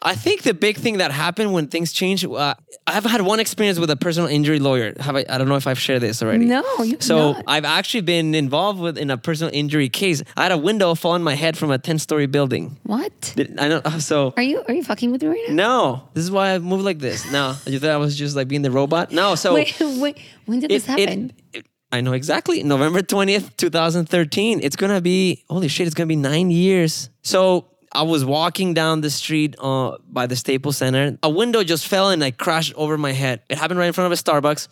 I 0.00 0.14
think 0.14 0.42
the 0.42 0.54
big 0.54 0.76
thing 0.76 0.98
that 0.98 1.10
happened 1.10 1.52
when 1.52 1.66
things 1.68 1.92
changed. 1.92 2.24
Uh, 2.24 2.54
I've 2.86 3.04
had 3.04 3.22
one 3.22 3.40
experience 3.40 3.78
with 3.78 3.90
a 3.90 3.96
personal 3.96 4.28
injury 4.28 4.60
lawyer. 4.60 4.94
Have 5.00 5.16
I? 5.16 5.24
I 5.28 5.38
don't 5.38 5.48
know 5.48 5.56
if 5.56 5.66
I've 5.66 5.78
shared 5.78 6.02
this 6.02 6.22
already. 6.22 6.44
No, 6.46 6.62
So 7.00 7.32
not. 7.32 7.44
I've 7.46 7.64
actually 7.64 8.02
been 8.02 8.34
involved 8.34 8.80
with 8.80 8.96
in 8.96 9.10
a 9.10 9.18
personal 9.18 9.52
injury 9.52 9.88
case. 9.88 10.22
I 10.36 10.44
had 10.44 10.52
a 10.52 10.58
window 10.58 10.94
fall 10.94 11.12
on 11.12 11.22
my 11.22 11.34
head 11.34 11.56
from 11.58 11.70
a 11.72 11.78
10 11.78 11.98
story 11.98 12.26
building. 12.26 12.76
What? 12.84 13.32
Did- 13.36 13.58
I 13.58 13.68
know. 13.68 13.82
So 13.98 14.32
Are 14.36 14.42
you 14.42 14.62
are 14.68 14.74
you 14.74 14.84
fucking 14.84 15.10
with 15.10 15.22
me 15.22 15.28
right 15.28 15.44
now? 15.48 15.54
no, 15.54 16.08
this 16.14 16.22
is 16.24 16.30
why 16.30 16.54
I 16.54 16.58
moved 16.60 16.84
like 16.84 17.00
this. 17.00 17.30
No, 17.32 17.54
you 17.66 17.78
thought 17.80 17.90
I 17.90 17.96
was 17.96 18.16
just 18.16 18.36
like 18.36 18.46
being 18.48 18.62
the 18.62 18.70
robot? 18.70 19.10
No. 19.12 19.34
So 19.34 19.54
Wait, 19.54 19.76
wait. 19.80 20.18
When 20.46 20.60
did 20.60 20.70
this 20.70 20.86
happen? 20.86 21.32
it- 21.52 21.66
I 21.90 22.02
know 22.02 22.12
exactly. 22.12 22.62
November 22.62 23.00
20th, 23.00 23.56
2013. 23.56 24.60
It's 24.62 24.76
going 24.76 24.92
to 24.94 25.00
be, 25.00 25.42
holy 25.48 25.68
shit, 25.68 25.86
it's 25.86 25.94
going 25.94 26.06
to 26.06 26.12
be 26.12 26.16
nine 26.20 26.50
years. 26.50 27.08
So 27.22 27.66
I 27.92 28.02
was 28.02 28.24
walking 28.24 28.74
down 28.74 29.00
the 29.00 29.10
street 29.10 29.56
uh, 29.58 29.96
by 30.08 30.26
the 30.26 30.36
Staples 30.36 30.76
Center. 30.76 31.18
A 31.22 31.30
window 31.30 31.64
just 31.64 31.86
fell 31.86 32.10
and 32.10 32.22
I 32.22 32.30
crashed 32.30 32.74
over 32.74 32.98
my 32.98 33.12
head. 33.12 33.42
It 33.48 33.58
happened 33.58 33.78
right 33.78 33.86
in 33.86 33.92
front 33.92 34.12
of 34.12 34.18
a 34.18 34.22
Starbucks. 34.22 34.68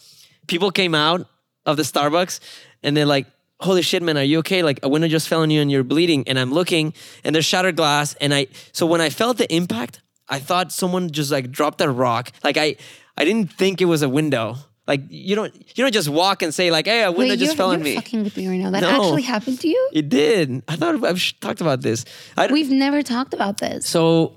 People 0.46 0.70
came 0.70 0.94
out 0.94 1.26
of 1.64 1.76
the 1.76 1.82
Starbucks 1.82 2.40
and 2.82 2.96
they're 2.96 3.06
like, 3.06 3.26
holy 3.60 3.82
shit, 3.82 4.02
man, 4.02 4.18
are 4.18 4.22
you 4.22 4.38
okay? 4.40 4.62
Like 4.62 4.80
a 4.82 4.88
window 4.88 5.08
just 5.08 5.28
fell 5.28 5.42
on 5.42 5.50
you 5.50 5.60
and 5.60 5.70
you're 5.70 5.84
bleeding. 5.84 6.28
And 6.28 6.38
I'm 6.38 6.52
looking 6.52 6.94
and 7.24 7.34
there's 7.34 7.46
shattered 7.46 7.76
glass. 7.76 8.14
And 8.20 8.34
I, 8.34 8.48
so 8.72 8.86
when 8.86 9.00
I 9.00 9.10
felt 9.10 9.38
the 9.38 9.52
impact, 9.52 10.00
I 10.28 10.38
thought 10.38 10.72
someone 10.72 11.10
just 11.10 11.30
like 11.30 11.50
dropped 11.50 11.80
a 11.80 11.90
rock. 11.90 12.32
Like 12.44 12.56
I, 12.56 12.76
I 13.16 13.24
didn't 13.24 13.52
think 13.52 13.80
it 13.80 13.86
was 13.86 14.02
a 14.02 14.08
window. 14.08 14.56
Like 14.86 15.02
you 15.08 15.34
don't, 15.34 15.52
you 15.54 15.82
don't 15.84 15.92
just 15.92 16.08
walk 16.08 16.42
and 16.42 16.54
say 16.54 16.70
like, 16.70 16.86
"Hey, 16.86 17.02
a 17.02 17.10
window 17.10 17.32
Wait, 17.32 17.38
just 17.40 17.56
fell 17.56 17.70
on 17.70 17.78
you're 17.80 17.84
me." 17.84 17.94
fucking 17.96 18.22
with 18.24 18.36
me 18.36 18.46
right 18.48 18.60
now. 18.60 18.70
That 18.70 18.82
No. 18.82 18.90
actually 18.90 19.22
happened 19.22 19.60
to 19.60 19.68
you? 19.68 19.90
It 19.92 20.08
did. 20.08 20.62
I 20.68 20.76
thought 20.76 21.02
I've 21.04 21.40
talked 21.40 21.60
about 21.60 21.82
this. 21.82 22.04
I, 22.36 22.46
We've 22.46 22.70
never 22.70 23.02
talked 23.02 23.34
about 23.34 23.58
this. 23.58 23.86
so 23.86 24.34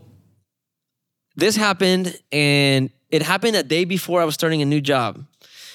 this 1.36 1.56
happened, 1.56 2.18
and 2.32 2.90
it 3.10 3.22
happened 3.22 3.56
a 3.56 3.64
day 3.64 3.86
before 3.86 4.22
I 4.22 4.26
was 4.26 4.34
starting 4.34 4.62
a 4.62 4.66
new 4.66 4.82
job. 4.82 5.24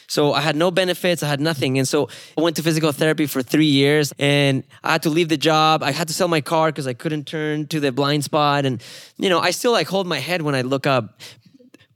So 0.06 0.34
I 0.34 0.42
had 0.42 0.54
no 0.54 0.70
benefits, 0.70 1.22
I 1.22 1.28
had 1.28 1.40
nothing. 1.40 1.78
And 1.78 1.88
so 1.88 2.08
I 2.36 2.42
went 2.42 2.56
to 2.56 2.62
physical 2.62 2.92
therapy 2.92 3.26
for 3.26 3.42
three 3.42 3.64
years 3.66 4.12
and 4.18 4.62
I 4.84 4.92
had 4.92 5.02
to 5.04 5.10
leave 5.10 5.30
the 5.30 5.38
job. 5.38 5.82
I 5.82 5.92
had 5.92 6.08
to 6.08 6.14
sell 6.14 6.28
my 6.28 6.42
car 6.42 6.68
because 6.68 6.86
I 6.86 6.92
couldn't 6.92 7.24
turn 7.26 7.66
to 7.68 7.80
the 7.80 7.90
blind 7.90 8.22
spot. 8.22 8.66
And, 8.66 8.82
you 9.16 9.30
know, 9.30 9.40
I 9.40 9.50
still 9.50 9.72
like 9.72 9.88
hold 9.88 10.06
my 10.06 10.18
head 10.18 10.42
when 10.42 10.54
I 10.54 10.60
look 10.60 10.86
up. 10.86 11.18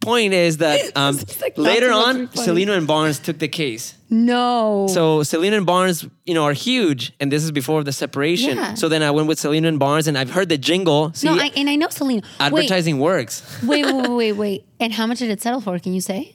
Point 0.09 0.33
is 0.35 0.57
that 0.59 0.97
um, 0.97 1.17
is, 1.17 1.41
like, 1.41 1.57
later 1.59 1.89
supposed 1.93 2.33
to 2.35 2.43
be 2.43 2.51
on. 2.51 2.57
Cellino 2.57 2.77
and 2.77 2.87
Barnes 2.87 3.19
took 3.19 3.39
the 3.39 3.49
case. 3.49 3.95
No. 4.11 4.87
So 4.89 5.21
Cellino 5.21 5.57
and 5.59 5.67
Barnes, 5.67 6.07
you 6.25 6.35
know, 6.35 6.45
are 6.45 6.55
huge, 6.55 7.13
and 7.21 7.31
this 7.31 7.45
is 7.45 7.53
before 7.53 7.85
the 7.85 7.93
separation. 7.93 8.57
Yeah. 8.57 8.75
So 8.75 8.89
then 8.89 9.03
I 9.03 9.11
went 9.11 9.29
with 9.29 9.39
Cellino 9.39 9.69
and 9.69 9.79
Barnes, 9.79 10.09
and 10.09 10.17
I've 10.17 10.31
heard 10.31 10.49
the 10.49 10.59
jingle. 10.59 11.13
See, 11.15 11.29
no, 11.29 11.35
I, 11.35 11.51
and 11.57 11.69
I 11.69 11.77
know 11.77 11.89
Cellino. 11.89 12.25
advertising 12.41 12.99
works. 12.99 13.43
Wait, 13.63 13.85
wait, 13.85 13.95
wait, 13.95 14.09
wait, 14.11 14.33
wait. 14.33 14.65
And 14.81 14.93
how 14.93 15.07
much 15.07 15.19
did 15.19 15.31
it 15.31 15.41
settle 15.43 15.61
for? 15.61 15.79
Can 15.79 15.93
you 15.93 16.01
say? 16.01 16.35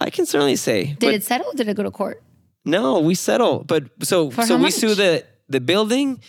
I 0.00 0.10
can 0.10 0.26
certainly 0.26 0.56
say. 0.56 0.86
Did 0.86 1.00
but 1.00 1.14
it 1.14 1.22
settle? 1.22 1.46
Or 1.46 1.54
did 1.54 1.68
it 1.68 1.76
go 1.76 1.82
to 1.84 1.90
court? 1.90 2.22
no, 2.64 3.00
we 3.00 3.14
settle. 3.14 3.62
But 3.64 3.84
so 4.02 4.30
For 4.30 4.42
so 4.42 4.56
we 4.56 4.70
sue 4.70 4.94
the 4.94 5.24
the 5.48 5.60
building, 5.60 6.20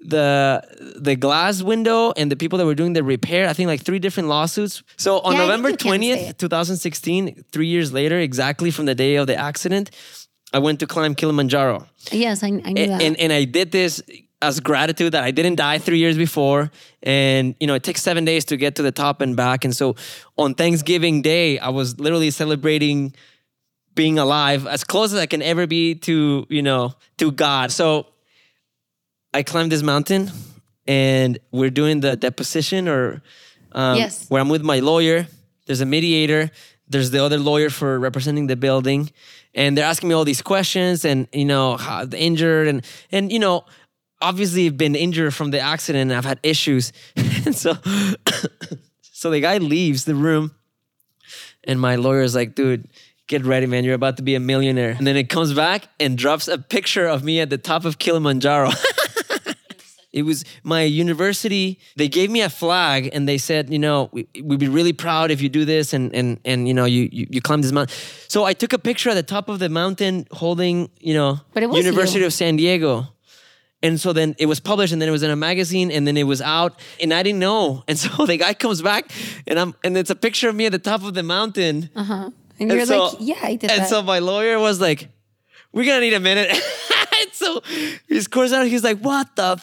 the 0.00 0.62
the 0.96 1.16
glass 1.16 1.62
window, 1.62 2.12
and 2.16 2.30
the 2.30 2.36
people 2.36 2.58
that 2.58 2.66
were 2.66 2.74
doing 2.74 2.94
the 2.94 3.04
repair. 3.04 3.48
I 3.48 3.52
think 3.52 3.66
like 3.66 3.82
three 3.82 3.98
different 3.98 4.28
lawsuits. 4.28 4.82
So 4.96 5.20
on 5.20 5.34
Yeah, 5.34 5.40
November 5.40 5.70
you 5.70 5.76
can 5.76 5.84
say 5.84 5.88
twentieth, 5.88 6.38
two 6.38 6.48
thousand 6.48 6.76
sixteen, 6.78 7.44
three 7.52 7.66
years 7.66 7.92
later, 7.92 8.18
exactly 8.18 8.70
from 8.70 8.86
the 8.86 8.94
day 8.94 9.16
of 9.16 9.26
the 9.26 9.36
accident, 9.36 9.90
I 10.52 10.58
went 10.58 10.80
to 10.80 10.86
climb 10.86 11.14
Kilimanjaro. 11.14 11.86
Yes, 12.12 12.42
I, 12.42 12.46
I 12.46 12.50
knew 12.50 12.60
and, 12.64 12.92
that. 12.92 13.02
and 13.02 13.16
and 13.18 13.32
I 13.32 13.44
did 13.44 13.72
this 13.72 14.02
as 14.42 14.58
gratitude 14.58 15.12
that 15.12 15.22
I 15.22 15.32
didn't 15.32 15.56
die 15.56 15.78
three 15.78 15.98
years 15.98 16.16
before, 16.16 16.70
and 17.02 17.54
you 17.60 17.66
know 17.66 17.74
it 17.74 17.82
takes 17.82 18.02
seven 18.02 18.24
days 18.24 18.46
to 18.46 18.56
get 18.56 18.76
to 18.76 18.82
the 18.82 18.92
top 18.92 19.20
and 19.20 19.36
back, 19.36 19.64
and 19.64 19.76
so 19.76 19.96
on 20.38 20.54
Thanksgiving 20.54 21.20
Day 21.20 21.58
I 21.58 21.68
was 21.68 22.00
literally 22.00 22.30
celebrating 22.30 23.14
being 23.94 24.18
alive 24.18 24.66
as 24.66 24.82
close 24.82 25.12
as 25.12 25.18
I 25.18 25.26
can 25.26 25.42
ever 25.42 25.66
be 25.66 25.94
to 25.96 26.46
you 26.48 26.62
know 26.62 26.94
to 27.18 27.30
God. 27.32 27.70
So 27.70 28.06
I 29.32 29.42
climbed 29.42 29.70
this 29.72 29.82
mountain, 29.82 30.30
and 30.86 31.38
we're 31.52 31.70
doing 31.70 32.00
the 32.00 32.16
deposition 32.16 32.88
or 32.88 33.22
um, 33.72 33.96
Yes. 33.96 34.26
where 34.28 34.40
I'm 34.40 34.48
with 34.48 34.62
my 34.62 34.80
lawyer. 34.80 35.26
There's 35.66 35.80
a 35.80 35.86
mediator. 35.86 36.50
There's 36.88 37.10
the 37.12 37.22
other 37.24 37.38
lawyer 37.38 37.70
for 37.70 37.98
representing 38.00 38.48
the 38.48 38.56
building, 38.56 39.10
and 39.54 39.76
they're 39.78 39.84
asking 39.84 40.08
me 40.08 40.14
all 40.16 40.24
these 40.24 40.42
questions, 40.42 41.04
and 41.04 41.28
you 41.32 41.44
know 41.44 41.76
how 41.76 42.04
the 42.04 42.18
injured, 42.18 42.66
and 42.66 42.84
and 43.12 43.30
you 43.30 43.38
know, 43.38 43.64
obviously 44.20 44.66
I've 44.66 44.76
been 44.76 44.96
injured 44.96 45.32
from 45.32 45.52
the 45.52 45.60
accident, 45.60 46.10
and 46.10 46.18
I've 46.18 46.24
had 46.24 46.40
issues, 46.42 46.92
and 47.16 47.54
so 47.54 47.74
so 49.02 49.30
the 49.30 49.40
guy 49.40 49.58
leaves 49.58 50.04
the 50.04 50.16
room, 50.16 50.50
and 51.62 51.80
my 51.80 51.94
lawyer 51.96 52.22
is 52.22 52.34
like, 52.34 52.54
dude. 52.54 52.88
Get 53.28 53.44
ready, 53.44 53.66
man. 53.66 53.84
You're 53.84 53.94
about 53.94 54.16
to 54.16 54.24
be 54.24 54.34
a 54.34 54.40
millionaire. 54.40 54.96
And 54.98 55.06
then 55.06 55.16
it 55.16 55.28
comes 55.28 55.54
back 55.54 55.86
and 56.00 56.18
drops 56.18 56.48
a 56.48 56.58
picture 56.58 57.06
of 57.06 57.22
me 57.22 57.38
at 57.38 57.48
the 57.48 57.58
top 57.58 57.84
of 57.84 57.96
Kilimanjaro. 57.96 58.70
It 60.12 60.22
was 60.24 60.44
my 60.64 60.82
university. 60.82 61.78
They 61.96 62.08
gave 62.08 62.30
me 62.30 62.40
a 62.40 62.50
flag 62.50 63.10
and 63.12 63.28
they 63.28 63.38
said, 63.38 63.70
you 63.70 63.78
know, 63.78 64.08
we, 64.12 64.26
we'd 64.42 64.58
be 64.58 64.68
really 64.68 64.92
proud 64.92 65.30
if 65.30 65.40
you 65.40 65.48
do 65.48 65.64
this 65.64 65.92
and 65.92 66.12
and 66.14 66.38
and 66.44 66.66
you 66.66 66.74
know 66.74 66.84
you 66.84 67.08
you, 67.12 67.26
you 67.30 67.40
climb 67.40 67.62
this 67.62 67.70
mountain. 67.72 67.94
So 68.28 68.44
I 68.44 68.52
took 68.52 68.72
a 68.72 68.78
picture 68.78 69.10
at 69.10 69.14
the 69.14 69.22
top 69.22 69.48
of 69.48 69.58
the 69.60 69.68
mountain 69.68 70.26
holding, 70.32 70.90
you 70.98 71.14
know, 71.14 71.40
But 71.52 71.62
it 71.62 71.70
was 71.70 71.84
University 71.84 72.20
you. 72.20 72.26
of 72.26 72.32
San 72.32 72.56
Diego. 72.56 73.06
And 73.82 73.98
so 73.98 74.12
then 74.12 74.34
it 74.38 74.44
was 74.46 74.60
published 74.60 74.92
and 74.92 75.00
then 75.00 75.08
it 75.08 75.12
was 75.12 75.22
in 75.22 75.30
a 75.30 75.36
magazine 75.36 75.90
and 75.90 76.06
then 76.06 76.16
it 76.16 76.24
was 76.24 76.42
out 76.42 76.78
and 77.00 77.14
I 77.14 77.22
didn't 77.22 77.38
know. 77.38 77.82
And 77.88 77.98
so 77.98 78.26
the 78.30 78.36
guy 78.36 78.52
comes 78.52 78.82
back 78.82 79.10
and 79.46 79.58
I'm 79.58 79.74
and 79.84 79.96
it's 79.96 80.10
a 80.10 80.16
picture 80.16 80.48
of 80.50 80.54
me 80.54 80.66
at 80.66 80.72
the 80.72 80.78
top 80.78 81.02
of 81.04 81.14
the 81.14 81.22
mountain. 81.22 81.88
uh-huh. 81.94 82.30
And 82.58 82.70
you're 82.70 82.84
like, 82.84 83.14
yeah, 83.20 83.36
I 83.42 83.56
did 83.56 83.70
that. 83.70 83.70
And 83.70 83.82
that. 83.82 83.88
so 83.88 84.02
my 84.02 84.18
lawyer 84.18 84.58
was 84.58 84.82
like, 84.82 85.08
"We're 85.72 85.86
gonna 85.86 86.00
need 86.00 86.12
a 86.12 86.20
minute." 86.20 86.50
and 87.20 87.32
so 87.32 87.62
he's 88.06 88.24
scores 88.24 88.52
out. 88.52 88.66
He's 88.66 88.84
like, 88.84 88.98
"What 88.98 89.34
the?" 89.34 89.56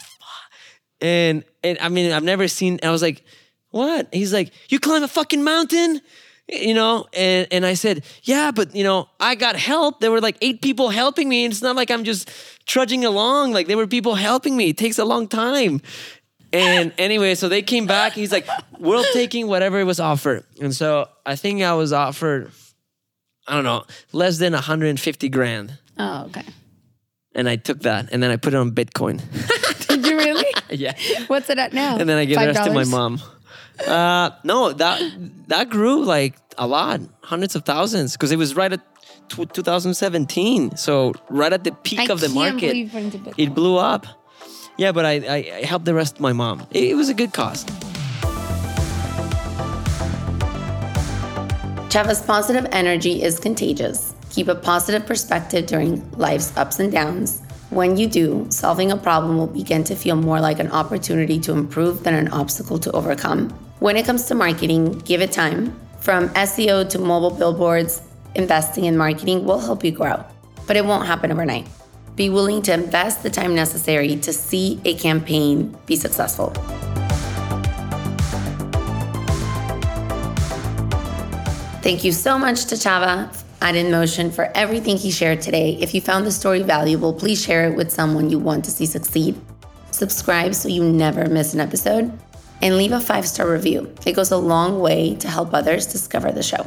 And 1.00 1.44
and 1.62 1.78
I 1.80 1.88
mean, 1.88 2.12
I've 2.12 2.24
never 2.24 2.48
seen. 2.48 2.78
I 2.82 2.90
was 2.90 3.02
like, 3.02 3.24
"What?" 3.70 4.08
He's 4.12 4.32
like, 4.32 4.52
"You 4.68 4.80
climb 4.80 5.02
a 5.02 5.08
fucking 5.08 5.42
mountain." 5.42 6.00
You 6.50 6.72
know, 6.72 7.04
and, 7.12 7.46
and 7.50 7.66
I 7.66 7.74
said, 7.74 8.04
yeah, 8.22 8.52
but 8.52 8.74
you 8.74 8.82
know, 8.82 9.10
I 9.20 9.34
got 9.34 9.54
help. 9.54 10.00
There 10.00 10.10
were 10.10 10.22
like 10.22 10.38
eight 10.40 10.62
people 10.62 10.88
helping 10.88 11.28
me. 11.28 11.44
And 11.44 11.52
it's 11.52 11.60
not 11.60 11.76
like 11.76 11.90
I'm 11.90 12.04
just 12.04 12.30
trudging 12.64 13.04
along. 13.04 13.52
Like 13.52 13.66
there 13.66 13.76
were 13.76 13.86
people 13.86 14.14
helping 14.14 14.56
me. 14.56 14.70
It 14.70 14.78
takes 14.78 14.98
a 14.98 15.04
long 15.04 15.28
time. 15.28 15.82
And 16.50 16.94
anyway, 16.98 17.34
so 17.34 17.50
they 17.50 17.60
came 17.60 17.84
back. 17.84 18.14
He's 18.14 18.32
like, 18.32 18.48
we're 18.78 19.04
taking 19.12 19.46
whatever 19.46 19.78
it 19.78 19.84
was 19.84 20.00
offered. 20.00 20.42
And 20.58 20.74
so 20.74 21.10
I 21.26 21.36
think 21.36 21.60
I 21.60 21.74
was 21.74 21.92
offered 21.92 22.50
I 23.48 23.54
don't 23.54 23.64
know, 23.64 23.84
less 24.12 24.38
than 24.38 24.52
150 24.52 25.28
grand. 25.30 25.78
oh, 25.98 26.26
okay. 26.26 26.44
And 27.34 27.48
I 27.48 27.56
took 27.56 27.80
that 27.80 28.08
and 28.12 28.22
then 28.22 28.30
I 28.30 28.36
put 28.36 28.52
it 28.52 28.56
on 28.56 28.72
Bitcoin. 28.72 29.20
Did 30.68 30.80
you 30.80 30.86
really? 30.86 31.12
yeah. 31.12 31.24
What's 31.26 31.50
it 31.50 31.58
at 31.58 31.72
now? 31.72 31.96
And 31.98 32.08
then 32.08 32.18
I 32.18 32.24
gave 32.24 32.38
the 32.38 32.46
rest 32.46 32.64
to 32.64 32.72
my 32.72 32.84
mom. 32.84 33.20
Uh, 33.86 34.30
no, 34.44 34.72
that 34.72 35.00
that 35.48 35.68
grew 35.70 36.04
like 36.04 36.36
a 36.56 36.66
lot, 36.66 37.00
hundreds 37.22 37.54
of 37.54 37.64
thousands, 37.64 38.12
because 38.14 38.32
it 38.32 38.36
was 38.36 38.56
right 38.56 38.72
at 38.72 38.80
tw 39.28 39.52
2017. 39.52 40.76
So 40.76 41.14
right 41.28 41.52
at 41.52 41.64
the 41.64 41.72
peak 41.72 42.00
I 42.00 42.12
of 42.12 42.20
the 42.20 42.28
market, 42.28 42.60
believe 42.60 42.76
you 42.76 42.88
put 42.90 43.02
into 43.02 43.18
Bitcoin. 43.18 43.34
it 43.38 43.54
blew 43.54 43.76
up. 43.76 44.06
Yeah, 44.76 44.92
but 44.92 45.04
I, 45.04 45.12
I, 45.12 45.34
I 45.58 45.64
helped 45.64 45.84
the 45.86 45.94
rest 45.94 46.16
of 46.16 46.20
my 46.20 46.32
mom. 46.32 46.66
It, 46.70 46.84
it 46.84 46.94
was 46.94 47.08
a 47.08 47.14
good 47.14 47.32
cause. 47.32 47.64
Chava's 51.90 52.20
positive 52.20 52.66
energy 52.70 53.22
is 53.22 53.40
contagious. 53.40 54.14
Keep 54.30 54.48
a 54.48 54.54
positive 54.54 55.06
perspective 55.06 55.66
during 55.66 56.08
life's 56.12 56.54
ups 56.56 56.78
and 56.78 56.92
downs. 56.92 57.42
When 57.70 57.98
you 57.98 58.06
do, 58.06 58.46
solving 58.48 58.92
a 58.92 58.96
problem 58.96 59.36
will 59.36 59.46
begin 59.46 59.84
to 59.84 59.94
feel 59.94 60.16
more 60.16 60.40
like 60.40 60.58
an 60.58 60.72
opportunity 60.72 61.38
to 61.40 61.52
improve 61.52 62.02
than 62.02 62.14
an 62.14 62.28
obstacle 62.28 62.78
to 62.78 62.90
overcome. 62.92 63.50
When 63.78 63.98
it 63.98 64.06
comes 64.06 64.24
to 64.26 64.34
marketing, 64.34 65.00
give 65.00 65.20
it 65.20 65.32
time. 65.32 65.78
From 66.00 66.30
SEO 66.30 66.88
to 66.88 66.98
mobile 66.98 67.30
billboards, 67.30 68.00
investing 68.34 68.86
in 68.86 68.96
marketing 68.96 69.44
will 69.44 69.58
help 69.58 69.84
you 69.84 69.90
grow, 69.90 70.24
but 70.66 70.78
it 70.78 70.84
won't 70.86 71.06
happen 71.06 71.30
overnight. 71.30 71.68
Be 72.16 72.30
willing 72.30 72.62
to 72.62 72.72
invest 72.72 73.22
the 73.22 73.28
time 73.28 73.54
necessary 73.54 74.16
to 74.16 74.32
see 74.32 74.80
a 74.86 74.94
campaign 74.94 75.76
be 75.84 75.94
successful. 75.94 76.54
Thank 81.82 82.02
you 82.02 82.12
so 82.12 82.38
much 82.38 82.64
to 82.66 82.76
Chava 82.76 83.30
at 83.60 83.74
InMotion 83.74 84.32
for 84.32 84.50
everything 84.54 84.96
he 84.96 85.10
shared 85.10 85.40
today. 85.40 85.76
If 85.80 85.94
you 85.94 86.00
found 86.00 86.26
the 86.26 86.32
story 86.32 86.62
valuable, 86.62 87.12
please 87.12 87.42
share 87.42 87.68
it 87.68 87.76
with 87.76 87.90
someone 87.90 88.30
you 88.30 88.38
want 88.38 88.64
to 88.64 88.70
see 88.70 88.86
succeed. 88.86 89.40
Subscribe 89.90 90.54
so 90.54 90.68
you 90.68 90.84
never 90.84 91.28
miss 91.28 91.54
an 91.54 91.60
episode, 91.60 92.12
and 92.62 92.76
leave 92.76 92.92
a 92.92 93.00
five 93.00 93.26
star 93.26 93.50
review. 93.50 93.92
It 94.06 94.12
goes 94.12 94.30
a 94.30 94.36
long 94.36 94.80
way 94.80 95.14
to 95.16 95.28
help 95.28 95.54
others 95.54 95.86
discover 95.86 96.30
the 96.32 96.42
show. 96.42 96.66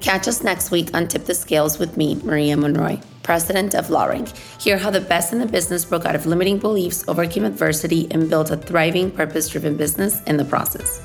Catch 0.00 0.28
us 0.28 0.42
next 0.42 0.70
week 0.70 0.90
on 0.94 1.08
Tip 1.08 1.24
the 1.24 1.34
Scales 1.34 1.78
with 1.78 1.96
me, 1.96 2.16
Maria 2.16 2.56
Monroy, 2.56 3.00
president 3.22 3.74
of 3.74 3.86
LawRank. 3.86 4.36
Hear 4.60 4.76
how 4.76 4.90
the 4.90 5.00
best 5.00 5.32
in 5.32 5.38
the 5.38 5.46
business 5.46 5.84
broke 5.84 6.04
out 6.04 6.14
of 6.14 6.26
limiting 6.26 6.58
beliefs, 6.58 7.04
overcame 7.08 7.44
adversity, 7.44 8.06
and 8.10 8.28
built 8.28 8.50
a 8.50 8.56
thriving, 8.56 9.10
purpose 9.10 9.48
driven 9.48 9.76
business 9.76 10.22
in 10.24 10.36
the 10.36 10.44
process. 10.44 11.00